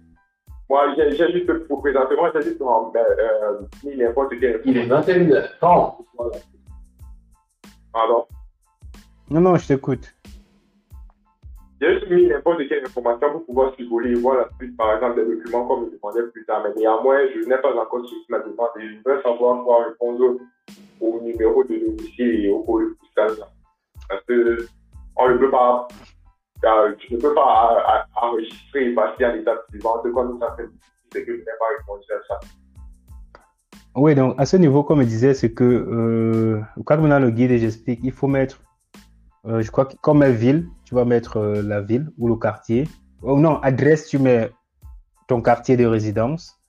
Moi, 0.70 0.96
juste, 0.96 1.68
pour 1.68 1.82
présentement, 1.82 2.30
j'ai 2.34 2.42
juste 2.42 2.62
rempli, 2.62 3.00
euh, 3.00 3.60
mis 3.84 3.98
n'importe 3.98 4.40
quelle 4.40 4.62
Il 4.66 4.78
est 4.78 4.88
21h30. 4.88 5.96
Voilà. 6.18 6.38
Pardon? 7.92 8.26
Non, 9.30 9.42
non, 9.42 9.56
je 9.56 9.68
t'écoute. 9.68 10.16
J'ai 11.82 11.94
juste 11.96 12.10
mis 12.10 12.28
n'importe 12.28 12.68
quelle 12.70 12.86
information 12.86 13.32
pour 13.34 13.46
pouvoir 13.46 13.76
survoler 13.76 14.12
et 14.12 14.16
voir 14.16 14.38
la 14.38 14.50
suite, 14.58 14.78
par 14.78 14.96
exemple, 14.96 15.24
des 15.24 15.36
documents 15.36 15.68
comme 15.68 15.90
je 15.92 15.98
demandais 15.98 16.32
plus 16.32 16.46
tard. 16.46 16.64
Mais 16.64 16.74
néanmoins, 16.80 17.20
je 17.36 17.48
n'ai 17.48 17.58
pas 17.58 17.76
encore 17.76 18.06
suivi 18.08 18.24
ma 18.30 18.40
demande 18.40 18.70
et 18.80 18.88
je 18.88 18.98
veux 19.04 19.22
savoir 19.22 19.64
quoi 19.64 19.86
répondre 19.86 20.38
au 21.02 21.20
numéro 21.22 21.64
de 21.66 21.76
domicile 21.76 22.46
et 22.46 22.50
au 22.50 22.64
code 22.64 22.96
postal. 23.00 23.32
Parce 24.08 24.24
que 24.26 24.66
on 25.16 25.30
ne 25.30 25.38
peut 25.38 25.52
pas, 25.52 25.88
euh, 26.66 26.96
je 27.10 27.16
ne 27.16 27.20
peux 27.20 27.34
pas 27.34 27.78
euh, 27.78 28.22
enregistrer 28.22 28.90
et 28.90 28.94
passer 28.94 29.24
à 29.26 29.36
l'étape 29.36 29.66
suivante 29.70 30.10
comme 30.14 30.40
ça 30.40 30.56
fait 30.56 30.68
c'est 31.12 31.26
que 31.26 31.32
je 31.34 31.40
n'ai 31.40 31.46
pas 31.60 31.66
répondu 31.78 32.06
à 32.12 32.28
ça. 32.28 32.40
Oui, 33.96 34.16
donc 34.16 34.34
à 34.40 34.46
ce 34.46 34.58
niveau, 34.58 34.84
comme 34.84 35.02
je 35.02 35.08
disais, 35.08 35.34
c'est 35.36 35.52
que 35.54 35.64
euh, 35.64 36.62
quand 36.86 36.98
on 37.00 37.12
a 37.12 37.20
le 37.20 37.30
guide, 37.30 37.56
j'explique, 37.58 38.00
il 38.02 38.12
faut 38.12 38.26
mettre, 38.26 38.60
je 39.46 39.70
crois 39.70 39.86
que 39.86 39.96
comme 40.02 40.24
ville, 40.26 40.68
tu 40.86 40.96
vas 40.96 41.06
mettre 41.06 41.40
la 41.40 41.82
ville 41.82 42.10
ou 42.18 42.28
le 42.28 42.36
quartier. 42.36 42.88
Oh 43.22 43.38
non, 43.38 43.60
adresse, 43.60 44.08
tu 44.08 44.18
mets 44.18 44.50
ton 45.28 45.42
quartier 45.44 45.78
de 45.78 45.86
résidence. 45.86 46.60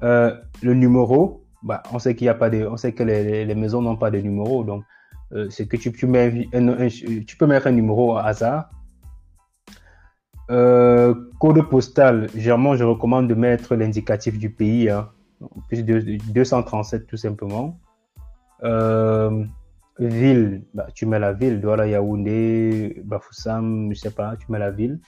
Le 0.00 0.40
numéro, 0.62 1.44
bah, 1.62 1.82
on 1.92 1.98
sait 1.98 2.14
qu'il 2.14 2.30
a 2.30 2.34
pas 2.34 2.48
de, 2.48 2.66
on 2.66 2.78
sait 2.78 2.94
que 2.94 3.02
les, 3.02 3.54
maisons 3.54 3.82
n'ont 3.82 3.96
pas 3.96 4.10
de 4.10 4.20
numéro, 4.20 4.64
donc 4.64 4.84
c'est 5.50 5.68
que 5.68 5.76
tu, 5.76 5.92
tu 5.92 7.36
peux 7.36 7.46
mettre 7.46 7.66
un 7.66 7.72
numéro 7.72 8.14
au 8.14 8.16
hasard. 8.16 8.70
Euh, 10.50 11.14
code 11.38 11.62
postal, 11.68 12.28
généralement, 12.34 12.74
je 12.74 12.84
recommande 12.84 13.28
de 13.28 13.34
mettre 13.34 13.76
l'indicatif 13.76 14.38
du 14.38 14.50
pays, 14.50 14.90
hein 14.90 15.10
plus 15.68 15.84
de 15.84 16.18
237 16.32 17.06
tout 17.06 17.16
simplement. 17.16 17.78
Euh, 18.62 19.44
ville, 19.98 20.62
bah, 20.74 20.88
tu 20.94 21.06
mets 21.06 21.18
la 21.18 21.32
ville, 21.32 21.60
voilà, 21.62 21.86
Yaoundé, 21.86 23.00
Bafoussam, 23.04 23.92
je 23.92 23.98
sais 23.98 24.10
pas, 24.10 24.36
tu 24.36 24.50
mets 24.50 24.58
la 24.58 24.70
ville. 24.70 25.00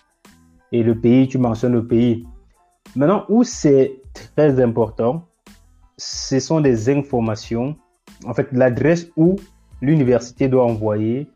Et 0.71 0.83
le 0.83 0.99
pays, 0.99 1.29
tu 1.29 1.39
mentionnes 1.39 1.73
le 1.73 1.87
pays. 1.87 2.27
Maintenant, 2.97 3.25
où 3.29 3.45
c'est 3.45 4.01
très 4.35 4.63
important, 4.63 5.27
ce 5.97 6.41
sont 6.41 6.61
des 6.61 6.89
informations, 6.89 7.77
en 8.25 8.35
fait, 8.35 8.49
l'adresse 8.53 9.09
où 9.17 9.37
l'université 9.81 10.49
doit 10.49 10.65
envoyer 10.65 11.29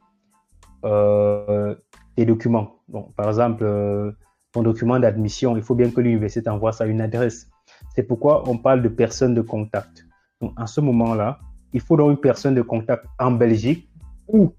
euh, 0.84 1.74
des 2.16 2.24
documents. 2.24 2.75
Donc, 2.88 3.14
par 3.14 3.28
exemple, 3.28 3.64
euh, 3.64 4.12
ton 4.52 4.62
document 4.62 4.98
d'admission, 4.98 5.56
il 5.56 5.62
faut 5.62 5.74
bien 5.74 5.90
que 5.90 6.00
l'université 6.00 6.44
t'envoie 6.44 6.72
ça 6.72 6.84
à 6.84 6.86
une 6.86 7.00
adresse. 7.00 7.48
C'est 7.94 8.04
pourquoi 8.04 8.48
on 8.48 8.58
parle 8.58 8.82
de 8.82 8.88
personne 8.88 9.34
de 9.34 9.42
contact. 9.42 10.06
Donc, 10.40 10.52
en 10.56 10.66
ce 10.66 10.80
moment-là, 10.80 11.38
il 11.72 11.80
faut 11.80 11.96
donc 11.96 12.10
une 12.10 12.20
personne 12.20 12.54
de 12.54 12.62
contact 12.62 13.04
en 13.18 13.32
Belgique 13.32 13.88
ou 14.28 14.52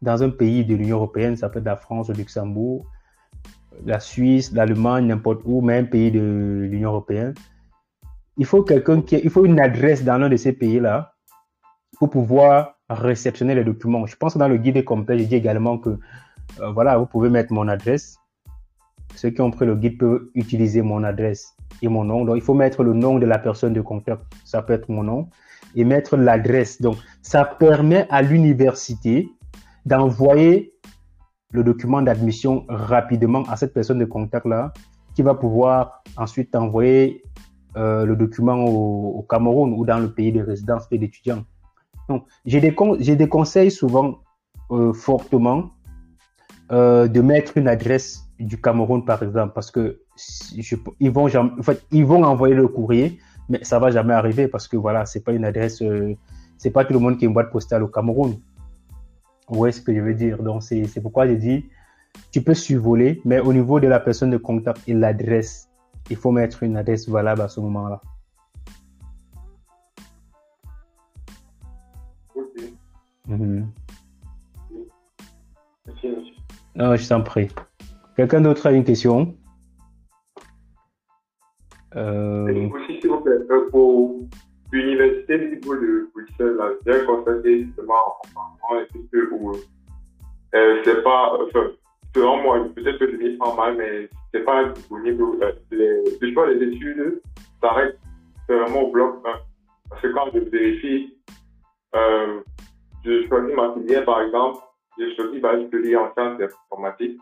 dans 0.00 0.22
un 0.22 0.30
pays 0.30 0.64
de 0.64 0.74
l'Union 0.74 0.96
européenne, 0.96 1.36
ça 1.36 1.48
peut 1.48 1.60
être 1.60 1.64
la 1.64 1.76
France, 1.76 2.08
le 2.08 2.14
Luxembourg, 2.14 2.86
la 3.86 4.00
Suisse, 4.00 4.52
l'Allemagne, 4.52 5.06
n'importe 5.06 5.42
où, 5.44 5.60
même 5.60 5.88
pays 5.88 6.10
de 6.10 6.66
l'Union 6.70 6.90
européenne. 6.90 7.34
Il 8.36 8.46
faut 8.46 8.64
qui, 8.64 8.74
il 9.16 9.30
faut 9.30 9.44
une 9.44 9.60
adresse 9.60 10.04
dans 10.04 10.18
l'un 10.18 10.28
de 10.28 10.36
ces 10.36 10.52
pays-là 10.52 11.14
pour 11.98 12.10
pouvoir 12.10 12.74
réceptionner 12.88 13.54
les 13.54 13.64
documents. 13.64 14.06
Je 14.06 14.16
pense 14.16 14.34
que 14.34 14.38
dans 14.38 14.48
le 14.48 14.56
guide 14.56 14.84
complet, 14.84 15.18
je 15.18 15.24
dis 15.24 15.36
également 15.36 15.78
que, 15.78 15.98
euh, 16.60 16.70
voilà, 16.70 16.98
vous 16.98 17.06
pouvez 17.06 17.30
mettre 17.30 17.52
mon 17.52 17.68
adresse. 17.68 18.16
Ceux 19.14 19.30
qui 19.30 19.40
ont 19.40 19.50
pris 19.50 19.66
le 19.66 19.76
guide 19.76 19.98
peuvent 19.98 20.28
utiliser 20.34 20.82
mon 20.82 21.02
adresse 21.04 21.54
et 21.82 21.88
mon 21.88 22.04
nom. 22.04 22.24
Donc, 22.24 22.36
il 22.36 22.42
faut 22.42 22.54
mettre 22.54 22.82
le 22.82 22.92
nom 22.92 23.18
de 23.18 23.26
la 23.26 23.38
personne 23.38 23.72
de 23.72 23.80
contact. 23.80 24.22
Ça 24.44 24.62
peut 24.62 24.72
être 24.72 24.88
mon 24.88 25.02
nom 25.02 25.28
et 25.74 25.84
mettre 25.84 26.16
l'adresse. 26.16 26.80
Donc, 26.80 26.96
ça 27.22 27.44
permet 27.44 28.06
à 28.10 28.22
l'université 28.22 29.28
d'envoyer 29.84 30.72
le 31.50 31.62
document 31.62 32.00
d'admission 32.02 32.64
rapidement 32.68 33.42
à 33.44 33.56
cette 33.56 33.74
personne 33.74 33.98
de 33.98 34.04
contact-là 34.04 34.72
qui 35.14 35.22
va 35.22 35.34
pouvoir 35.34 36.02
ensuite 36.16 36.54
envoyer 36.56 37.22
euh, 37.76 38.04
le 38.04 38.16
document 38.16 38.64
au, 38.64 39.24
Cameroun 39.28 39.74
ou 39.74 39.84
dans 39.84 39.98
le 39.98 40.10
pays 40.12 40.32
de 40.32 40.42
résidence 40.42 40.86
et 40.90 40.98
d'étudiants. 40.98 41.44
Donc, 42.08 42.24
j'ai 42.44 42.60
des, 42.60 42.74
j'ai 43.00 43.16
des 43.16 43.28
conseils 43.28 43.70
souvent 43.70 44.20
euh, 44.70 44.92
fortement 44.92 45.70
euh, 46.72 47.06
de 47.08 47.20
mettre 47.20 47.58
une 47.58 47.68
adresse 47.68 48.24
du 48.38 48.60
Cameroun, 48.60 49.04
par 49.04 49.22
exemple, 49.22 49.52
parce 49.54 49.70
que 49.70 50.00
ils, 51.00 51.10
vont, 51.10 51.26
en 51.26 51.62
fait, 51.62 51.84
ils 51.90 52.04
vont 52.04 52.22
envoyer 52.24 52.54
le 52.54 52.68
courrier, 52.68 53.18
mais 53.48 53.62
ça 53.62 53.78
va 53.78 53.90
jamais 53.90 54.14
arriver 54.14 54.48
parce 54.48 54.68
que 54.68 54.76
voilà, 54.76 55.04
c'est 55.06 55.22
pas 55.22 55.32
une 55.32 55.44
adresse, 55.44 55.82
c'est 56.56 56.70
pas 56.70 56.84
tout 56.84 56.92
le 56.92 56.98
monde 56.98 57.18
qui 57.18 57.24
a 57.24 57.28
une 57.28 57.34
boîte 57.34 57.50
postale 57.50 57.82
au 57.82 57.88
Cameroun. 57.88 58.36
Où 59.50 59.66
est 59.66 59.72
ce 59.72 59.82
que 59.82 59.94
je 59.94 60.00
veux 60.00 60.14
dire? 60.14 60.42
Donc, 60.42 60.62
c'est 60.62 61.00
pourquoi 61.02 61.26
j'ai 61.26 61.36
dit, 61.36 61.66
tu 62.30 62.42
peux 62.42 62.54
survoler, 62.54 63.20
mais 63.24 63.40
au 63.40 63.52
niveau 63.52 63.80
de 63.80 63.88
la 63.88 64.00
personne 64.00 64.30
de 64.30 64.38
contact 64.38 64.80
et 64.88 64.94
l'adresse, 64.94 65.68
il 66.10 66.16
faut 66.16 66.30
mettre 66.30 66.62
une 66.62 66.76
adresse 66.76 67.08
valable 67.08 67.42
à 67.42 67.48
ce 67.48 67.60
moment-là. 67.60 68.00
Ok. 72.34 72.72
Mhm. 73.28 73.68
Merci, 75.86 76.08
monsieur. 76.08 76.31
Non, 76.76 76.96
je 76.96 77.08
t'en 77.08 77.22
prie. 77.22 77.48
Quelqu'un 78.16 78.40
d'autre 78.40 78.66
a 78.66 78.72
une 78.72 78.84
question? 78.84 79.34
Euh... 81.96 82.68
Aussi, 82.70 83.00
s'il 83.00 83.10
vous 83.10 83.20
plaît, 83.20 83.38
pour 83.70 84.20
l'université 84.72 85.38
de 85.38 86.08
Bruxelles, 86.12 86.56
j'ai 86.86 87.04
constaté 87.04 87.64
justement 87.64 88.16
en 88.34 88.52
que 89.12 89.18
euh, 90.54 90.82
c'est 90.84 91.02
pas, 91.02 91.38
enfin, 91.46 91.70
selon 92.14 92.42
moi, 92.42 92.66
peut-être 92.74 92.98
que 92.98 93.10
je 93.10 93.16
m'y 93.16 93.36
prends 93.36 93.54
mal, 93.54 93.76
mais 93.76 94.08
c'est 94.32 94.44
pas 94.44 94.64
disponible. 94.64 95.22
Euh, 95.42 95.52
les, 95.70 96.18
le 96.20 96.32
choix 96.32 96.52
des 96.52 96.62
études 96.66 97.20
s'arrête 97.62 97.98
vraiment 98.48 98.82
au 98.82 98.90
bloc 98.90 99.16
1. 99.24 99.30
Parce 99.88 100.02
que 100.02 100.08
quand 100.08 100.26
je 100.34 100.40
vérifie, 100.40 101.18
euh, 101.94 102.40
je 103.04 103.26
choisis 103.28 103.54
ma 103.54 103.74
filière, 103.74 104.04
par 104.04 104.22
exemple, 104.22 104.58
j'ai 104.98 105.14
choisi 105.16 105.40
bachelier 105.40 105.96
en 105.96 106.12
sciences 106.12 106.40
informatiques. 106.70 107.18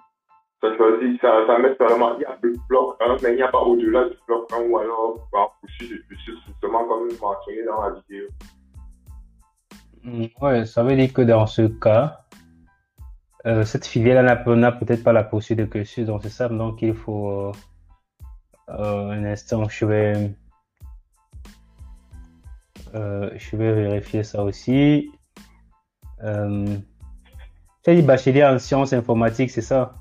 Ça, 0.61 0.77
choisit, 0.77 1.21
ça, 1.23 1.47
ça 1.47 1.59
met 1.59 1.75
seulement, 1.77 2.17
il 2.17 2.23
y 2.23 2.25
a 2.27 2.37
le 2.43 2.55
bloc 2.69 2.97
1, 3.01 3.17
mais 3.23 3.31
il 3.31 3.37
n'y 3.37 3.43
a 3.43 3.49
pas 3.49 3.61
au-delà 3.61 4.09
du 4.09 4.17
bloc 4.27 4.53
1 4.53 4.69
ou 4.69 4.79
alors, 4.79 5.27
bah, 5.33 5.51
je 5.67 5.85
suis 5.87 6.05
justement 6.47 6.85
comme 6.87 7.09
mentionné 7.21 7.65
dans 7.65 7.81
la 7.81 7.91
vidéo. 7.93 8.29
Mm, 10.05 10.27
ouais, 10.43 10.67
ça 10.67 10.83
veut 10.83 10.97
dire 10.97 11.13
que 11.13 11.23
dans 11.23 11.47
ce 11.47 11.63
cas, 11.63 12.21
euh, 13.47 13.65
cette 13.65 13.87
filière-là 13.87 14.45
n'a 14.45 14.73
peut-être 14.73 15.03
pas 15.03 15.15
la 15.15 15.25
possibilité 15.25 15.67
de 15.67 15.73
cursus, 15.73 16.07
donc 16.07 16.23
c'est 16.23 16.29
ça, 16.29 16.49
donc 16.51 16.83
il 16.83 16.95
faut 16.95 17.31
euh, 17.31 17.53
euh, 18.69 19.11
un 19.13 19.25
instant, 19.25 19.67
je 19.67 19.87
vais, 19.87 20.31
je 22.93 23.57
vais 23.57 23.73
vérifier 23.73 24.25
ça 24.25 24.45
aussi. 24.45 25.11
Tu 27.83 27.91
as 27.91 27.95
dit 27.95 28.03
bachelier 28.03 28.45
en 28.45 28.59
sciences 28.59 28.93
informatiques, 28.93 29.51
c'est 29.51 29.63
ça? 29.63 29.95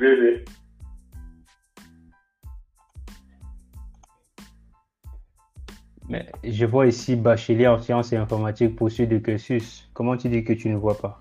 Oui, 0.00 0.06
oui. 0.20 0.44
Mais 6.08 6.26
je 6.42 6.64
vois 6.64 6.86
ici 6.86 7.16
bachelier 7.16 7.66
en 7.66 7.78
sciences 7.78 8.12
et 8.12 8.16
informatiques 8.16 8.76
poursuite 8.76 9.10
de 9.10 9.18
cursus. 9.18 9.90
Comment 9.92 10.16
tu 10.16 10.28
dis 10.28 10.42
que 10.42 10.54
tu 10.54 10.70
ne 10.70 10.76
vois 10.76 10.96
pas? 10.96 11.20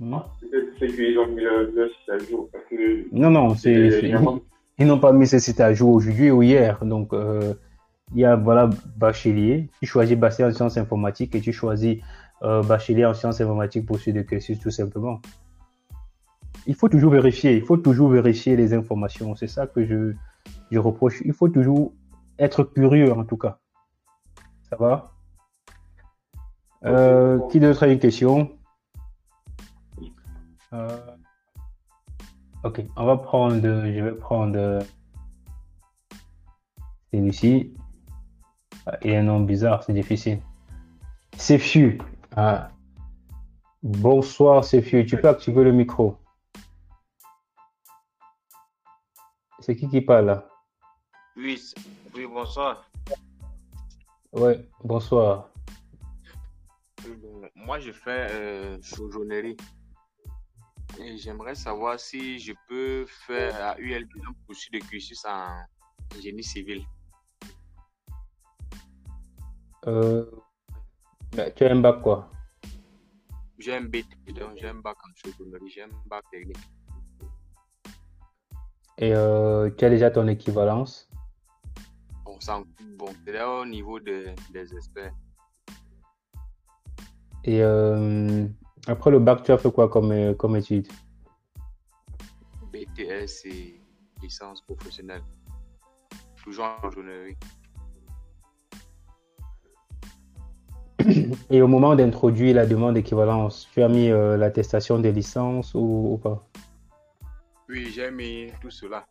Non, 0.00 0.24
non, 3.30 3.54
c'est, 3.54 4.02
ils 4.78 4.86
n'ont 4.86 4.98
pas 4.98 5.12
mis 5.12 5.26
ce 5.26 5.38
site 5.38 5.60
à 5.60 5.72
jour 5.72 5.94
aujourd'hui 5.94 6.30
ou 6.30 6.42
hier. 6.42 6.84
Donc, 6.84 7.12
euh, 7.14 7.54
il 8.14 8.20
y 8.20 8.24
a 8.24 8.36
voilà, 8.36 8.68
bachelier. 8.96 9.70
Tu 9.80 9.86
choisis 9.86 10.16
bachelier 10.16 10.48
en 10.48 10.52
sciences 10.52 10.76
informatiques 10.76 11.34
et 11.34 11.40
tu 11.40 11.52
choisis 11.52 11.98
euh, 12.42 12.62
bachelier 12.62 13.04
en 13.04 13.14
sciences 13.14 13.40
informatiques 13.40 13.86
pour 13.86 13.98
suivre 13.98 14.18
de 14.18 14.22
cursus, 14.22 14.58
tout 14.58 14.70
simplement. 14.70 15.20
Il 16.66 16.74
faut 16.74 16.88
toujours 16.88 17.12
vérifier. 17.12 17.56
Il 17.56 17.62
faut 17.62 17.76
toujours 17.76 18.10
vérifier 18.10 18.56
les 18.56 18.74
informations. 18.74 19.34
C'est 19.34 19.46
ça 19.46 19.66
que 19.66 19.84
je, 19.84 20.12
je 20.70 20.78
reproche. 20.78 21.22
Il 21.24 21.32
faut 21.32 21.48
toujours 21.48 21.92
être 22.38 22.64
curieux, 22.64 23.12
en 23.12 23.24
tout 23.24 23.36
cas. 23.36 23.58
Ça 24.68 24.76
va? 24.76 25.12
Euh, 26.84 27.40
qui 27.48 27.60
d'autre 27.60 27.84
a 27.84 27.88
une 27.88 27.98
question? 27.98 28.50
Euh, 30.72 30.98
ok, 32.64 32.84
on 32.96 33.04
va 33.06 33.16
prendre, 33.16 33.60
je 33.62 34.04
vais 34.04 34.12
prendre 34.12 34.80
celui-ci. 37.12 37.74
Ah, 38.86 38.98
il 39.02 39.12
y 39.12 39.16
a 39.16 39.20
un 39.20 39.22
nom 39.22 39.40
bizarre, 39.40 39.82
c'est 39.82 39.92
difficile. 39.92 40.40
C'est 41.36 41.58
Ah. 42.38 42.70
Bonsoir, 43.82 44.62
Sefiu. 44.62 45.06
Tu 45.06 45.16
peux 45.18 45.28
activer 45.28 45.64
le 45.64 45.72
micro. 45.72 46.18
C'est 49.60 49.74
qui 49.74 49.88
qui 49.88 50.02
parle 50.02 50.26
là? 50.26 50.48
Oui, 51.34 51.58
oui, 52.14 52.26
bonsoir. 52.26 52.90
Ouais, 54.32 54.68
bonsoir. 54.84 55.48
Moi, 57.54 57.80
je 57.80 57.92
fais 57.92 58.26
euh, 58.30 58.78
et 60.98 61.16
j'aimerais 61.16 61.54
savoir 61.54 61.98
si 61.98 62.38
je 62.38 62.52
peux 62.68 63.06
faire 63.06 63.54
à 63.64 63.78
ULB 63.78 64.10
un 64.26 64.32
de 64.72 64.78
cursus 64.84 65.24
en 65.24 65.64
génie 66.20 66.42
civil. 66.42 66.84
Euh, 69.86 70.30
tu 71.54 71.64
as 71.64 71.70
un 71.70 71.80
bac 71.80 72.02
quoi 72.02 72.30
J'ai 73.58 73.74
un 73.74 73.82
BT, 73.82 74.06
donc 74.34 74.56
j'ai 74.56 74.68
un 74.68 74.74
bac 74.74 74.96
en 75.04 75.10
chaudronnerie, 75.14 75.70
j'ai 75.70 75.82
un 75.82 75.88
bac 76.06 76.24
technique. 76.30 76.56
Et 78.98 79.14
euh, 79.14 79.70
tu 79.76 79.84
as 79.84 79.90
déjà 79.90 80.10
ton 80.10 80.26
équivalence? 80.28 81.10
Bon, 82.24 82.38
bon 82.98 83.12
c'est 83.24 83.32
là 83.32 83.50
au 83.50 83.66
niveau 83.66 84.00
de, 84.00 84.26
des 84.52 84.74
experts. 84.74 85.12
Et 87.44 87.62
euh, 87.62 88.46
après 88.86 89.10
le 89.10 89.18
bac, 89.18 89.42
tu 89.42 89.52
as 89.52 89.58
fait 89.58 89.70
quoi 89.70 89.88
comme, 89.88 90.12
euh, 90.12 90.34
comme 90.34 90.56
étude? 90.56 90.88
BTS 92.72 93.46
et 93.46 93.80
licence 94.22 94.62
professionnelle. 94.62 95.22
Toujours 96.42 96.66
en 96.82 96.90
journée. 96.90 97.36
Et 101.50 101.62
au 101.62 101.68
moment 101.68 101.94
d'introduire 101.94 102.56
la 102.56 102.66
demande 102.66 102.94
d'équivalence, 102.94 103.68
tu 103.72 103.82
as 103.82 103.88
mis 103.88 104.10
euh, 104.10 104.36
l'attestation 104.36 104.98
des 104.98 105.12
licences 105.12 105.74
ou, 105.74 106.14
ou 106.14 106.18
pas? 106.18 106.42
Oui, 107.68 107.90
j'ai 107.94 108.10
mis 108.10 108.48
tout 108.60 108.70
cela. 108.70 109.06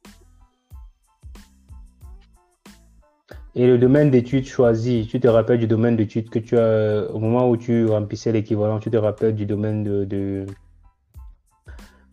Et 3.57 3.67
le 3.67 3.77
domaine 3.77 4.11
d'études 4.11 4.45
choisi, 4.45 5.07
tu 5.09 5.19
te 5.19 5.27
rappelles 5.27 5.59
du 5.59 5.67
domaine 5.67 5.95
d'études 5.95 6.29
que 6.29 6.39
tu 6.39 6.57
as, 6.57 7.09
au 7.11 7.19
moment 7.19 7.49
où 7.49 7.55
tu 7.55 7.85
remplissais 7.85 8.33
l'équivalent, 8.33 8.79
tu 8.79 8.91
te 8.91 8.97
rappelles 8.97 9.35
du 9.35 9.45
domaine 9.45 9.83
de, 10.05 10.45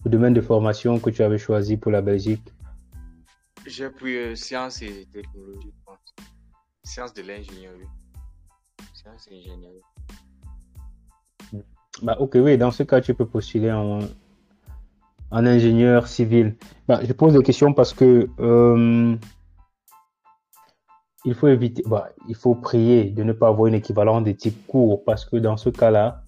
le 0.05 0.11
domaine 0.11 0.35
de 0.35 0.41
formation 0.41 1.01
que 1.01 1.11
tu 1.11 1.23
avais 1.23 1.39
choisi 1.39 1.77
pour 1.77 1.91
la 1.91 2.01
Belgique? 2.01 2.53
J'ai 3.67 3.91
pris 3.91 4.17
euh, 4.17 4.35
sciences 4.37 4.83
et 4.83 5.07
technologie, 5.13 5.73
je 5.73 5.85
pense. 5.85 6.15
Sciences 6.85 7.15
de 7.15 7.23
l'ingénierie. 7.23 7.89
Et 9.05 9.37
ingénierie. 9.37 9.83
Bah, 12.03 12.17
ok, 12.19 12.37
oui, 12.37 12.59
dans 12.59 12.71
ce 12.71 12.83
cas, 12.83 13.01
tu 13.01 13.15
peux 13.15 13.27
postuler 13.27 13.71
en, 13.71 14.01
en 15.31 15.47
ingénieur 15.47 16.09
civil 16.09 16.57
bah, 16.89 17.01
Je 17.05 17.13
pose 17.13 17.35
des 17.35 17.43
questions 17.43 17.73
parce 17.73 17.93
que 17.93 18.29
euh, 18.41 19.17
il 21.25 21.35
faut 21.35 21.49
éviter, 21.49 21.83
bah, 21.87 22.11
il 22.29 22.35
faut 22.35 22.55
prier 22.55 23.11
de 23.11 23.23
ne 23.23 23.33
pas 23.33 23.49
avoir 23.49 23.67
une 23.67 23.75
équivalence 23.75 24.25
de 24.25 24.33
type 24.33 24.67
court 24.67 25.05
parce 25.05 25.25
que 25.25 25.37
dans 25.37 25.57
ce 25.57 25.71
cas-là, 25.71 26.23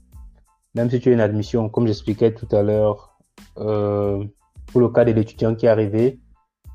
même 0.75 0.91
si 0.91 1.01
tu 1.01 1.11
as 1.11 1.13
une 1.13 1.21
admission, 1.21 1.69
comme 1.69 1.87
j'expliquais 1.87 2.35
tout 2.35 2.49
à 2.55 2.63
l'heure, 2.63 3.17
euh, 3.59 4.25
pour 4.67 4.81
le 4.81 4.89
cas 4.89 5.05
de 5.05 5.13
l'étudiant 5.13 5.55
qui 5.55 5.67
est 5.67 5.69
arrivé 5.69 6.21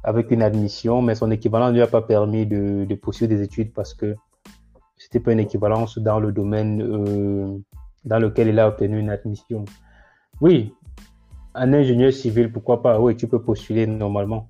avec 0.04 0.32
une 0.32 0.41
admission, 0.41 1.02
mais 1.02 1.16
son 1.16 1.30
équivalent 1.32 1.68
ne 1.70 1.74
lui 1.74 1.82
a 1.82 1.88
pas 1.88 2.02
permis 2.02 2.45
de, 2.45 2.86
de 2.86 2.95
poursuivre 2.95 3.30
des 3.30 3.41
études 3.41 3.74
parce 3.74 3.93
que 3.93 4.16
c'était 5.00 5.20
pas 5.20 5.32
une 5.32 5.39
équivalence 5.39 5.97
dans 5.97 6.20
le 6.20 6.32
domaine 6.32 6.82
euh, 6.82 7.58
dans 8.06 8.20
lequel 8.20 8.50
il 8.50 8.60
a 8.60 8.68
obtenu 8.68 9.00
une 9.00 9.10
admission. 9.10 9.66
Oui, 10.41 10.74
un 11.56 11.74
ingénieur 11.74 12.14
civil, 12.14 12.52
pourquoi 12.52 12.84
pas? 12.84 13.00
Oui, 13.00 13.16
tu 13.16 13.28
peux 13.28 13.41
postuler 13.41 13.88
normalement. 13.88 14.50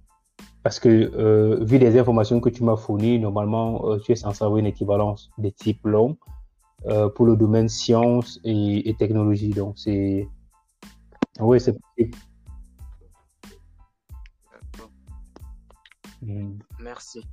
Parce 0.64 0.80
que, 0.80 0.90
euh, 0.90 1.64
vu 1.64 1.78
les 1.78 1.98
informations 1.98 2.42
que 2.42 2.50
tu 2.50 2.64
m'as 2.64 2.76
fournies, 2.76 3.20
normalement, 3.20 3.86
euh, 3.86 4.00
tu 4.00 4.12
es 4.12 4.16
censé 4.16 4.44
avoir 4.44 4.58
une 4.58 4.66
équivalence 4.66 5.32
des 5.38 5.54
types 5.54 5.86
longs 5.86 6.18
euh, 6.88 7.10
pour 7.10 7.26
le 7.26 7.38
domaine 7.38 7.70
sciences 7.70 8.42
et, 8.44 8.90
et 8.90 8.94
technologie. 8.96 9.52
Donc, 9.52 9.78
c'est. 9.78 10.28
Oui, 11.40 11.62
c'est 11.62 11.78
possible. 11.80 12.18
Hmm. 16.22 16.58
Merci. 16.82 17.24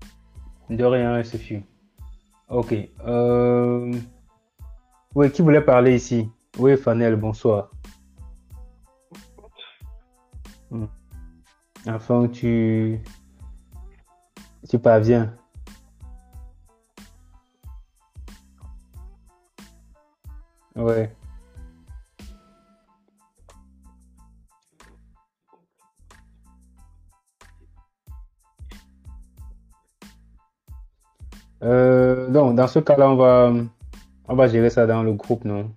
De 0.71 0.85
rien, 0.85 1.23
Sophie. 1.25 1.62
Ok. 2.49 2.75
Euh... 3.07 3.93
Oui, 5.15 5.31
qui 5.33 5.43
voulait 5.43 5.61
parler 5.61 5.97
ici? 5.97 6.31
Oui, 6.59 6.77
Fanel, 6.77 7.17
bonsoir. 7.17 7.71
Hmm. 10.71 10.87
Enfin, 11.87 12.29
tu... 12.29 13.01
Tu 14.69 14.79
parviens. 14.79 15.35
Ouais. 20.75 21.15
Euh, 31.67 32.31
donc, 32.31 32.55
dans 32.55 32.69
ce 32.69 32.79
cas-là, 32.79 33.11
on 33.11 33.17
va, 33.17 33.53
on 34.29 34.37
va 34.37 34.47
gérer 34.47 34.71
ça 34.71 34.87
dans 34.87 35.03
le 35.03 35.12
groupe, 35.12 35.45
non? 35.45 35.75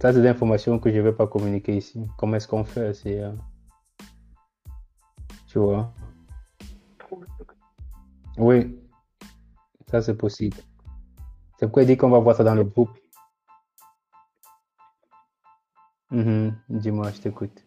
Ça, 0.00 0.14
c'est 0.14 0.22
des 0.22 0.28
informations 0.28 0.78
que 0.78 0.90
je 0.90 0.96
ne 0.96 1.02
vais 1.02 1.12
pas 1.12 1.26
communiquer 1.26 1.76
ici. 1.76 2.06
Comment 2.16 2.36
est-ce 2.36 2.48
qu'on 2.48 2.64
fait? 2.64 2.94
C'est, 2.94 3.20
euh, 3.20 3.32
tu 5.46 5.58
vois? 5.58 5.92
Oui, 8.38 8.78
ça, 9.90 10.00
c'est 10.00 10.16
possible. 10.16 10.56
C'est 11.58 11.66
pourquoi 11.66 11.82
il 11.82 11.86
dit 11.86 11.98
qu'on 11.98 12.08
va 12.08 12.18
voir 12.18 12.34
ça 12.34 12.44
dans 12.44 12.54
le 12.54 12.64
groupe. 12.64 12.90
Mhm. 16.10 16.56
Dis-moi, 16.70 17.10
je 17.12 17.20
t'écoute. 17.20 17.62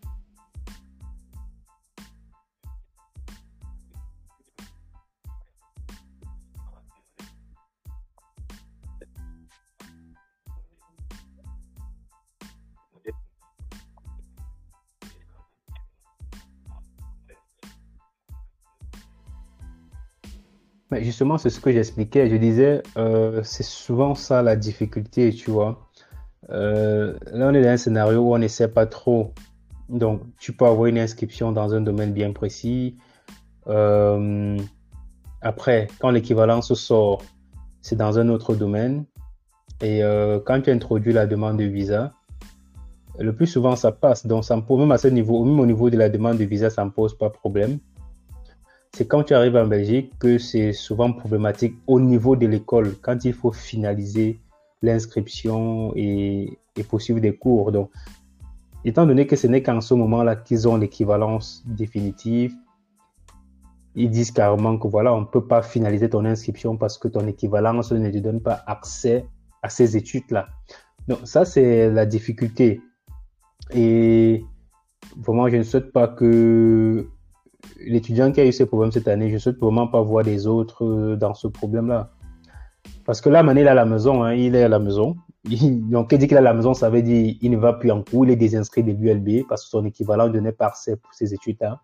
Mais 20.94 21.04
justement, 21.04 21.40
c'est 21.40 21.50
ce 21.50 21.60
que 21.60 21.72
j'expliquais. 21.72 22.30
Je 22.30 22.36
disais, 22.36 22.84
euh, 22.98 23.42
c'est 23.44 23.64
souvent 23.64 24.14
ça 24.14 24.44
la 24.44 24.56
difficulté, 24.56 25.34
tu 25.34 25.50
vois. 25.50 25.90
Euh, 26.52 27.18
là, 27.32 27.48
on 27.48 27.54
est 27.56 27.64
dans 27.64 27.70
un 27.70 27.78
scénario 27.78 28.20
où 28.20 28.36
on 28.36 28.38
ne 28.38 28.48
sait 28.48 28.68
pas 28.68 28.86
trop. 28.86 29.34
Donc, 29.90 30.22
tu 30.38 30.54
peux 30.54 30.68
avoir 30.68 30.86
une 30.86 31.00
inscription 31.00 31.52
dans 31.52 31.74
un 31.74 31.82
domaine 31.82 32.14
bien 32.14 32.32
précis. 32.32 32.96
Euh, 33.66 34.56
après, 35.42 35.88
quand 36.00 36.12
l'équivalence 36.12 36.72
sort, 36.76 37.24
c'est 37.82 37.96
dans 37.96 38.20
un 38.20 38.30
autre 38.30 38.54
domaine. 38.54 39.06
Et 39.82 40.02
quand 40.46 40.62
tu 40.62 40.70
introduis 40.70 41.12
la 41.12 41.26
demande 41.26 41.58
de 41.58 41.64
visa, 41.64 42.14
le 43.18 43.34
plus 43.34 43.48
souvent, 43.48 43.76
ça 43.76 43.92
passe. 43.92 44.28
Donc, 44.28 44.46
ça 44.46 44.56
même 44.56 44.92
à 44.92 45.10
niveau, 45.10 45.44
même 45.44 45.60
au 45.60 45.66
niveau 45.66 45.90
de 45.90 45.98
la 45.98 46.08
demande 46.08 46.38
de 46.38 46.46
visa, 46.46 46.70
ça 46.70 46.84
ne 46.84 46.90
me 46.90 46.92
pose 46.94 47.18
pas 47.18 47.32
problème 47.32 47.80
c'est 48.96 49.08
quand 49.08 49.24
tu 49.24 49.34
arrives 49.34 49.56
en 49.56 49.66
Belgique 49.66 50.14
que 50.20 50.38
c'est 50.38 50.72
souvent 50.72 51.12
problématique 51.12 51.76
au 51.88 52.00
niveau 52.00 52.36
de 52.36 52.46
l'école, 52.46 52.96
quand 53.02 53.26
il 53.26 53.34
faut 53.34 53.52
finaliser 53.52 54.40
l'inscription 54.84 55.94
et, 55.96 56.60
poursuivre 56.88 57.20
des 57.20 57.36
cours. 57.36 57.72
Donc, 57.72 57.90
étant 58.86 59.06
donné 59.06 59.26
que 59.26 59.36
ce 59.36 59.48
n'est 59.48 59.64
qu'en 59.64 59.82
ce 59.82 59.94
moment-là 59.96 60.36
qu'ils 60.36 60.68
ont 60.68 60.78
l'équivalence 60.78 61.64
définitive, 61.66 62.54
ils 63.96 64.10
disent 64.10 64.32
carrément 64.32 64.78
que 64.78 64.88
voilà, 64.88 65.14
on 65.14 65.22
ne 65.22 65.26
peut 65.26 65.46
pas 65.46 65.62
finaliser 65.62 66.10
ton 66.10 66.26
inscription 66.26 66.78
parce 66.78 66.98
que 66.98 67.08
ton 67.08 67.28
équivalence 67.28 67.92
ne 67.92 68.10
te 68.10 68.18
donne 68.18 68.42
pas 68.42 68.64
accès 68.68 69.26
à 69.64 69.70
ces 69.70 69.98
études-là. 69.98 70.48
Donc, 71.08 71.20
ça, 71.24 71.46
c'est 71.46 71.90
la 71.90 72.06
difficulté. 72.06 72.82
Et 73.72 74.44
vraiment, 75.18 75.48
je 75.48 75.58
ne 75.58 75.64
souhaite 75.64 75.92
pas 75.92 76.08
que 76.08 77.08
l'étudiant 77.80 78.32
qui 78.32 78.42
a 78.42 78.46
eu 78.46 78.52
ces 78.52 78.66
problèmes 78.66 78.92
cette 78.92 79.08
année, 79.08 79.30
je 79.30 79.36
ne 79.36 79.40
souhaite 79.40 79.60
vraiment 79.60 79.88
pas 79.88 80.02
voir 80.02 80.24
des 80.24 80.48
autres 80.48 80.86
euh, 80.86 81.16
dans 81.16 81.34
ce 81.34 81.48
problème-là. 81.48 82.12
Parce 83.06 83.22
que 83.22 83.30
là, 83.30 83.44
Mané, 83.44 83.62
il 83.62 83.68
est 83.68 83.70
à 83.70 83.74
la 83.74 83.86
maison, 83.86 84.24
hein, 84.24 84.34
il 84.34 84.56
est 84.56 84.64
à 84.64 84.68
la 84.70 84.80
maison. 84.80 85.16
donc, 85.44 86.12
il 86.12 86.18
dit 86.18 86.28
qu'il 86.28 86.36
est 86.36 86.40
à 86.40 86.42
la 86.42 86.54
maison, 86.54 86.74
ça 86.74 86.90
veut 86.90 87.02
dire 87.02 87.36
qu'il 87.40 87.52
ne 87.52 87.58
va 87.58 87.74
plus 87.74 87.92
en 87.92 88.02
cours, 88.02 88.26
il 88.26 88.32
est 88.32 88.36
désinscrit 88.36 88.84
de 88.84 88.92
l'ULB 88.92 89.46
parce 89.48 89.64
que 89.64 89.70
son 89.70 89.86
équivalent 89.86 90.30
donnait 90.30 90.54
par 90.54 90.76
ses, 90.78 90.96
pour 90.96 91.14
ses 91.14 91.34
études-là. 91.34 91.82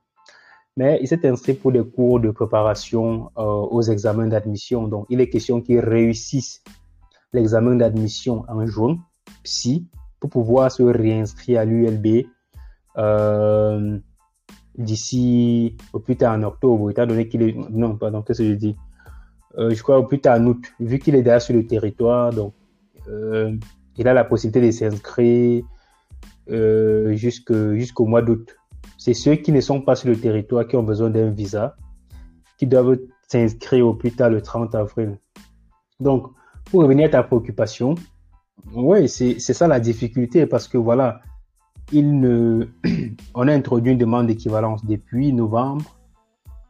Mais 0.77 0.97
il 1.01 1.07
s'est 1.07 1.27
inscrit 1.27 1.55
pour 1.55 1.73
des 1.73 1.83
cours 1.83 2.21
de 2.21 2.31
préparation 2.31 3.31
euh, 3.37 3.41
aux 3.41 3.81
examens 3.81 4.27
d'admission. 4.27 4.87
Donc, 4.87 5.07
il 5.09 5.19
est 5.19 5.29
question 5.29 5.61
qu'il 5.61 5.79
réussisse 5.79 6.63
l'examen 7.33 7.75
d'admission 7.75 8.45
en 8.47 8.65
juin, 8.65 8.97
si, 9.43 9.87
pour 10.19 10.29
pouvoir 10.29 10.71
se 10.71 10.83
réinscrire 10.83 11.59
à 11.59 11.65
l'ULB. 11.65 12.25
Euh, 12.97 13.99
d'ici 14.79 15.75
au 15.93 15.99
plus 15.99 16.15
tard 16.15 16.35
en 16.35 16.43
octobre, 16.43 16.89
étant 16.89 17.05
donné 17.05 17.27
qu'il 17.27 17.43
est, 17.43 17.55
non, 17.69 17.95
pardon, 17.95 18.21
qu'est-ce 18.21 18.41
que 18.41 18.49
je 18.49 18.53
dis? 18.53 18.75
Euh, 19.57 19.71
je 19.71 19.83
crois 19.83 19.99
au 19.99 20.03
plus 20.03 20.19
tard 20.19 20.39
en 20.39 20.45
août, 20.47 20.63
vu 20.79 20.99
qu'il 20.99 21.15
est 21.15 21.21
déjà 21.21 21.39
sur 21.39 21.53
le 21.53 21.67
territoire, 21.67 22.31
donc, 22.33 22.53
euh, 23.07 23.55
il 23.97 24.07
a 24.07 24.13
la 24.13 24.23
possibilité 24.23 24.65
de 24.65 24.71
s'inscrire 24.71 25.63
euh, 26.49 27.13
jusqu'au 27.15 28.05
mois 28.05 28.21
d'août. 28.21 28.55
C'est 28.97 29.13
ceux 29.13 29.35
qui 29.35 29.51
ne 29.51 29.61
sont 29.61 29.81
pas 29.81 29.95
sur 29.95 30.09
le 30.09 30.15
territoire 30.15 30.65
qui 30.65 30.75
ont 30.75 30.83
besoin 30.83 31.09
d'un 31.09 31.29
visa, 31.29 31.75
qui 32.57 32.65
doivent 32.65 32.99
s'inscrire 33.27 33.85
au 33.87 33.93
plus 33.93 34.11
tard 34.11 34.29
le 34.29 34.41
30 34.41 34.75
avril. 34.75 35.19
Donc, 35.99 36.27
pour 36.65 36.81
revenir 36.83 37.07
à 37.07 37.09
ta 37.09 37.23
préoccupation, 37.23 37.95
oui, 38.73 39.09
c'est 39.09 39.39
ça 39.39 39.67
la 39.67 39.79
difficulté 39.79 40.45
parce 40.45 40.67
que 40.67 40.77
voilà, 40.77 41.21
on 43.35 43.47
a 43.47 43.53
introduit 43.53 43.93
une 43.93 43.97
demande 43.97 44.27
d'équivalence 44.27 44.85
depuis 44.85 45.33
novembre. 45.33 45.85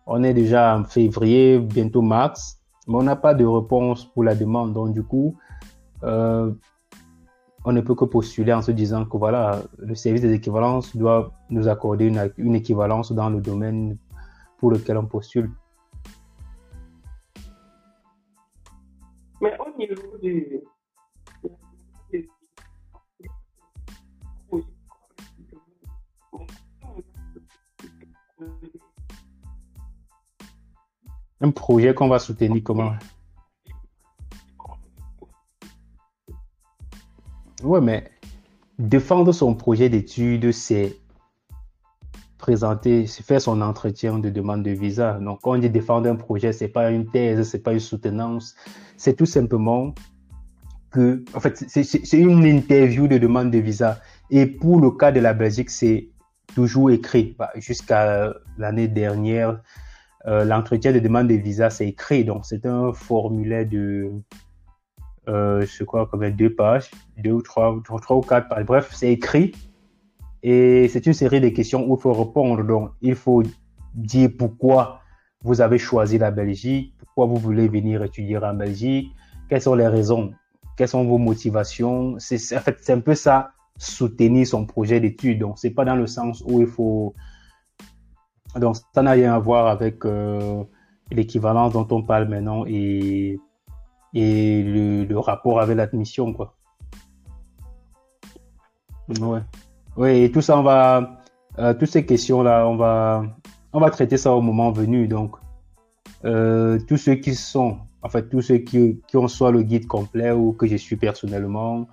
On 0.08 0.24
est 0.24 0.34
déjà 0.34 0.78
en 0.78 0.86
février, 0.86 1.60
bientôt 1.60 2.02
mars, 2.02 2.62
mais 2.88 2.96
on 2.96 3.04
n'a 3.04 3.16
pas 3.16 3.34
de 3.34 3.46
réponse 3.46 4.06
pour 4.06 4.24
la 4.24 4.36
demande. 4.36 4.74
Donc, 4.74 4.94
du 4.94 5.04
coup, 5.04 5.36
euh, 6.04 6.52
on 7.66 7.74
ne 7.74 7.82
peut 7.82 7.96
que 7.96 8.06
postuler 8.06 8.54
en 8.54 8.62
se 8.62 8.72
disant 8.72 9.06
que 9.06 9.18
voilà, 9.18 9.62
le 9.78 9.94
service 9.94 10.22
des 10.22 10.34
équivalences 10.34 10.96
doit 10.96 11.32
nous 11.50 11.68
accorder 11.68 12.06
une, 12.06 12.32
une 12.38 12.56
équivalence 12.56 13.12
dans 13.12 13.30
le 13.30 13.42
domaine 13.42 13.98
pour 14.58 14.72
lequel 14.72 14.98
on 14.98 15.06
postule. 15.06 15.52
Mais 19.42 19.54
au 19.60 19.78
niveau 19.78 20.18
du, 20.22 20.62
Un 31.42 31.52
projet 31.52 31.94
qu'on 31.94 32.10
va 32.10 32.20
soutenir 32.20 32.62
comment? 32.64 32.94
Ouais, 37.64 37.82
mais 37.82 38.10
défendre 38.78 39.32
son 39.32 39.56
projet 39.56 39.90
d'études, 39.90 40.52
c'est 40.52 40.98
présenter, 42.38 43.06
c'est 43.06 43.24
faire 43.24 43.42
son 43.42 43.62
entretien 43.62 44.18
de 44.18 44.30
demande 44.30 44.64
de 44.64 44.72
visa. 44.72 45.20
Donc, 45.20 45.42
quand 45.42 45.52
on 45.52 45.58
dit 45.58 45.70
défendre 45.70 46.10
un 46.10 46.16
projet, 46.16 46.54
c'est 46.54 46.70
pas 46.70 46.90
une 46.90 47.06
thèse, 47.06 47.50
c'est 47.50 47.60
pas 47.60 47.74
une 47.74 47.80
soutenance, 47.80 48.56
c'est 48.98 49.16
tout 49.16 49.26
simplement 49.26 49.94
que, 50.92 51.24
en 51.34 51.40
fait, 51.40 51.64
c'est 51.68 52.18
une 52.18 52.44
interview 52.46 53.08
de 53.08 53.18
demande 53.18 53.52
de 53.52 53.60
visa. 53.60 54.02
Et 54.30 54.46
pour 54.46 54.80
le 54.80 54.92
cas 54.92 55.12
de 55.12 55.20
la 55.20 55.34
Belgique, 55.34 55.70
c'est 55.70 56.10
toujours 56.56 56.92
écrit. 56.92 57.36
Bah, 57.38 57.52
jusqu'à 57.56 58.34
l'année 58.58 58.88
dernière, 58.88 59.62
euh, 60.28 60.44
l'entretien 60.44 60.92
de 60.92 61.00
demande 61.00 61.28
de 61.28 61.36
visa, 61.36 61.70
c'est 61.70 61.88
écrit. 61.88 62.24
Donc, 62.26 62.46
c'est 62.46 62.66
un 62.66 62.92
formulaire 62.94 63.66
de, 63.66 64.12
euh, 65.28 65.66
je 65.66 65.84
crois, 65.84 66.08
comme 66.08 66.30
deux 66.32 66.54
pages, 66.54 66.90
deux 67.18 67.32
ou 67.32 67.42
trois, 67.42 67.80
trois 68.02 68.18
ou 68.18 68.22
quatre 68.22 68.50
pages. 68.50 68.66
Bref, 68.66 68.90
c'est 68.94 69.12
écrit. 69.12 69.54
Et 70.42 70.88
c'est 70.88 71.06
une 71.06 71.14
série 71.14 71.42
de 71.42 71.50
questions 71.50 71.90
où 71.90 71.96
il 71.96 72.02
faut 72.02 72.14
répondre. 72.14 72.64
Donc, 72.64 72.92
il 73.02 73.16
faut 73.16 73.44
dire 73.94 74.30
pourquoi 74.38 75.02
vous 75.42 75.62
avez 75.62 75.78
choisi 75.78 76.18
la 76.18 76.32
Belgique, 76.32 76.94
pourquoi 77.00 77.26
vous 77.26 77.38
voulez 77.38 77.68
venir 77.68 78.04
étudier 78.04 78.38
en 78.38 78.54
Belgique, 78.54 79.12
quelles 79.50 79.62
sont 79.62 79.76
les 79.76 79.88
raisons, 79.88 80.34
quelles 80.76 80.88
sont 80.88 81.06
vos 81.06 81.18
motivations. 81.18 82.16
C'est, 82.20 82.58
en 82.58 82.60
fait, 82.60 82.78
c'est 82.82 82.94
un 82.94 83.00
peu 83.00 83.16
ça, 83.16 83.52
soutenir 83.78 84.48
son 84.48 84.66
projet 84.66 85.00
d'étude. 85.00 85.40
Donc, 85.40 85.60
c'est 85.60 85.70
pas 85.72 85.86
dans 85.86 85.96
le 85.96 86.08
sens 86.08 86.44
où 86.46 86.62
il 86.62 86.68
faut. 86.68 87.14
Donc, 88.56 88.78
ça 88.94 89.02
n'a 89.02 89.12
rien 89.12 89.34
à 89.36 89.40
voir 89.40 89.68
avec 89.68 90.06
euh, 90.06 90.64
l'équivalence 91.12 91.74
dont 91.74 91.88
on 91.92 92.02
parle 92.02 92.28
maintenant 92.28 92.66
et, 92.68 93.40
et 94.14 94.64
le, 94.64 95.18
rapport 95.20 95.60
avec 95.60 95.78
l'admission, 95.78 96.34
quoi. 96.34 96.56
Ouais. 99.20 99.42
Oui, 99.98 100.24
et 100.24 100.32
tout 100.32 100.42
ça, 100.42 100.58
on 100.58 100.64
va, 100.64 101.20
euh, 101.58 101.74
toutes 101.74 101.90
ces 101.90 102.06
questions-là, 102.06 102.68
on 102.68 102.76
va, 102.76 103.24
on 103.74 103.80
va 103.80 103.90
traiter 103.90 104.18
ça 104.18 104.34
au 104.34 104.42
moment 104.42 104.72
venu. 104.72 105.08
Donc, 105.08 105.36
euh, 106.26 106.80
tous 106.88 106.98
ceux 106.98 107.16
qui 107.16 107.36
sont, 107.36 107.78
en 108.02 108.10
fait, 108.10 108.30
tous 108.30 108.42
ceux 108.42 108.58
qui, 108.60 109.02
qui 109.08 109.18
ont 109.18 109.28
soit 109.28 109.52
le 109.52 109.64
guide 109.64 109.88
complet 109.88 110.32
ou 110.32 110.54
que 110.54 110.68
je 110.68 110.76
suis 110.76 110.96
personnellement, 110.96 111.88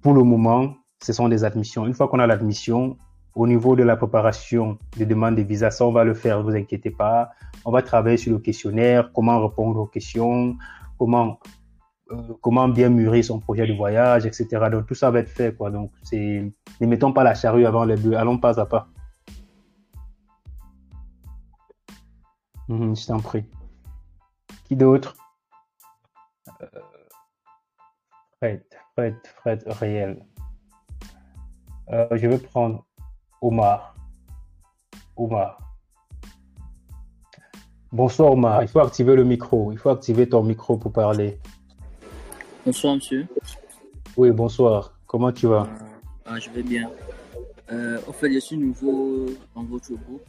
pour 0.00 0.14
le 0.14 0.22
moment, 0.22 0.74
ce 1.02 1.12
sont 1.12 1.28
des 1.28 1.44
admissions. 1.44 1.86
Une 1.86 1.94
fois 1.94 2.08
qu'on 2.08 2.18
a 2.18 2.26
l'admission, 2.26 2.96
au 3.34 3.46
niveau 3.46 3.76
de 3.76 3.82
la 3.82 3.96
préparation 3.96 4.78
des 4.96 5.06
demandes 5.06 5.36
de 5.36 5.42
visa, 5.42 5.70
ça, 5.70 5.86
on 5.86 5.92
va 5.92 6.04
le 6.04 6.14
faire, 6.14 6.38
ne 6.38 6.42
vous 6.44 6.56
inquiétez 6.56 6.90
pas. 6.90 7.30
On 7.64 7.70
va 7.70 7.82
travailler 7.82 8.16
sur 8.16 8.32
le 8.32 8.38
questionnaire, 8.38 9.10
comment 9.12 9.46
répondre 9.46 9.80
aux 9.80 9.86
questions, 9.86 10.56
comment, 10.98 11.38
euh, 12.10 12.16
comment 12.40 12.68
bien 12.68 12.90
mûrir 12.90 13.24
son 13.24 13.40
projet 13.40 13.66
de 13.66 13.72
voyage, 13.72 14.26
etc. 14.26 14.68
Donc, 14.70 14.86
tout 14.86 14.94
ça 14.94 15.10
va 15.10 15.20
être 15.20 15.30
fait, 15.30 15.56
quoi. 15.56 15.70
Donc, 15.70 15.90
c'est, 16.02 16.52
ne 16.80 16.86
mettons 16.86 17.12
pas 17.12 17.24
la 17.24 17.34
charrue 17.34 17.64
avant 17.64 17.84
les 17.84 17.96
bœufs, 17.96 18.16
allons 18.16 18.38
pas 18.38 18.60
à 18.60 18.66
pas. 18.66 18.88
Mhm, 22.68 22.96
je 22.96 23.06
t'en 23.06 23.20
prie. 23.20 23.44
Qui 24.64 24.76
d'autre? 24.76 25.16
Euh, 26.62 26.66
Fred, 28.38 28.64
Fred, 28.94 29.16
Fred, 29.36 29.62
réel. 29.66 30.26
Euh, 31.90 32.08
je 32.12 32.26
vais 32.26 32.38
prendre 32.38 32.84
Omar. 33.42 33.96
Omar. 35.16 35.58
Bonsoir 37.90 38.30
Omar, 38.30 38.62
il 38.62 38.68
faut 38.68 38.78
activer 38.78 39.16
le 39.16 39.24
micro. 39.24 39.72
Il 39.72 39.78
faut 39.78 39.90
activer 39.90 40.28
ton 40.28 40.44
micro 40.44 40.76
pour 40.76 40.92
parler. 40.92 41.40
Bonsoir 42.64 42.94
monsieur. 42.94 43.26
Oui, 44.16 44.30
bonsoir. 44.30 44.96
Comment 45.06 45.32
tu 45.32 45.48
vas? 45.48 45.68
Ah, 46.24 46.38
je 46.38 46.50
vais 46.50 46.62
bien. 46.62 46.88
Euh, 47.72 47.98
en 48.06 48.12
fait, 48.12 48.32
je 48.32 48.38
suis 48.38 48.56
nouveau 48.56 49.26
dans 49.56 49.64
votre 49.64 49.92
groupe. 49.92 50.22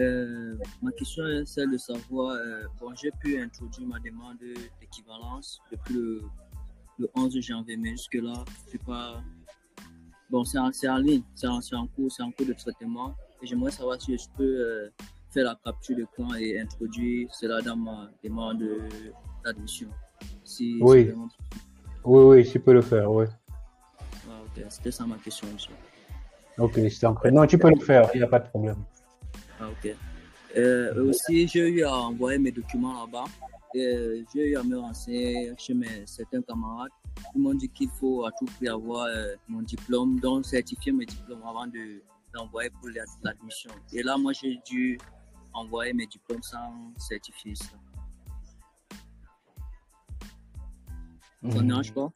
Euh, 0.00 0.56
ma 0.82 0.90
question 0.92 1.24
est 1.24 1.46
celle 1.46 1.70
de 1.70 1.78
savoir, 1.78 2.32
euh, 2.32 2.62
bon, 2.80 2.92
j'ai 3.00 3.12
pu 3.20 3.40
introduire 3.40 3.86
ma 3.86 3.98
demande 4.00 4.38
d'équivalence 4.80 5.60
depuis 5.70 5.94
le, 5.94 6.22
le 6.98 7.10
11 7.14 7.40
janvier, 7.40 7.76
mais 7.76 7.90
jusque-là, 7.90 8.44
je 8.66 8.72
sais 8.72 8.78
pas. 8.78 9.22
Bon, 10.30 10.44
c'est 10.44 10.58
en, 10.58 10.70
c'est 10.72 10.88
en 10.88 10.98
ligne, 10.98 11.22
c'est 11.34 11.46
en, 11.46 11.60
c'est 11.60 11.74
en 11.74 11.86
cours, 11.86 12.10
c'est 12.12 12.22
en 12.22 12.30
cours 12.30 12.46
de 12.46 12.52
traitement. 12.52 13.14
Et 13.42 13.46
j'aimerais 13.46 13.70
savoir 13.70 14.00
si 14.00 14.16
je 14.16 14.24
peux 14.36 14.42
euh, 14.44 14.88
faire 15.30 15.44
la 15.44 15.58
capture 15.64 15.96
d'écran 15.96 16.34
et 16.34 16.60
introduire 16.60 17.28
cela 17.34 17.62
dans 17.62 17.76
ma 17.76 18.10
demande 18.22 18.62
d'admission. 19.44 19.88
Si 20.44 20.78
Oui. 20.82 20.98
c'est 20.98 21.04
vraiment- 21.12 21.28
Oui, 22.04 22.22
oui, 22.42 22.50
tu 22.50 22.60
peux 22.60 22.72
le 22.74 22.82
faire, 22.82 23.10
oui. 23.10 23.26
Ah, 24.28 24.40
ok, 24.44 24.64
c'était 24.68 24.90
ça 24.90 25.06
ma 25.06 25.16
question, 25.16 25.46
monsieur. 25.52 25.72
Ok, 26.58 26.78
t'en 27.00 27.14
prie. 27.14 27.32
Non, 27.32 27.46
tu 27.46 27.56
peux 27.58 27.70
le 27.70 27.80
faire, 27.80 28.10
il 28.14 28.18
n'y 28.18 28.24
a 28.24 28.26
pas 28.28 28.40
de 28.40 28.48
problème. 28.48 28.76
Ah, 29.60 29.68
ok. 29.70 29.94
Euh, 30.56 31.08
aussi, 31.08 31.46
j'ai 31.48 31.68
eu 31.68 31.84
à 31.84 31.94
envoyer 31.96 32.38
mes 32.38 32.50
documents 32.50 33.04
là-bas. 33.04 33.24
Euh, 33.76 34.22
J'ai 34.34 34.48
eu 34.50 34.56
à 34.56 34.62
me 34.62 34.78
renseigner 34.78 35.52
chez 35.58 35.74
mes, 35.74 36.06
certains 36.06 36.40
camarades. 36.42 36.90
Ils 37.34 37.40
m'ont 37.42 37.54
dit 37.54 37.68
qu'il 37.68 37.88
faut 37.90 38.24
à 38.24 38.30
tout 38.38 38.46
prix 38.46 38.68
avoir 38.68 39.06
euh, 39.06 39.34
mon 39.48 39.62
diplôme, 39.62 40.18
donc 40.20 40.46
certifier 40.46 40.92
mes 40.92 41.06
diplômes 41.06 41.42
avant 41.46 41.66
de 41.66 42.02
d'envoyer 42.34 42.70
pour 42.70 42.90
la- 42.90 43.04
l'admission. 43.22 43.70
Et 43.92 44.02
là, 44.02 44.18
moi, 44.18 44.32
j'ai 44.34 44.60
dû 44.68 44.98
envoyer 45.54 45.94
mes 45.94 46.06
diplômes 46.06 46.42
sans 46.42 46.92
certifier 46.98 47.54
ça. 47.54 47.76
Pas? 51.94 52.10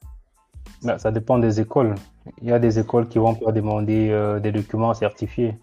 Bah, 0.82 0.98
ça 0.98 1.10
dépend 1.10 1.38
des 1.38 1.60
écoles. 1.60 1.94
Il 2.42 2.48
y 2.48 2.52
a 2.52 2.58
des 2.58 2.78
écoles 2.78 3.08
qui 3.08 3.18
vont 3.18 3.34
pas 3.34 3.52
demander 3.52 4.10
euh, 4.10 4.40
des 4.40 4.52
documents 4.52 4.94
certifiés. 4.94 5.56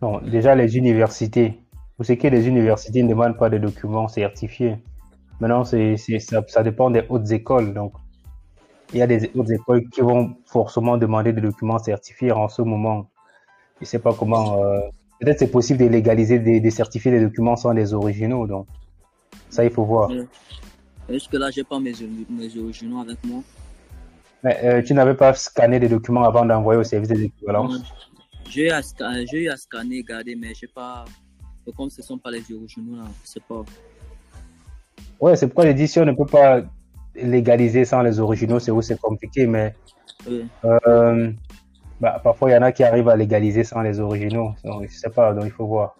Non, 0.00 0.20
déjà 0.20 0.54
les 0.54 0.76
universités. 0.76 1.60
Vous 1.98 2.04
savez 2.04 2.18
que 2.18 2.28
les 2.28 2.48
universités 2.48 3.02
ne 3.02 3.08
demandent 3.08 3.36
pas 3.36 3.50
des 3.50 3.58
documents 3.58 4.08
certifiés. 4.08 4.82
Maintenant, 5.40 5.64
c'est, 5.64 5.96
c'est, 5.96 6.18
ça, 6.20 6.42
ça 6.48 6.62
dépend 6.62 6.90
des 6.90 7.04
hautes 7.08 7.30
écoles. 7.30 7.74
Donc, 7.74 7.92
il 8.92 8.98
y 8.98 9.02
a 9.02 9.06
des 9.06 9.30
hautes 9.34 9.50
écoles 9.50 9.88
qui 9.88 10.00
vont 10.00 10.36
forcément 10.46 10.96
demander 10.96 11.32
des 11.32 11.40
documents 11.40 11.78
certifiés 11.78 12.32
en 12.32 12.48
ce 12.48 12.62
moment. 12.62 13.08
Je 13.80 13.86
sais 13.86 13.98
pas 13.98 14.12
comment. 14.12 14.62
euh, 14.62 14.80
peut-être 15.20 15.38
c'est 15.38 15.50
possible 15.50 15.78
de 15.80 15.86
légaliser, 15.86 16.38
de, 16.38 16.58
de 16.58 16.70
certifier 16.70 17.10
des 17.10 17.20
documents 17.20 17.56
sans 17.56 17.72
les 17.72 17.94
originaux. 17.94 18.46
Donc, 18.46 18.66
ça, 19.48 19.64
il 19.64 19.70
faut 19.70 19.84
voir. 19.84 20.10
Jusque-là, 21.08 21.50
j'ai 21.50 21.64
pas 21.64 21.78
mes, 21.80 21.92
mes 22.28 22.58
originaux 22.58 23.00
avec 23.00 23.18
moi. 23.24 23.42
Mais 24.42 24.58
euh, 24.64 24.82
tu 24.82 24.94
n'avais 24.94 25.14
pas 25.14 25.34
scanné 25.34 25.78
des 25.78 25.88
documents 25.88 26.24
avant 26.24 26.44
d'envoyer 26.44 26.80
au 26.80 26.84
service 26.84 27.08
des 27.08 27.24
équivalences? 27.24 27.82
J'ai 28.48 28.66
eu, 28.66 29.48
à 29.48 29.56
scanner, 29.56 30.02
garder, 30.02 30.34
mais 30.34 30.54
j'ai 30.54 30.66
pas. 30.66 31.04
Comme 31.76 31.90
ce 31.90 32.00
ne 32.00 32.04
sont 32.04 32.18
pas 32.18 32.32
les 32.32 32.42
originaux 32.52 32.96
là, 32.96 33.04
je 33.22 33.28
sais 33.30 33.40
pas. 33.48 33.62
Ouais, 35.20 35.36
c'est 35.36 35.46
pourquoi 35.46 35.66
j'ai 35.66 35.74
dit 35.74 35.86
si 35.86 36.00
on 36.00 36.04
ne 36.04 36.12
peut 36.12 36.26
pas 36.26 36.62
légaliser 37.14 37.84
sans 37.84 38.02
les 38.02 38.20
originaux, 38.20 38.58
c'est 38.58 38.70
où 38.70 38.82
c'est 38.82 39.00
compliqué, 39.00 39.46
mais 39.46 39.74
Oui. 40.28 40.46
euh, 40.64 41.32
bah, 42.00 42.20
parfois 42.22 42.50
il 42.50 42.54
y 42.54 42.56
en 42.56 42.62
a 42.62 42.72
qui 42.72 42.82
arrivent 42.84 43.08
à 43.08 43.16
légaliser 43.16 43.64
sans 43.64 43.82
les 43.82 44.00
originaux. 44.00 44.54
Donc, 44.64 44.86
je 44.88 44.96
sais 44.96 45.10
pas, 45.10 45.32
donc 45.32 45.44
il 45.46 45.50
faut 45.50 45.66
voir. 45.66 45.96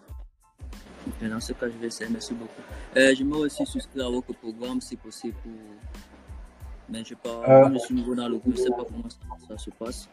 Et 1.21 1.27
dans 1.27 1.39
ce 1.39 1.53
cas, 1.53 1.67
je 1.67 1.77
vais 1.81 1.87
essayer. 1.87 2.09
Merci 2.11 2.33
beaucoup. 2.33 2.61
Euh, 2.97 3.13
J'aimerais 3.15 3.39
aussi 3.41 3.65
souscrire 3.65 4.07
à 4.07 4.09
votre 4.09 4.33
programme 4.33 4.79
si 4.81 4.95
possible. 4.95 5.35
Pour... 5.43 5.51
Mais 6.89 7.03
je, 7.03 7.15
pas... 7.15 7.41
Euh. 7.47 7.69
je 7.73 7.79
suis 7.79 7.95
nouveau 7.95 8.15
dans 8.15 8.27
le 8.27 8.37
groupe, 8.37 8.55
je 8.55 8.61
ne 8.61 8.65
sais 8.65 8.69
pas 8.71 8.83
comment 8.87 9.09
ça, 9.09 9.47
ça 9.47 9.57
se 9.57 9.69
passe. 9.71 10.09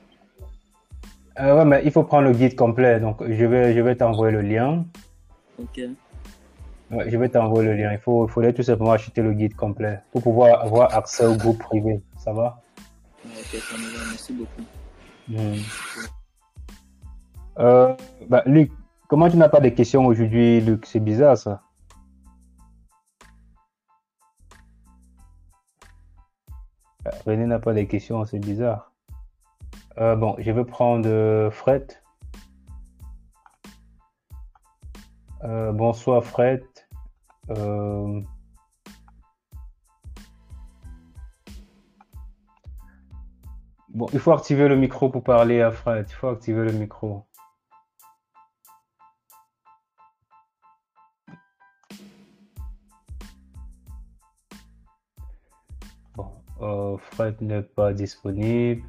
Euh, 1.41 1.57
ouais, 1.59 1.65
mais 1.65 1.83
il 1.85 1.91
faut 1.91 2.05
prendre 2.05 2.29
le 2.29 2.33
guide 2.35 2.57
complet. 2.57 3.01
Donc 3.01 3.23
je 3.23 3.45
vais, 3.45 3.75
je 3.75 3.81
vais 3.81 3.97
t'envoyer 3.97 4.33
le 4.33 4.43
lien. 4.43 4.85
Ok. 5.59 5.81
Ouais, 6.91 7.11
je 7.11 7.19
vais 7.19 7.29
t'envoyer 7.29 7.69
le 7.69 7.77
lien. 7.77 7.93
Il 7.93 7.99
faut, 7.99 8.27
il 8.27 8.31
faudrait 8.31 8.55
tout 8.55 8.63
simplement 8.63 8.93
acheter 8.93 9.21
le 9.21 9.35
guide 9.35 9.55
complet 9.55 10.01
pour 10.11 10.23
pouvoir 10.23 10.63
avoir 10.63 10.95
accès 10.97 11.27
au 11.27 11.37
groupe 11.37 11.59
privé. 11.59 12.01
Ça 12.17 12.33
va? 12.33 12.63
Ok, 13.27 13.61
ça 13.61 13.77
me 13.77 13.97
va. 13.97 14.05
Merci 14.11 14.33
beaucoup. 14.33 14.63
Hmm. 15.29 15.61
Euh, 17.59 17.95
bah, 18.29 18.43
Luc, 18.47 18.73
comment 19.07 19.29
tu 19.29 19.37
n'as 19.37 19.51
pas 19.51 19.61
de 19.61 19.69
questions 19.69 20.07
aujourd'hui, 20.07 20.61
Luc? 20.63 20.87
C'est 20.87 21.01
bizarre 21.01 21.37
ça. 21.37 21.61
Euh, 27.07 27.11
René 27.27 27.45
n'a 27.45 27.59
pas 27.59 27.75
de 27.75 27.83
questions, 27.83 28.25
c'est 28.25 28.39
bizarre. 28.39 28.93
Euh, 29.99 30.17
bon, 30.17 30.37
je 30.39 30.51
vais 30.51 30.65
prendre 30.65 31.51
Fred. 31.51 31.93
Euh, 35.45 35.73
bonsoir 35.73 36.25
Fred. 36.25 36.65
Euh, 37.51 38.21
Bon, 43.99 44.07
il 44.13 44.21
faut 44.21 44.33
activer 44.33 44.69
le 44.69 44.77
micro 44.77 45.09
pour 45.09 45.25
parler 45.25 45.61
à 45.61 45.73
Fred. 45.73 46.07
Il 46.09 46.15
faut 46.15 46.29
activer 46.29 46.65
le 46.65 46.73
micro. 46.73 47.25
Bon, 56.15 56.31
euh, 56.61 56.97
Fred 56.99 57.41
n'est 57.41 57.63
pas 57.63 57.93
disponible. 57.93 58.83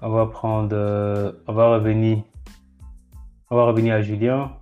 On 0.00 0.10
va 0.10 0.26
prendre, 0.26 0.74
euh, 0.74 1.32
on 1.48 1.52
va 1.52 1.74
revenir, 1.74 2.22
on 3.50 3.56
va 3.56 3.64
revenir 3.66 3.94
à 3.96 4.00
Julien. 4.00 4.59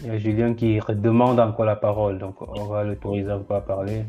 Il 0.00 0.06
y 0.06 0.10
a 0.10 0.18
Julien 0.18 0.54
qui 0.54 0.78
demande 0.94 1.40
encore 1.40 1.64
la 1.64 1.76
parole, 1.76 2.18
donc 2.18 2.40
on 2.40 2.66
va 2.66 2.84
l'autoriser 2.84 3.32
encore 3.32 3.56
à 3.56 3.60
parler. 3.64 4.04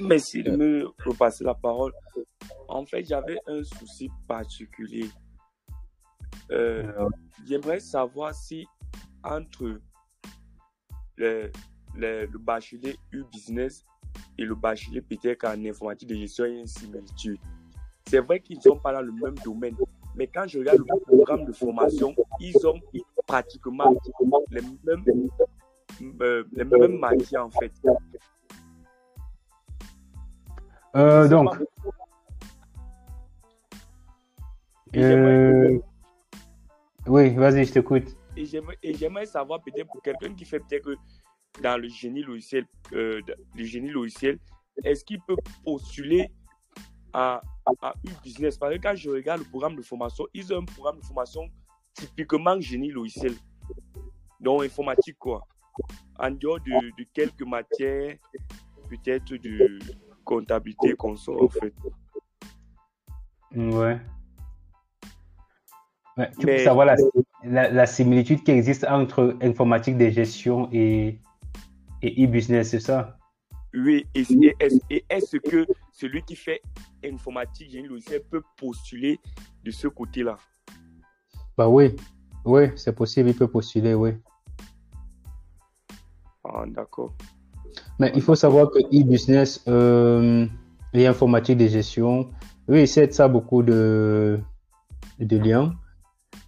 Merci 0.00 0.42
de 0.42 0.56
me 0.56 0.88
repasser 1.04 1.44
la 1.44 1.54
parole. 1.54 1.92
En 2.68 2.84
fait, 2.86 3.04
j'avais 3.04 3.38
un 3.46 3.62
souci 3.62 4.10
particulier. 4.26 5.06
Euh, 6.50 6.82
Euh, 6.98 7.08
J'aimerais 7.46 7.80
savoir 7.80 8.34
si 8.34 8.66
entre 9.22 9.80
le, 11.16 11.50
le, 11.94 12.26
le 12.26 12.38
bachelier 12.38 12.96
U-Business 13.12 13.84
et 14.38 14.44
le 14.44 14.54
bachelier 14.54 15.00
peut-être 15.00 15.44
en 15.46 15.64
informatique 15.64 16.08
de 16.08 16.16
gestion, 16.16 16.44
il 16.46 16.54
y 16.54 16.56
a 16.56 16.60
une 16.60 16.66
similitude. 16.66 17.38
C'est 18.06 18.18
vrai 18.20 18.40
qu'ils 18.40 18.56
ne 18.56 18.62
sont 18.62 18.76
pas 18.78 18.92
dans 18.92 19.02
le 19.02 19.12
même 19.12 19.36
domaine, 19.44 19.76
mais 20.16 20.26
quand 20.26 20.46
je 20.48 20.58
regarde 20.58 20.78
le 20.78 21.00
programme 21.06 21.44
de 21.44 21.52
formation, 21.52 22.14
ils 22.40 22.56
ont 22.66 22.80
pratiquement 23.30 23.94
les 24.50 24.62
mêmes, 24.84 25.04
euh, 26.20 26.44
les 26.52 26.64
mêmes 26.64 26.98
matières 26.98 27.46
en 27.46 27.50
fait. 27.50 27.72
euh, 30.96 31.28
donc, 31.28 31.54
euh, 34.96 35.78
oui, 37.06 37.34
vas-y, 37.34 37.64
je 37.64 37.72
t'écoute. 37.72 38.16
Et 38.36 38.44
j'aimerais, 38.94 39.26
savoir 39.26 39.62
peut-être 39.62 39.86
pour 39.86 40.02
quelqu'un 40.02 40.34
qui 40.34 40.44
fait 40.44 40.58
peut-être 40.60 40.84
que 40.84 40.96
dans 41.62 41.80
le 41.80 41.88
génie 41.88 42.22
logiciel, 42.22 42.66
euh, 42.92 43.20
le 43.54 43.64
génie 43.64 43.90
logiciel, 43.90 44.38
est-ce 44.82 45.04
qu'il 45.04 45.20
peut 45.22 45.36
postuler 45.64 46.32
à, 47.12 47.42
à 47.82 47.94
une 48.04 48.14
business? 48.24 48.56
Parce 48.56 48.74
que 48.74 48.80
quand 48.80 48.94
je 48.94 49.10
regarde 49.10 49.40
le 49.40 49.48
programme 49.48 49.76
de 49.76 49.82
formation, 49.82 50.26
ils 50.32 50.52
ont 50.52 50.58
un 50.58 50.64
programme 50.64 50.98
de 51.00 51.04
formation 51.04 51.48
typiquement 52.00 52.58
génie 52.60 52.90
logiciel, 52.90 53.34
donc 54.40 54.64
informatique 54.64 55.18
quoi. 55.18 55.46
En 56.18 56.30
dehors 56.30 56.60
de, 56.60 56.72
de 56.98 57.06
quelques 57.12 57.42
matières, 57.42 58.16
peut-être 58.88 59.34
de 59.34 59.78
comptabilité 60.24 60.94
qu'on 60.94 61.16
sort 61.16 61.42
en 61.42 61.48
fait. 61.48 61.74
Ouais. 63.54 64.00
Ouais, 66.16 66.30
tu 66.38 66.46
Mais- 66.46 66.56
peux 66.56 66.64
savoir 66.64 66.86
la, 66.86 66.96
la, 67.44 67.70
la 67.70 67.86
similitude 67.86 68.42
qui 68.42 68.50
existe 68.50 68.84
entre 68.84 69.36
informatique 69.40 69.96
de 69.96 70.08
gestion 70.10 70.68
et, 70.72 71.20
et 72.02 72.24
e-business, 72.24 72.70
c'est 72.70 72.80
ça? 72.80 73.16
Oui, 73.72 74.04
et, 74.14 74.24
et 74.90 75.04
est-ce 75.08 75.36
que 75.36 75.66
celui 75.92 76.22
qui 76.22 76.34
fait 76.34 76.60
informatique, 77.04 77.70
génie 77.70 77.88
logiciel 77.88 78.22
peut 78.28 78.42
postuler 78.56 79.20
de 79.62 79.70
ce 79.70 79.86
côté-là? 79.86 80.36
Bah 81.60 81.68
oui, 81.68 81.94
oui, 82.46 82.70
c'est 82.74 82.94
possible, 82.94 83.28
il 83.28 83.36
peut 83.36 83.46
postuler, 83.46 83.92
oui. 83.92 84.12
Ah, 86.42 86.64
d'accord. 86.66 87.12
Mais 87.98 88.10
il 88.14 88.22
faut 88.22 88.34
savoir 88.34 88.70
que 88.70 88.78
e-business 88.78 89.62
euh, 89.68 90.46
et 90.94 91.06
informatique 91.06 91.58
de 91.58 91.66
gestion, 91.66 92.30
oui, 92.66 92.88
c'est 92.88 93.12
ça 93.12 93.28
beaucoup 93.28 93.62
de, 93.62 94.40
de 95.18 95.36
liens. 95.36 95.74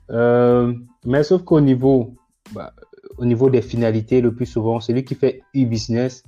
Euh, 0.09 0.73
mais 1.05 1.23
sauf 1.25 1.43
qu'au 1.43 1.61
niveau, 1.61 2.15
bah, 2.55 2.73
au 3.19 3.27
niveau 3.27 3.51
des 3.51 3.61
finalités, 3.61 4.23
le 4.23 4.35
plus 4.35 4.47
souvent, 4.47 4.81
celui 4.81 5.05
qui 5.05 5.15
fait 5.15 5.43
e-business 5.55 6.25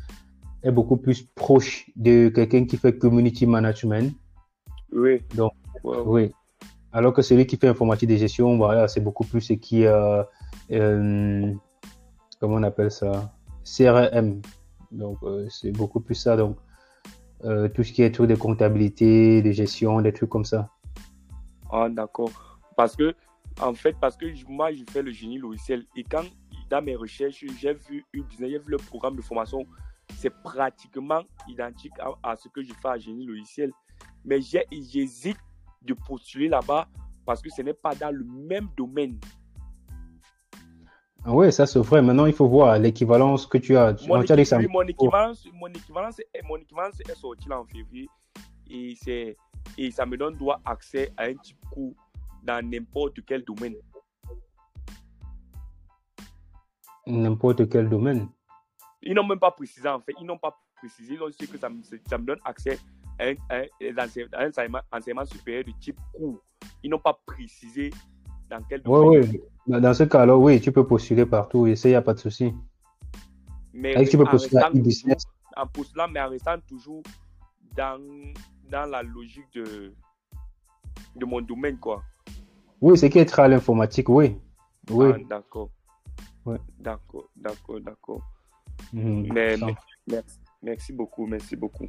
est 0.62 0.72
beaucoup 0.72 0.98
plus 0.98 1.22
proche 1.22 1.90
de 1.96 2.28
quelqu'un 2.28 2.66
qui 2.66 2.76
fait 2.76 2.98
community 2.98 3.46
management. 3.46 4.14
Oui. 4.92 5.22
Donc. 5.34 5.52
Oui. 5.84 6.34
Alors 6.94 7.12
que 7.12 7.22
celui 7.22 7.44
qui 7.44 7.56
fait 7.56 7.66
informatique 7.66 8.08
de 8.08 8.14
gestion, 8.14 8.56
voilà, 8.56 8.86
c'est 8.86 9.00
beaucoup 9.00 9.24
plus 9.24 9.40
ce 9.40 9.54
qui 9.54 9.84
euh, 9.84 10.22
euh, 10.70 11.52
comment 12.38 12.54
on 12.54 12.62
appelle 12.62 12.92
ça? 12.92 13.34
CRM. 13.64 14.40
Donc, 14.92 15.18
euh, 15.24 15.48
c'est 15.50 15.72
beaucoup 15.72 15.98
plus 15.98 16.14
ça. 16.14 16.36
Donc, 16.36 16.56
euh, 17.44 17.68
tout 17.68 17.82
ce 17.82 17.92
qui 17.92 18.02
est 18.02 18.12
truc 18.12 18.28
de 18.28 18.36
comptabilité, 18.36 19.42
de 19.42 19.50
gestion, 19.50 20.00
des 20.02 20.12
trucs 20.12 20.30
comme 20.30 20.44
ça. 20.44 20.70
Ah, 21.68 21.88
d'accord. 21.90 22.60
Parce 22.76 22.94
que, 22.94 23.12
en 23.60 23.74
fait, 23.74 23.96
parce 24.00 24.16
que 24.16 24.26
moi, 24.48 24.72
je 24.72 24.84
fais 24.88 25.02
le 25.02 25.10
génie 25.10 25.38
logiciel 25.38 25.84
et 25.96 26.04
quand, 26.04 26.22
dans 26.70 26.80
mes 26.80 26.94
recherches, 26.94 27.44
j'ai 27.58 27.74
vu 27.74 28.04
j'ai 28.38 28.58
vu 28.58 28.64
le 28.68 28.76
programme 28.76 29.16
de 29.16 29.22
formation, 29.22 29.66
c'est 30.16 30.32
pratiquement 30.44 31.22
identique 31.48 31.98
à, 31.98 32.30
à 32.30 32.36
ce 32.36 32.48
que 32.48 32.62
je 32.62 32.72
fais 32.72 32.88
à 32.88 32.98
génie 32.98 33.26
logiciel. 33.26 33.72
Mais 34.24 34.40
j'hésite 34.40 35.38
de 35.84 35.94
postuler 35.94 36.48
là-bas 36.48 36.88
parce 37.26 37.40
que 37.42 37.50
ce 37.50 37.62
n'est 37.62 37.74
pas 37.74 37.94
dans 37.94 38.10
le 38.14 38.24
même 38.24 38.68
domaine. 38.76 39.18
Ah 41.24 41.32
ouais, 41.32 41.50
ça 41.50 41.64
c'est 41.66 41.78
vrai. 41.78 42.02
Maintenant, 42.02 42.26
il 42.26 42.34
faut 42.34 42.46
voir 42.48 42.78
l'équivalence 42.78 43.46
que 43.46 43.56
tu 43.58 43.76
as. 43.76 43.96
Mon, 44.06 44.22
tu 44.22 44.32
as 44.32 44.36
dit 44.36 44.42
que 44.42 44.48
ça- 44.48 44.58
équi- 44.58 44.66
oui, 44.66 44.72
mon 44.72 44.82
équivalence, 44.82 45.48
mon 45.54 45.68
équivalence, 45.68 46.18
est, 46.18 46.42
mon 46.46 46.56
équivalence 46.56 47.00
est 47.00 47.14
sortie 47.14 47.48
là 47.48 47.60
en 47.60 47.64
février 47.64 48.08
et, 48.68 48.94
c'est, 49.00 49.36
et 49.78 49.90
ça 49.90 50.04
me 50.04 50.16
donne 50.18 50.36
droit 50.36 50.60
accès 50.66 51.12
à 51.16 51.24
un 51.24 51.34
type 51.34 51.56
cours 51.70 51.94
dans 52.42 52.62
n'importe 52.68 53.24
quel 53.26 53.42
domaine. 53.44 53.74
n'importe 57.06 57.68
quel 57.68 57.88
domaine. 57.88 58.28
Ils 59.02 59.14
n'ont 59.14 59.26
même 59.26 59.38
pas 59.38 59.50
précisé 59.50 59.88
en 59.88 60.00
fait, 60.00 60.14
ils 60.20 60.26
n'ont 60.26 60.38
pas 60.38 60.56
précisé, 60.76 61.14
ils 61.14 61.22
ont 61.22 61.28
dit 61.28 61.46
que 61.46 61.58
ça 61.58 61.68
me, 61.68 61.82
ça 61.82 62.18
me 62.18 62.24
donne 62.24 62.38
accès 62.44 62.78
un, 63.20 63.34
un- 63.50 64.48
enseignement, 64.92 65.24
supérieur 65.24 65.64
de 65.64 65.72
type 65.80 65.98
cours. 66.12 66.40
Ils 66.82 66.90
n'ont 66.90 66.98
pas 66.98 67.18
précisé 67.26 67.90
dans 68.50 68.60
quel 68.68 68.82
domaine. 68.82 69.30
ouais. 69.30 69.42
Dans 69.66 69.80
dans 69.80 69.94
ce 69.94 70.02
cas-là, 70.04 70.36
oui, 70.36 70.60
tu 70.60 70.70
peux 70.72 70.86
postuler 70.86 71.24
partout 71.24 71.66
et 71.66 71.74
ça, 71.76 71.88
il 71.88 71.92
n'y 71.92 71.96
a 71.96 72.02
pas 72.02 72.12
de 72.14 72.18
souci. 72.18 72.52
Mais 73.72 73.94
Avec, 73.96 74.10
tu 74.10 74.18
peux 74.18 74.24
postuler 74.24 74.62
à 74.62 74.70
toujours- 74.70 75.16
en 75.56 75.66
postulant, 75.66 76.08
mais 76.08 76.20
en 76.20 76.28
restant 76.28 76.58
toujours 76.68 77.02
dans, 77.76 77.98
dans 78.70 78.88
la 78.90 79.02
logique 79.02 79.52
de, 79.54 79.92
de 81.16 81.24
mon 81.24 81.40
domaine, 81.40 81.78
quoi. 81.78 82.02
Oui, 82.80 82.98
c'est 82.98 83.08
qui 83.08 83.18
est 83.18 83.38
à 83.38 83.48
l'informatique, 83.48 84.08
oui. 84.08 84.36
Oui. 84.90 85.06
Ah, 85.14 85.18
d'accord. 85.28 85.70
Ouais. 86.44 86.58
D'accord, 86.78 87.28
d'accord, 87.34 87.80
d'accord. 87.80 88.20
Mhm. 88.92 89.28
Merci 90.62 90.92
beaucoup, 90.92 91.26
merci 91.26 91.56
beaucoup. 91.56 91.88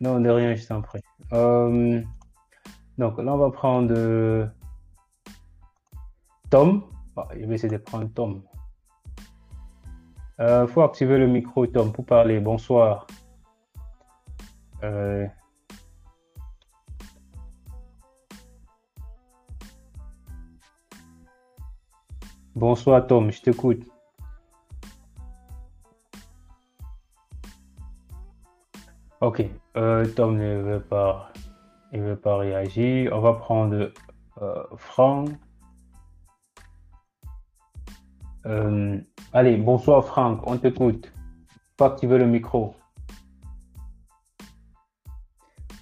Non, 0.00 0.20
de 0.20 0.30
rien, 0.30 0.54
je 0.54 0.66
t'en 0.66 0.80
prie. 0.80 1.00
Euh, 1.32 2.02
donc 2.98 3.18
là, 3.18 3.34
on 3.34 3.38
va 3.38 3.50
prendre 3.50 3.92
euh, 3.96 4.46
Tom. 6.50 6.84
Ah, 7.16 7.28
je 7.36 7.46
vais 7.46 7.56
essayer 7.56 7.76
de 7.76 7.82
prendre 7.82 8.08
Tom. 8.14 8.42
Il 10.40 10.66
faut 10.68 10.82
activer 10.82 11.18
le 11.18 11.26
micro, 11.26 11.66
Tom, 11.66 11.92
pour 11.92 12.06
parler. 12.06 12.38
Bonsoir. 12.38 13.08
Euh, 14.84 15.26
Bonsoir, 22.58 23.06
Tom, 23.06 23.30
je 23.30 23.40
t'écoute. 23.40 23.86
Ok, 29.20 29.44
euh, 29.76 30.06
Tom 30.14 30.36
ne 30.36 30.62
veut 30.62 30.80
pas, 30.80 31.32
il 31.92 32.00
veut 32.00 32.16
pas 32.16 32.36
réagir. 32.36 33.12
On 33.12 33.20
va 33.20 33.32
prendre 33.32 33.90
euh, 34.40 34.64
Franck. 34.76 35.30
Euh, 38.46 39.00
allez, 39.32 39.56
bonsoir 39.56 40.04
Franck, 40.04 40.46
on 40.46 40.56
t'écoute. 40.56 41.12
Faut 41.76 41.84
activer 41.84 42.18
le 42.18 42.26
micro? 42.26 42.76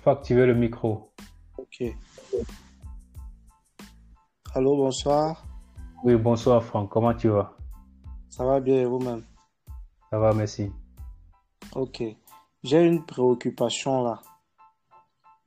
Faut 0.02 0.10
activer 0.10 0.46
le 0.46 0.54
micro? 0.54 1.12
Ok. 1.58 1.94
Allô, 4.54 4.78
bonsoir. 4.78 5.44
Oui, 6.04 6.16
bonsoir 6.16 6.64
Franck, 6.64 6.88
comment 6.88 7.12
tu 7.12 7.28
vas? 7.28 7.52
Ça 8.30 8.46
va 8.46 8.60
bien 8.60 8.88
vous-même? 8.88 9.22
Ça 10.08 10.18
va, 10.18 10.32
merci. 10.32 10.72
Ok. 11.74 12.02
J'ai 12.62 12.82
une 12.82 13.04
préoccupation 13.04 14.02
là. 14.02 14.20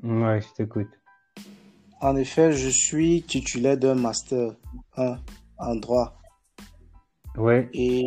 Ouais, 0.03 0.41
je 0.41 0.47
t'écoute. 0.53 0.87
En 2.01 2.15
effet, 2.15 2.53
je 2.53 2.69
suis 2.69 3.23
titulaire 3.23 3.77
d'un 3.77 3.95
master 3.95 4.55
1 4.95 5.17
en 5.57 5.75
droit. 5.75 6.17
Ouais, 7.37 7.69
Et, 7.73 8.05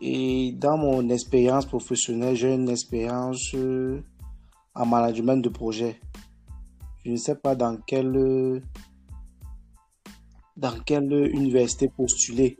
et 0.00 0.52
dans 0.52 0.76
mon 0.76 1.08
expérience 1.08 1.66
professionnelle, 1.66 2.34
j'ai 2.34 2.52
une 2.52 2.68
expérience 2.68 3.54
euh, 3.54 4.02
en 4.74 4.86
management 4.86 5.36
de 5.42 5.48
projet. 5.48 6.00
Je 7.04 7.12
ne 7.12 7.16
sais 7.16 7.36
pas 7.36 7.54
dans 7.54 7.76
quelle, 7.76 8.62
dans 10.56 10.78
quelle 10.84 11.12
université 11.32 11.88
postuler, 11.88 12.58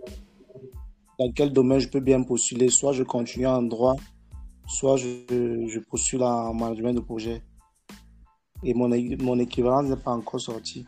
dans 1.18 1.30
quel 1.32 1.52
domaine 1.52 1.80
je 1.80 1.88
peux 1.88 2.00
bien 2.00 2.22
postuler? 2.22 2.68
Soit 2.68 2.92
je 2.92 3.02
continue 3.02 3.46
en 3.46 3.62
droit, 3.62 3.96
soit 4.66 4.96
je, 4.96 5.66
je 5.68 5.78
postule 5.80 6.22
en 6.22 6.54
management 6.54 6.94
de 6.94 7.00
projet. 7.00 7.42
Et 8.62 8.74
mon, 8.74 8.88
mon 9.20 9.38
équivalence 9.38 9.86
n'est 9.88 9.96
pas 9.96 10.12
encore 10.12 10.40
sorti. 10.40 10.86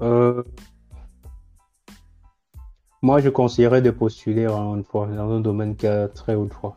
Euh, 0.00 0.44
moi, 3.02 3.20
je 3.20 3.28
conseillerais 3.28 3.82
de 3.82 3.90
postuler 3.90 4.46
en, 4.46 4.76
dans 4.76 5.30
un 5.30 5.40
domaine 5.40 5.74
qui 5.76 5.86
a 5.86 6.08
très 6.08 6.34
haut 6.36 6.46
droit. 6.46 6.76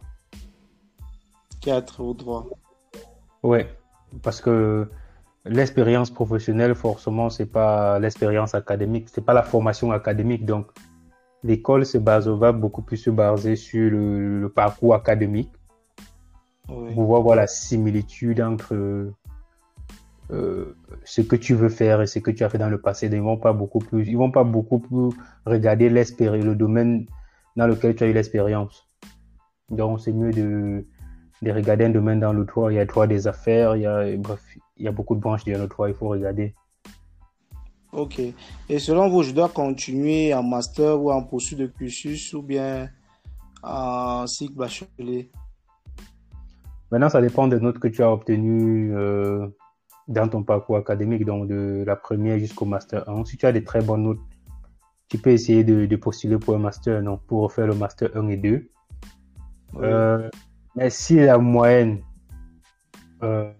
Qui 1.59 1.69
a 1.69 1.81
très 1.81 2.01
haut 2.01 2.15
droit. 2.15 2.47
Ouais, 3.43 3.77
parce 4.23 4.41
que 4.41 4.89
l'expérience 5.45 6.09
professionnelle, 6.09 6.73
forcément, 6.73 7.29
c'est 7.29 7.45
pas 7.45 7.99
l'expérience 7.99 8.55
académique, 8.55 9.09
c'est 9.09 9.25
pas 9.25 9.33
la 9.33 9.43
formation 9.43 9.91
académique. 9.91 10.45
Donc, 10.45 10.67
l'école 11.43 11.85
se 11.85 11.97
base, 11.97 12.27
va 12.27 12.51
beaucoup 12.51 12.81
plus 12.81 12.97
se 12.97 13.09
baser 13.09 13.55
sur 13.55 13.89
le, 13.91 14.41
le 14.41 14.49
parcours 14.49 14.95
académique 14.95 15.51
Oui. 16.69 16.93
pour 16.93 17.05
voir, 17.05 17.21
voir 17.21 17.35
la 17.35 17.47
similitude 17.47 18.41
entre 18.41 19.11
euh, 20.31 20.75
ce 21.03 21.21
que 21.21 21.35
tu 21.35 21.53
veux 21.55 21.69
faire 21.69 22.01
et 22.01 22.07
ce 22.07 22.19
que 22.19 22.31
tu 22.31 22.43
as 22.43 22.49
fait 22.49 22.57
dans 22.57 22.69
le 22.69 22.79
passé. 22.79 23.07
Ils 23.11 23.21
vont 23.21 23.37
pas 23.37 23.53
beaucoup 23.53 23.79
plus, 23.79 24.07
ils 24.07 24.17
vont 24.17 24.31
pas 24.31 24.43
beaucoup 24.43 24.79
plus 24.79 25.09
regarder 25.45 25.89
l'expérience, 25.89 26.45
le 26.45 26.55
domaine 26.55 27.05
dans 27.57 27.67
lequel 27.67 27.95
tu 27.95 28.03
as 28.03 28.07
eu 28.07 28.13
l'expérience. 28.13 28.87
Donc, 29.69 29.99
c'est 29.99 30.13
mieux 30.13 30.31
de, 30.31 30.85
de 31.41 31.51
regarder 31.51 31.85
un 31.85 31.89
domaine 31.89 32.19
dans 32.19 32.33
le 32.33 32.45
droit. 32.45 32.71
Il 32.71 32.75
y 32.75 32.79
a 32.79 32.81
le 32.81 32.87
droit 32.87 33.07
des 33.07 33.27
affaires, 33.27 33.75
il 33.75 33.81
y 33.81 33.85
a, 33.85 34.15
bref, 34.17 34.41
il 34.77 34.85
y 34.85 34.87
a 34.87 34.91
beaucoup 34.91 35.15
de 35.15 35.19
branches 35.21 35.43
dans 35.45 35.59
le 35.59 35.67
droit, 35.67 35.89
il 35.89 35.95
faut 35.95 36.07
regarder. 36.07 36.55
Ok. 37.93 38.21
Et 38.69 38.79
selon 38.79 39.09
vous, 39.09 39.23
je 39.23 39.31
dois 39.31 39.49
continuer 39.49 40.33
en 40.33 40.43
master 40.43 41.01
ou 41.01 41.11
en 41.11 41.23
poursuite 41.23 41.59
de 41.59 41.67
cursus 41.67 42.33
ou 42.33 42.41
bien 42.41 42.89
en 43.63 44.25
cycle 44.27 44.55
bachelier? 44.55 45.29
Maintenant, 46.91 47.09
ça 47.09 47.21
dépend 47.21 47.47
des 47.47 47.59
notes 47.59 47.79
que 47.79 47.87
tu 47.87 48.03
as 48.03 48.11
obtenues 48.11 48.95
euh, 48.95 49.47
dans 50.07 50.27
ton 50.27 50.43
parcours 50.43 50.77
académique, 50.77 51.25
donc 51.25 51.47
de 51.47 51.83
la 51.85 51.95
première 51.95 52.37
jusqu'au 52.39 52.65
master 52.65 53.07
1. 53.07 53.25
Si 53.25 53.37
tu 53.37 53.45
as 53.45 53.51
des 53.51 53.63
très 53.63 53.81
bonnes 53.81 54.03
notes, 54.03 54.19
tu 55.07 55.17
peux 55.17 55.31
essayer 55.31 55.63
de, 55.63 55.85
de 55.85 55.95
postuler 55.95 56.37
pour 56.37 56.55
un 56.55 56.59
master, 56.59 57.01
non, 57.01 57.17
pour 57.17 57.51
faire 57.51 57.67
le 57.67 57.75
master 57.75 58.09
1 58.15 58.27
et 58.29 58.37
2. 58.37 58.49
Oui. 58.49 58.69
Euh, 59.83 60.29
mais 60.75 60.89
si 60.89 61.15
la 61.15 61.37
moyenne, 61.37 62.01
euh, 63.23 63.51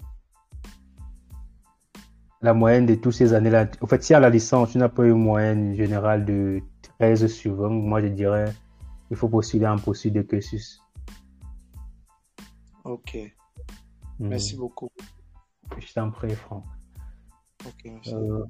la 2.41 2.53
moyenne 2.53 2.85
de 2.85 2.95
toutes 2.95 3.13
ces 3.13 3.33
années-là, 3.33 3.67
en 3.81 3.87
fait, 3.87 4.03
si 4.03 4.13
à 4.13 4.19
la 4.19 4.29
licence, 4.29 4.71
tu 4.71 4.77
n'as 4.77 4.89
pas 4.89 5.05
une 5.05 5.13
moyenne 5.13 5.75
générale 5.75 6.25
de 6.25 6.61
13 6.99 7.27
sur 7.27 7.55
20, 7.55 7.69
moi 7.69 8.01
je 8.01 8.07
dirais 8.07 8.53
il 9.11 9.17
faut 9.17 9.27
postuler 9.27 9.67
en 9.67 9.77
poursuite 9.77 10.13
de 10.13 10.21
cursus. 10.21 10.81
Ok. 12.85 13.15
Mhm. 14.19 14.29
Merci 14.29 14.55
beaucoup. 14.55 14.89
Je 15.77 15.93
t'en 15.93 16.09
prie, 16.11 16.33
Franck. 16.33 16.63
Ok, 17.65 17.81
merci. 17.85 18.13
Euh, 18.15 18.45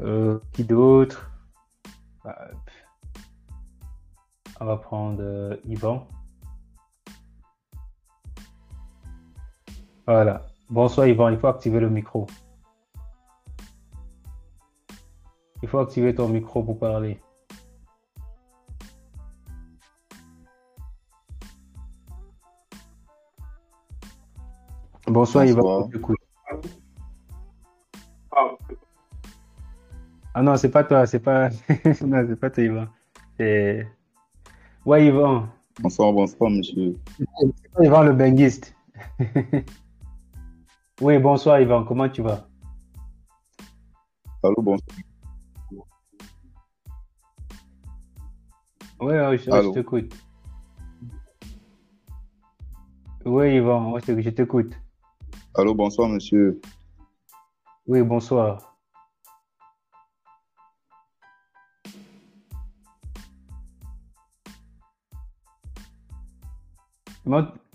euh, 0.00 0.40
qui 0.52 0.64
d'autre? 0.64 1.30
Bah. 2.24 2.50
On 4.60 4.64
va 4.66 4.76
prendre 4.76 5.20
euh, 5.20 5.56
Yvan. 5.64 6.06
Voilà. 10.06 10.46
Bonsoir 10.70 11.06
Yvan, 11.06 11.30
il 11.30 11.38
faut 11.38 11.46
activer 11.46 11.78
le 11.80 11.90
micro. 11.90 12.26
Il 15.62 15.68
faut 15.68 15.78
activer 15.78 16.14
ton 16.14 16.28
micro 16.28 16.62
pour 16.62 16.78
parler. 16.78 17.20
Bonsoir 25.06 25.44
Yvan, 25.44 25.62
Bonsoir. 25.62 25.88
t'écoute. 25.90 26.18
Ah, 28.32 28.50
Ah 30.34 30.42
non, 30.42 30.56
c'est 30.56 30.70
pas 30.70 30.82
toi, 30.84 31.06
c'est 31.06 31.20
pas. 31.20 31.48
non, 32.04 32.26
c'est 32.28 32.36
pas 32.40 32.50
toi, 32.50 32.64
Yvan. 32.64 32.86
C'est. 33.38 33.86
Ouais, 34.84 35.06
Yvan. 35.06 35.48
Bonsoir, 35.80 36.12
bonsoir, 36.12 36.50
monsieur. 36.50 36.94
C'est 37.18 37.70
pas 37.72 37.84
Yvan 37.84 38.02
le 38.02 38.12
benguiste. 38.12 38.74
oui, 41.00 41.18
bonsoir, 41.18 41.60
Yvan. 41.60 41.84
Comment 41.84 42.08
tu 42.08 42.22
vas? 42.22 42.46
Allô, 44.42 44.56
bonsoir. 44.58 44.96
Oui, 49.00 49.14
je, 49.38 49.72
t'écoute. 49.72 50.14
Oui, 53.24 53.56
Yvan, 53.56 53.98
je 53.98 54.30
t'écoute. 54.30 54.72
Allô, 55.54 55.74
bonsoir, 55.74 56.08
monsieur. 56.08 56.60
Oui, 57.86 58.02
bonsoir. 58.02 58.74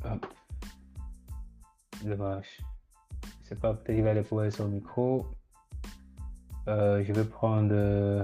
Ah. 0.04 0.20
Dommage. 2.04 2.60
Sais 3.50 3.56
pas, 3.56 3.74
peut-être 3.74 3.96
qu'il 3.96 4.04
va 4.04 4.12
aller 4.12 4.22
pouvoir 4.22 4.52
son 4.52 4.68
micro. 4.68 5.26
Euh, 6.68 7.04
je 7.04 7.12
vais 7.12 7.26
prendre. 7.26 7.72
euh, 7.72 8.24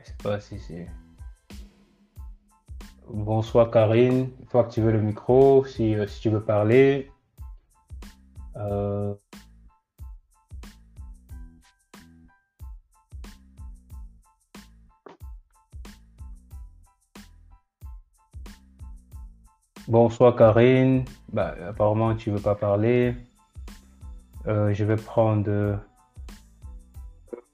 Je 0.00 0.04
sais 0.04 0.16
pas 0.20 0.40
si 0.40 0.58
c'est. 0.58 0.88
Bonsoir 3.08 3.70
Karine, 3.70 4.30
il 4.40 4.46
faut 4.48 4.58
activer 4.58 4.90
le 4.90 5.00
micro 5.00 5.64
si, 5.66 5.94
euh, 5.94 6.08
si 6.08 6.20
tu 6.20 6.30
veux 6.30 6.42
parler. 6.42 7.08
Bonsoir 19.92 20.34
Karine, 20.34 21.04
bah, 21.34 21.54
apparemment 21.68 22.14
tu 22.14 22.30
veux 22.30 22.40
pas 22.40 22.54
parler. 22.54 23.12
Euh, 24.46 24.72
je 24.72 24.84
vais 24.84 24.96
prendre. 24.96 25.78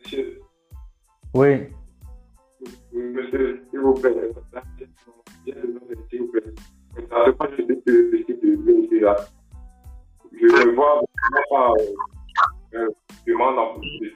monsieur, 0.04 0.40
Oui, 1.34 1.66
monsieur, 2.92 3.66
s'il 3.68 3.80
vous 3.80 3.94
plaît, 3.94 4.14
s'il 6.08 6.20
vous 6.20 6.28
plaît. 6.28 6.44
De 6.94 7.02
là, 9.00 9.16
je 10.30 10.46
me 10.46 10.74
vois 10.76 11.02
vraiment 11.02 11.42
pas 11.50 11.72
euh, 12.74 12.88
demande 13.26 13.58
en 13.58 13.80
plus 13.80 13.98
de 13.98 14.14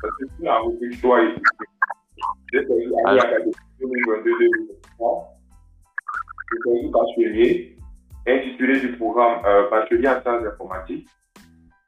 Parce 0.00 0.16
que 0.16 0.24
si 0.34 0.44
la 0.44 0.60
rubrique 0.60 0.98
choix 0.98 1.22
est 1.22 1.34
j'ai 2.54 2.64
choisi 2.66 2.86
année 3.04 3.20
académique 3.20 3.56
2022-2023, 3.82 5.39
choisi 6.62 6.88
bachelier, 6.88 7.76
intitulé 8.26 8.80
du 8.80 8.96
programme 8.96 9.42
euh, 9.44 9.70
bachelier 9.70 10.08
en 10.08 10.20
sciences 10.20 10.44
informatiques, 10.46 11.08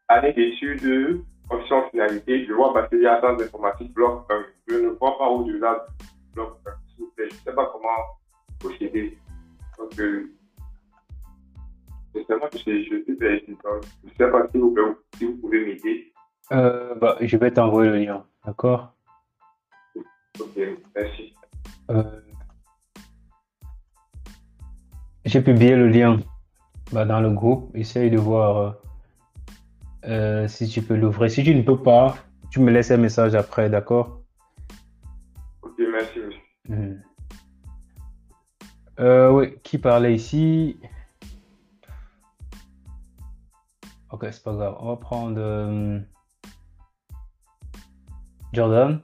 année 0.09 0.33
d'études, 0.33 1.21
option 1.51 1.89
finalité, 1.91 2.45
je 2.47 2.53
vois 2.53 2.73
bachelier 2.73 3.09
en 3.09 3.21
sciences 3.21 3.43
informatiques, 3.43 3.93
bloc 3.93 4.25
1. 4.31 4.45
Je 4.69 4.75
ne 4.77 4.89
vois 4.91 5.19
pas 5.19 5.29
au-delà 5.29 5.87
du 6.01 6.07
bloc 6.35 6.59
1, 6.67 6.71
s'il 6.89 7.05
vous 7.05 7.11
plaît. 7.17 7.29
Je 7.31 7.35
ne 7.37 7.41
sais 7.41 7.53
pas 7.55 7.67
comment 7.67 7.89
procéder. 8.61 9.19
Donc, 9.79 9.99
euh, 9.99 10.31
justement, 12.15 12.47
je, 12.55 12.59
je. 12.59 12.97
Donc, 12.97 13.85
Je 14.05 14.09
ne 14.09 14.15
sais 14.17 14.31
pas 14.31 14.47
si 14.53 14.59
vous, 14.59 14.71
pouvez- 14.75 14.95
si 15.19 15.25
vous 15.27 15.37
pouvez 15.39 15.65
m'aider. 15.67 16.13
euh, 16.53 16.95
bah, 16.95 17.17
je 17.21 17.37
vais 17.37 17.51
t'envoyer 17.51 17.91
le 17.91 17.99
lien, 17.99 18.25
d'accord? 18.47 18.93
Ok, 20.41 20.57
merci. 20.97 21.35
Euh, 21.91 22.03
J'ai 25.25 25.41
publié 25.41 25.77
le 25.77 25.89
lien 25.89 26.19
bah, 26.91 27.05
dans 27.05 27.21
le 27.21 27.31
groupe. 27.31 27.71
Essaye 27.77 28.11
de 28.11 28.19
voir 28.19 28.57
euh, 28.57 28.71
euh, 30.05 30.49
si 30.49 30.69
tu 30.69 30.83
peux 30.83 30.97
l'ouvrir. 30.97 31.31
Si 31.31 31.45
tu 31.45 31.55
ne 31.55 31.63
peux 31.63 31.81
pas, 31.81 32.17
tu 32.51 32.61
me 32.61 32.71
laisses 32.73 32.91
un 32.91 32.97
message 32.97 33.35
après, 33.35 33.71
d'accord? 33.71 34.21
Ok, 35.63 35.81
merci. 35.93 36.21
Mhm. 36.69 37.03
Euh, 39.01 39.31
oui, 39.31 39.55
qui 39.63 39.79
parlait 39.79 40.15
ici? 40.15 40.77
Ok, 44.11 44.27
c'est 44.31 44.43
pas 44.43 44.53
grave. 44.55 44.77
On 44.81 44.89
va 44.89 44.97
prendre 44.97 45.37
euh, 45.39 46.01
Jordan. 48.53 49.01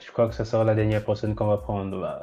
Je 0.00 0.12
crois 0.12 0.28
que 0.28 0.34
ça 0.34 0.44
sera 0.44 0.64
la 0.64 0.74
dernière 0.74 1.04
personne 1.04 1.34
qu'on 1.34 1.46
va 1.46 1.58
prendre. 1.58 2.00
Bah, 2.00 2.20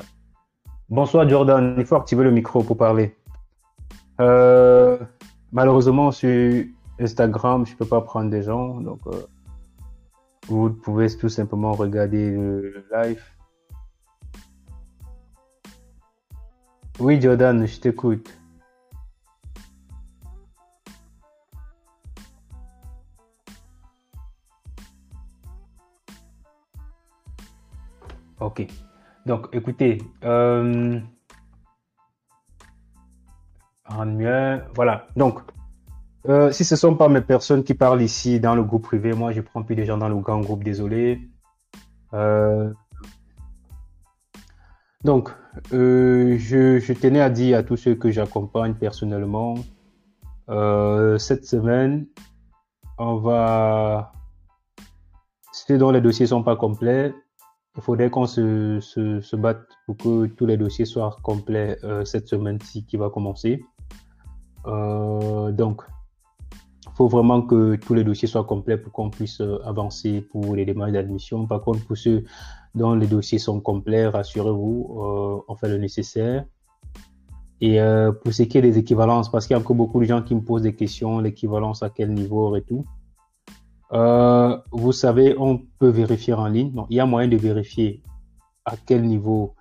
Bonsoir 0.88 1.28
Jordan, 1.28 1.74
il 1.80 1.86
faut 1.86 1.96
activer 1.96 2.24
le 2.24 2.30
micro 2.30 2.62
pour 2.62 2.78
parler. 2.78 3.18
Euh, 4.22 5.00
malheureusement, 5.52 6.12
sur 6.12 6.64
Instagram, 7.00 7.66
je 7.66 7.76
peux 7.76 7.88
pas 7.88 8.02
prendre 8.02 8.30
des 8.30 8.44
gens, 8.44 8.80
donc 8.82 9.00
euh, 9.08 9.26
vous 10.48 10.70
pouvez 10.70 11.08
tout 11.18 11.28
simplement 11.28 11.72
regarder 11.72 12.30
le 12.30 12.86
live. 12.94 13.24
Oui, 17.00 17.20
Jordan, 17.20 17.66
je 17.66 17.80
t'écoute. 17.80 18.32
Ok. 28.40 28.68
Donc, 29.26 29.48
écoutez, 29.54 29.98
euh, 30.24 31.00
mieux, 34.06 34.62
voilà. 34.76 35.08
Donc, 35.16 35.40
euh, 36.28 36.52
si 36.52 36.66
ce 36.66 36.76
sont 36.76 36.96
pas 36.96 37.08
mes 37.08 37.22
personnes 37.22 37.64
qui 37.64 37.74
parlent 37.74 38.02
ici 38.02 38.40
dans 38.40 38.56
le 38.56 38.64
groupe 38.64 38.84
privé, 38.84 39.14
moi, 39.14 39.32
je 39.32 39.42
prends 39.42 39.64
plus 39.64 39.76
de 39.76 39.84
gens 39.84 39.98
dans 39.98 40.10
le 40.10 40.16
grand 40.16 40.40
groupe, 40.40 40.64
désolé. 40.64 41.22
Euh, 42.14 42.72
donc, 45.04 45.30
euh, 45.74 46.36
je, 46.40 46.80
je, 46.80 46.94
tenais 46.94 47.22
à 47.22 47.30
dire 47.30 47.60
à 47.60 47.64
tous 47.64 47.78
ceux 47.78 47.96
que 47.96 48.12
j'accompagne 48.12 48.74
personnellement, 48.74 49.56
cette 51.18 51.46
semaine, 51.46 52.06
on 52.98 53.16
va, 53.18 54.14
ceux 55.52 55.78
dont 55.78 55.92
les 55.92 56.02
dossiers 56.02 56.28
sont 56.28 56.44
pas 56.44 56.56
complets, 56.56 57.14
il 57.78 57.84
faudrait 57.84 58.10
qu'on 58.10 58.26
se, 58.26 58.80
se, 58.80 59.20
se, 59.20 59.36
batte 59.36 59.68
pour 59.86 59.98
que 59.98 60.28
tous 60.28 60.46
les 60.46 60.58
dossiers 60.58 60.86
soient 60.86 61.18
complets 61.22 61.78
euh, 61.84 62.06
cette 62.06 62.28
semaine-ci 62.28 62.86
qui 62.86 62.96
va 62.96 63.10
commencer. 63.10 63.64
Euh, 64.66 65.52
donc, 65.52 65.82
il 66.86 66.92
faut 66.96 67.10
vraiment 67.10 67.42
que 67.42 67.76
tous 67.76 67.94
les 67.94 68.06
dossiers 68.06 68.30
soient 68.30 68.46
complets 68.46 68.78
pour 68.78 68.94
qu'on 68.94 69.10
puisse 69.10 69.42
euh, 69.42 69.60
avancer 69.66 70.22
pour 70.22 70.56
les 70.56 70.66
démarches 70.66 70.94
d'admission. 70.94 71.46
Par 71.48 71.62
contre, 71.62 71.86
pour 71.86 71.98
ceux 71.98 72.24
dont 72.76 72.96
les 72.96 73.08
dossiers 73.08 73.40
sont 73.40 73.60
complets, 73.60 74.08
rassurez-vous, 74.08 75.44
on 75.48 75.56
fait 75.56 75.70
le 75.70 75.78
nécessaire. 75.78 76.46
Et 77.62 77.80
pour 78.22 78.34
ce 78.34 78.44
qui 78.44 78.58
est 78.58 78.62
des 78.62 78.78
équivalences, 78.78 79.32
parce 79.32 79.48
qu'il 79.48 79.54
y 79.54 79.58
a 79.58 79.62
encore 79.62 79.78
beaucoup 79.78 80.02
de 80.02 80.06
gens 80.06 80.22
qui 80.22 80.36
me 80.36 80.42
posent 80.42 80.64
des 80.64 80.76
questions, 80.76 81.20
l'équivalence 81.20 81.84
à 81.84 81.90
quel 81.90 82.14
niveau 82.14 82.54
et 82.58 82.64
tout. 82.64 82.86
Euh, 83.96 84.58
vous 84.72 84.92
savez, 84.92 85.36
on 85.38 85.58
peut 85.80 85.90
vérifier 85.90 86.34
en 86.34 86.48
ligne. 86.48 86.74
Il 86.90 86.98
y 86.98 87.00
a 87.00 87.06
moyen 87.06 87.30
de 87.30 87.38
vérifier 87.38 88.04
à 88.66 88.76
quel 88.76 89.04
niveau 89.04 89.56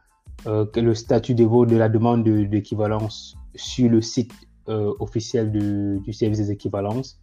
euh, 0.47 0.67
le 0.75 0.95
statut 0.95 1.35
de, 1.35 1.45
de 1.45 1.77
la 1.77 1.89
demande 1.89 2.25
d'équivalence 2.25 3.37
sur 3.55 3.89
le 3.89 4.03
site 4.03 4.33
euh, 4.69 4.93
officiel 4.99 5.53
du, 5.53 6.13
service 6.13 6.39
des 6.39 6.51
équivalences. 6.51 7.21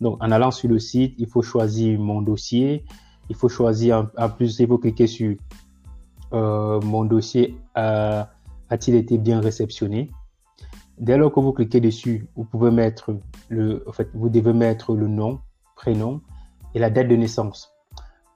Donc, 0.00 0.16
en 0.20 0.32
allant 0.32 0.50
sur 0.50 0.68
le 0.68 0.80
site, 0.80 1.14
il 1.18 1.28
faut 1.28 1.42
choisir 1.42 2.00
mon 2.00 2.22
dossier. 2.22 2.84
Il 3.28 3.36
faut 3.36 3.48
choisir, 3.48 4.10
en, 4.18 4.28
plus, 4.28 4.58
il 4.58 4.66
faut 4.66 4.78
cliquer 4.78 5.06
sur 5.06 5.36
mon 6.32 7.04
dossier 7.04 7.56
a-t-il 8.72 8.96
été 8.96 9.18
bien 9.18 9.38
réceptionné? 9.40 10.10
Dès 10.98 11.18
lors 11.18 11.30
que 11.30 11.40
vous 11.40 11.52
cliquez 11.52 11.78
dessus, 11.78 12.26
vous 12.36 12.44
pouvez 12.44 12.70
mettre 12.70 13.14
le, 13.50 13.84
en 13.86 13.92
fait, 13.92 14.08
vous 14.14 14.30
devez 14.30 14.54
mettre 14.54 14.94
le 14.94 15.08
nom, 15.08 15.40
prénom 15.76 16.22
et 16.74 16.78
la 16.78 16.90
date 16.90 17.08
de 17.08 17.16
naissance. 17.16 17.72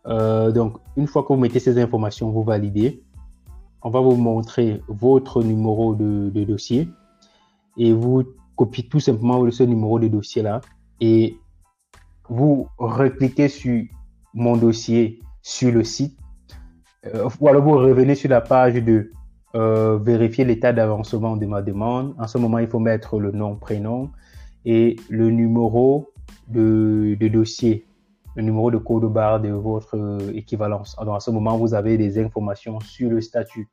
Euh, 0.07 0.53
donc, 0.53 0.79
une 0.97 1.07
fois 1.07 1.23
que 1.23 1.29
vous 1.29 1.39
mettez 1.39 1.59
ces 1.59 1.79
informations, 1.81 2.31
vous 2.31 2.45
validez. 2.45 3.03
On 3.83 3.91
va 3.91 4.01
vous 4.01 4.17
montrer 4.17 4.83
votre 4.89 5.43
numéro 5.43 5.95
de, 5.95 6.45
dossier 6.45 6.89
et 7.77 7.93
vous 7.93 8.25
copiez 8.57 8.89
tout 8.89 9.01
simplement 9.01 9.49
ce 9.51 9.63
numéro 9.63 9.99
de 10.01 10.09
dossier 10.09 10.43
là 10.43 10.61
et 11.01 11.39
vous 12.29 12.69
recliquez 12.79 13.49
sur 13.49 13.85
mon 14.35 14.57
dossier 14.57 15.21
sur 15.43 15.71
le 15.71 15.85
site 15.85 16.19
euh, 17.05 17.29
ou 17.39 17.49
alors 17.49 17.63
vous 17.63 17.77
revenez 17.77 18.15
sur 18.17 18.31
la 18.31 18.41
page 18.41 18.75
de 18.75 19.13
euh, 19.55 19.99
vérifier 19.99 20.45
l'état 20.45 20.73
d'avancement 20.73 21.37
de 21.37 21.47
ma 21.47 21.63
demande. 21.63 22.15
En 22.19 22.27
ce 22.27 22.39
moment, 22.39 22.59
il 22.59 22.67
faut 22.67 22.81
mettre 22.81 23.21
le 23.21 23.31
nom, 23.31 23.55
prénom 23.55 24.11
et 24.65 24.97
le 25.09 25.31
numéro 25.31 26.13
de 26.49 27.15
dossier, 27.29 27.87
le 28.37 28.43
numéro 28.43 28.71
de 28.71 28.77
code 28.77 29.05
barre 29.05 29.41
de 29.41 29.49
votre 29.49 29.97
euh, 29.97 30.33
équivalence. 30.35 30.95
Donc, 30.97 31.17
à 31.17 31.21
ce 31.21 31.31
moment, 31.31 31.57
vous 31.57 31.75
avez 31.75 31.97
des 31.97 32.23
informations 32.23 32.79
sur 32.81 33.11
le 33.11 33.21
statut. 33.23 33.69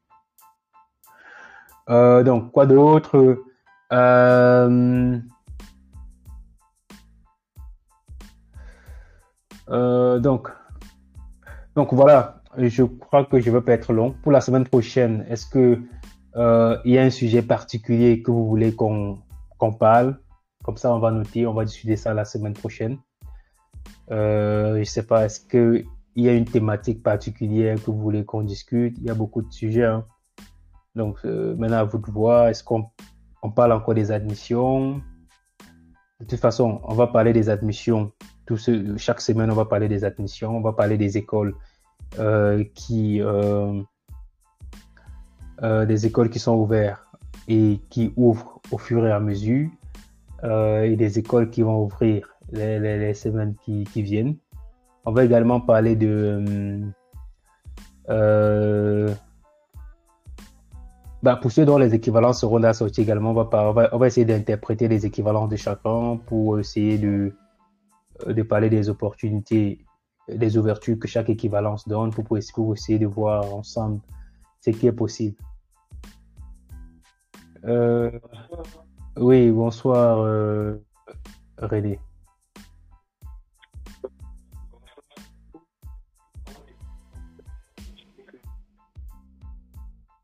Euh, 1.89 2.23
donc, 2.23 2.51
quoi 2.51 2.65
d'autre? 2.65 3.43
Euh, 3.91 5.19
donc, 10.19 10.49
donc 11.75 11.93
voilà, 11.93 12.41
je 12.57 12.83
crois 12.83 13.25
que 13.25 13.39
je 13.41 13.49
ne 13.49 13.55
vais 13.55 13.61
pas 13.61 13.73
être 13.73 13.91
long. 13.91 14.15
Pour 14.23 14.31
la 14.31 14.39
semaine 14.39 14.65
prochaine, 14.65 15.25
est-ce 15.29 15.45
que 15.45 15.81
il 16.85 16.91
y 16.91 16.97
a 16.97 17.03
un 17.03 17.09
sujet 17.09 17.41
particulier 17.41 18.21
que 18.23 18.31
vous 18.31 18.47
voulez 18.47 18.73
qu'on 18.73 19.19
parle? 19.77 20.19
Comme 20.63 20.77
ça, 20.77 20.93
on 20.93 20.99
va 20.99 21.11
noter, 21.11 21.45
on 21.45 21.53
va 21.53 21.65
discuter 21.65 21.97
ça 21.97 22.13
la 22.13 22.23
semaine 22.23 22.53
prochaine. 22.53 22.97
Euh, 24.11 24.79
je 24.79 24.83
sais 24.83 25.03
pas, 25.03 25.25
est-ce 25.25 25.39
que 25.39 25.83
il 26.15 26.23
y 26.23 26.29
a 26.29 26.33
une 26.33 26.45
thématique 26.45 27.01
particulière 27.01 27.75
que 27.81 27.89
vous 27.89 27.99
voulez 27.99 28.23
qu'on 28.23 28.43
discute? 28.43 28.97
Il 28.99 29.05
y 29.05 29.09
a 29.09 29.15
beaucoup 29.15 29.41
de 29.41 29.51
sujets. 29.51 29.85
Hein. 29.85 30.05
Donc 30.95 31.17
euh, 31.25 31.55
maintenant, 31.55 31.77
à 31.77 31.83
vous 31.83 31.97
de 31.97 32.11
voir. 32.11 32.49
Est-ce 32.49 32.63
qu'on 32.63 32.85
on 33.41 33.49
parle 33.49 33.71
encore 33.71 33.95
des 33.95 34.11
admissions? 34.11 35.01
De 36.19 36.25
toute 36.25 36.39
façon, 36.39 36.79
on 36.83 36.93
va 36.93 37.07
parler 37.07 37.33
des 37.33 37.49
admissions. 37.49 38.11
Chaque 38.97 39.21
semaine, 39.21 39.49
on 39.49 39.55
va 39.55 39.65
parler 39.65 39.87
des 39.87 40.03
admissions. 40.03 40.55
On 40.55 40.61
va 40.61 40.73
parler 40.73 40.97
des 40.97 41.17
écoles 41.17 41.55
euh, 42.19 42.63
qui 42.75 43.21
euh, 43.21 43.81
euh, 45.63 45.85
des 45.85 46.05
écoles 46.05 46.29
qui 46.29 46.39
sont 46.39 46.55
ouvertes 46.55 47.03
et 47.47 47.79
qui 47.89 48.13
ouvrent 48.15 48.61
au 48.71 48.77
fur 48.77 49.05
et 49.05 49.11
à 49.11 49.19
mesure 49.19 49.69
euh, 50.43 50.83
et 50.83 50.95
des 50.95 51.19
écoles 51.19 51.49
qui 51.49 51.61
vont 51.61 51.83
ouvrir 51.83 52.32
les, 52.53 52.79
les, 52.79 53.13
semaines 53.13 53.55
qui, 53.63 53.83
qui, 53.85 54.01
viennent. 54.01 54.37
On 55.05 55.11
va 55.11 55.25
également 55.25 55.59
parler 55.59 55.95
de 55.95 56.81
bah, 61.23 61.37
pour 61.37 61.51
ceux 61.51 61.65
dont 61.65 61.77
les 61.77 61.95
équivalences 61.95 62.41
seront 62.41 62.61
assortis 62.63 63.01
également, 63.01 63.31
on 63.31 63.33
va, 63.33 63.49
on 63.53 63.71
va, 63.71 63.89
on 63.93 63.97
va 63.97 64.07
essayer 64.07 64.25
d'interpréter 64.25 64.89
les 64.89 65.05
équivalences 65.05 65.49
de 65.49 65.55
chacun 65.55 66.17
pour 66.17 66.59
essayer 66.59 66.97
de, 66.97 67.33
de 68.27 68.43
parler 68.43 68.69
des 68.69 68.89
opportunités 68.89 69.85
des 70.27 70.57
ouvertures 70.57 70.99
que 70.99 71.07
chaque 71.07 71.29
équivalence 71.29 71.87
donne 71.87 72.11
pour, 72.11 72.25
pour 72.53 72.73
essayer 72.73 72.99
de 72.99 73.07
voir 73.07 73.53
ensemble 73.53 74.01
ce 74.61 74.71
qui 74.71 74.87
est 74.87 74.93
possible. 74.93 75.37
Euh, 77.65 78.11
oui, 79.17 79.49
bonsoir 79.51 80.19
euh, 80.19 80.75
René. 81.57 81.99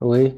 Oui. 0.01 0.33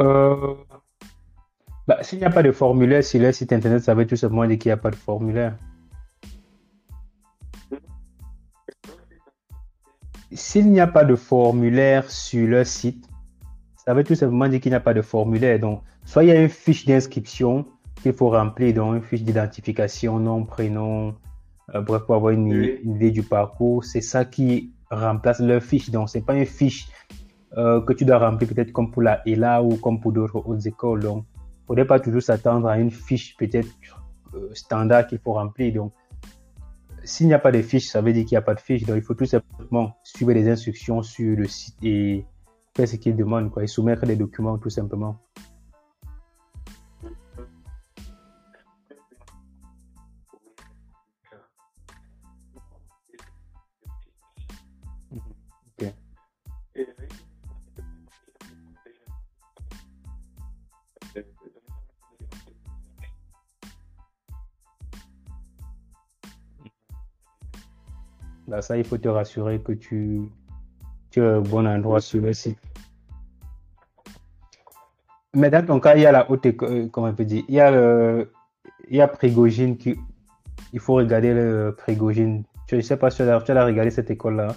Euh, 0.00 0.54
bah, 1.86 2.02
s'il 2.02 2.18
n'y 2.20 2.24
a 2.24 2.30
pas 2.30 2.42
de 2.42 2.52
formulaire 2.52 3.02
sur 3.02 3.20
le 3.20 3.32
site 3.32 3.52
internet, 3.52 3.82
ça 3.82 3.94
veut 3.94 4.06
tout 4.06 4.16
simplement 4.16 4.46
dire 4.46 4.58
qu'il 4.58 4.68
n'y 4.68 4.74
a 4.74 4.76
pas 4.76 4.90
de 4.90 4.96
formulaire. 4.96 5.56
S'il 10.32 10.70
n'y 10.70 10.80
a 10.80 10.86
pas 10.86 11.04
de 11.04 11.14
formulaire 11.14 12.10
sur 12.10 12.46
le 12.46 12.64
site, 12.64 13.08
ça 13.76 13.94
veut 13.94 14.04
tout 14.04 14.14
simplement 14.14 14.48
dire 14.48 14.60
qu'il 14.60 14.72
n'y 14.72 14.76
a 14.76 14.80
pas 14.80 14.94
de 14.94 15.00
formulaire. 15.00 15.58
Donc, 15.58 15.82
soit 16.04 16.24
il 16.24 16.28
y 16.28 16.32
a 16.32 16.40
une 16.40 16.50
fiche 16.50 16.84
d'inscription 16.84 17.64
qu'il 18.02 18.12
faut 18.12 18.30
remplir, 18.30 18.74
donc 18.74 18.96
une 18.96 19.02
fiche 19.02 19.22
d'identification, 19.22 20.18
nom, 20.18 20.44
prénom, 20.44 21.14
euh, 21.74 21.80
bref, 21.80 22.02
pour 22.02 22.14
avoir 22.14 22.32
une, 22.32 22.52
oui. 22.52 22.80
une, 22.84 22.96
idée 22.96 23.10
du 23.10 23.22
parcours. 23.22 23.84
C'est 23.84 24.02
ça 24.02 24.24
qui 24.24 24.72
remplace 24.90 25.40
leur 25.40 25.62
fiche. 25.62 25.90
Donc, 25.90 26.10
c'est 26.10 26.24
pas 26.24 26.34
une 26.34 26.46
fiche 26.46 26.88
euh, 27.56 27.80
que 27.80 27.94
tu 27.94 28.04
dois 28.04 28.18
remplir 28.18 28.48
peut-être 28.48 28.72
comme 28.72 28.90
pour 28.90 29.02
la 29.02 29.22
ELA 29.26 29.62
ou 29.62 29.76
comme 29.76 30.00
pour 30.00 30.12
d'autres 30.12 30.36
autres 30.36 30.66
écoles. 30.66 31.00
Donc, 31.00 31.24
il 31.36 31.66
faudrait 31.66 31.86
pas 31.86 32.00
toujours 32.00 32.22
s'attendre 32.22 32.68
à 32.68 32.78
une 32.78 32.90
fiche 32.90 33.36
peut-être 33.38 33.68
euh, 34.34 34.50
standard 34.52 35.06
qu'il 35.06 35.18
faut 35.18 35.32
remplir. 35.32 35.72
Donc, 35.74 35.92
s'il 37.08 37.26
n'y 37.26 37.34
a 37.34 37.38
pas 37.38 37.50
de 37.50 37.62
fiche, 37.62 37.88
ça 37.88 38.02
veut 38.02 38.12
dire 38.12 38.24
qu'il 38.26 38.34
n'y 38.34 38.38
a 38.38 38.42
pas 38.42 38.54
de 38.54 38.60
fiche. 38.60 38.84
Donc, 38.84 38.96
il 38.96 39.02
faut 39.02 39.14
tout 39.14 39.24
simplement 39.24 39.96
suivre 40.04 40.32
les 40.32 40.46
instructions 40.48 41.02
sur 41.02 41.36
le 41.36 41.48
site 41.48 41.76
et 41.82 42.26
faire 42.76 42.86
ce 42.86 42.96
qu'il 42.96 43.16
demande, 43.16 43.50
quoi, 43.50 43.64
et 43.64 43.66
soumettre 43.66 44.04
les 44.04 44.16
documents 44.16 44.58
tout 44.58 44.68
simplement. 44.68 45.18
Bah, 68.48 68.62
ça, 68.62 68.78
il 68.78 68.84
faut 68.84 68.96
te 68.96 69.08
rassurer 69.08 69.60
que 69.60 69.72
tu, 69.72 70.22
tu 71.10 71.20
es 71.20 71.34
au 71.34 71.42
bon 71.42 71.66
endroit 71.66 72.00
sur 72.00 72.22
le 72.22 72.32
site. 72.32 72.58
Mais 75.34 75.50
dans 75.50 75.64
ton 75.66 75.78
cas, 75.80 75.94
il 75.96 76.00
y 76.00 76.06
a 76.06 76.12
la 76.12 76.30
haute 76.30 76.46
école, 76.46 76.72
euh, 76.72 76.88
comment 76.88 77.08
on 77.08 77.14
peut 77.14 77.26
dire, 77.26 77.44
il 77.46 77.54
y 77.54 77.60
a 77.60 77.70
le, 77.70 78.32
il 78.88 78.96
y 78.96 79.02
a 79.02 79.06
Prigogine 79.06 79.76
qui, 79.76 79.96
il 80.72 80.80
faut 80.80 80.94
regarder 80.94 81.34
le 81.34 81.74
Prigogine. 81.76 82.42
Je 82.68 82.76
ne 82.76 82.80
sais 82.80 82.96
pas 82.96 83.10
si 83.10 83.18
tu 83.18 83.22
as, 83.24 83.40
tu 83.42 83.52
as 83.52 83.64
regardé 83.66 83.90
cette 83.90 84.10
école-là. 84.10 84.56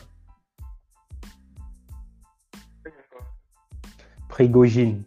Prigogine. 4.29 5.03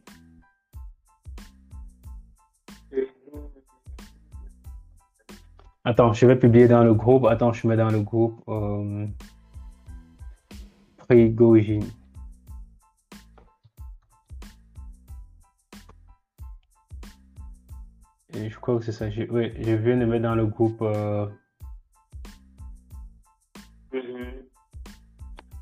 Attends, 5.85 6.13
je 6.15 6.27
vais 6.27 6.37
publier 6.39 6.67
dans 6.69 6.83
le 6.83 6.95
groupe. 6.95 7.27
Attends, 7.27 7.53
je 7.53 7.67
mets 7.67 7.77
dans 7.77 7.91
le 7.91 8.01
groupe. 8.01 8.43
Euh, 8.49 9.07
Prigogine. 10.97 11.85
Et 18.35 18.51
je 18.51 18.59
crois 18.59 18.79
que 18.79 18.85
c'est 18.85 18.93
ça. 18.93 19.11
Je, 19.11 19.23
oui, 19.31 19.53
je 19.61 19.73
viens 19.75 19.97
de 19.97 20.05
mettre 20.05 20.23
dans 20.23 20.35
le 20.35 20.47
groupe. 20.47 20.81
euh, 20.83 21.27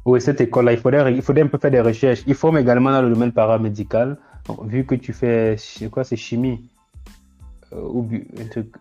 Oui, 0.05 0.21
cette 0.21 0.41
école-là, 0.41 0.73
il 0.73 0.79
faudrait, 0.79 1.15
il 1.15 1.23
faudrait 1.23 1.43
un 1.45 1.47
peu 1.47 1.59
faire 1.59 1.71
des 1.71 1.81
recherches. 1.81 2.23
Il 2.27 2.35
forme 2.35 2.59
également 2.59 2.91
dans 2.91 3.03
le 3.03 3.11
domaine 3.11 3.33
paramédical. 3.33 4.19
Vu 4.65 4.85
que 4.85 4.97
tu 4.97 5.13
fais, 5.13 5.57
c'est 5.57 5.89
quoi, 5.91 6.03
c'est 6.03 6.17
chimie 6.17 6.69
euh, 7.73 7.81
ou 7.83 8.09
un 8.41 8.47
truc- 8.47 8.75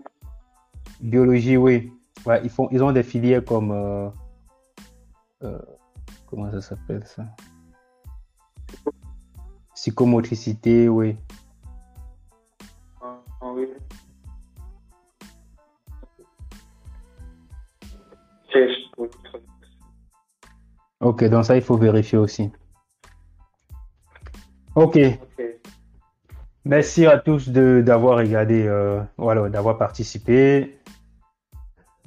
biologie, 1.01 1.57
oui. 1.57 1.91
Ouais, 2.25 2.41
ils 2.43 2.49
font, 2.49 2.67
ils 2.71 2.83
ont 2.83 2.91
des 2.91 3.03
filières 3.03 3.43
comme, 3.43 3.71
euh, 3.71 4.09
euh, 5.43 5.59
comment 6.27 6.51
ça 6.51 6.61
s'appelle 6.61 7.03
ça? 7.05 7.25
Psychomotricité, 9.75 10.87
oui. 10.87 11.17
Ah, 13.01 13.19
ah 13.41 13.51
oui. 13.53 13.67
Ok, 20.99 21.23
donc 21.25 21.45
ça, 21.45 21.55
il 21.55 21.63
faut 21.63 21.77
vérifier 21.77 22.19
aussi. 22.19 22.51
Ok. 24.75 24.99
Merci 26.63 27.07
à 27.07 27.17
tous 27.17 27.49
de 27.49 27.81
d'avoir 27.83 28.19
regardé, 28.19 28.67
euh, 28.67 29.01
voilà, 29.17 29.49
d'avoir 29.49 29.79
participé. 29.79 30.77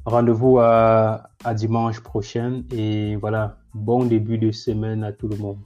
Rendez-vous 0.07 0.59
à, 0.59 1.31
à 1.45 1.55
dimanche 1.55 2.01
prochain 2.01 2.63
et 2.71 3.17
voilà, 3.17 3.57
bon 3.73 4.05
début 4.05 4.37
de 4.37 4.53
semaine 4.53 5.03
à 5.03 5.13
tout 5.13 5.29
le 5.29 5.37
monde. 5.37 5.59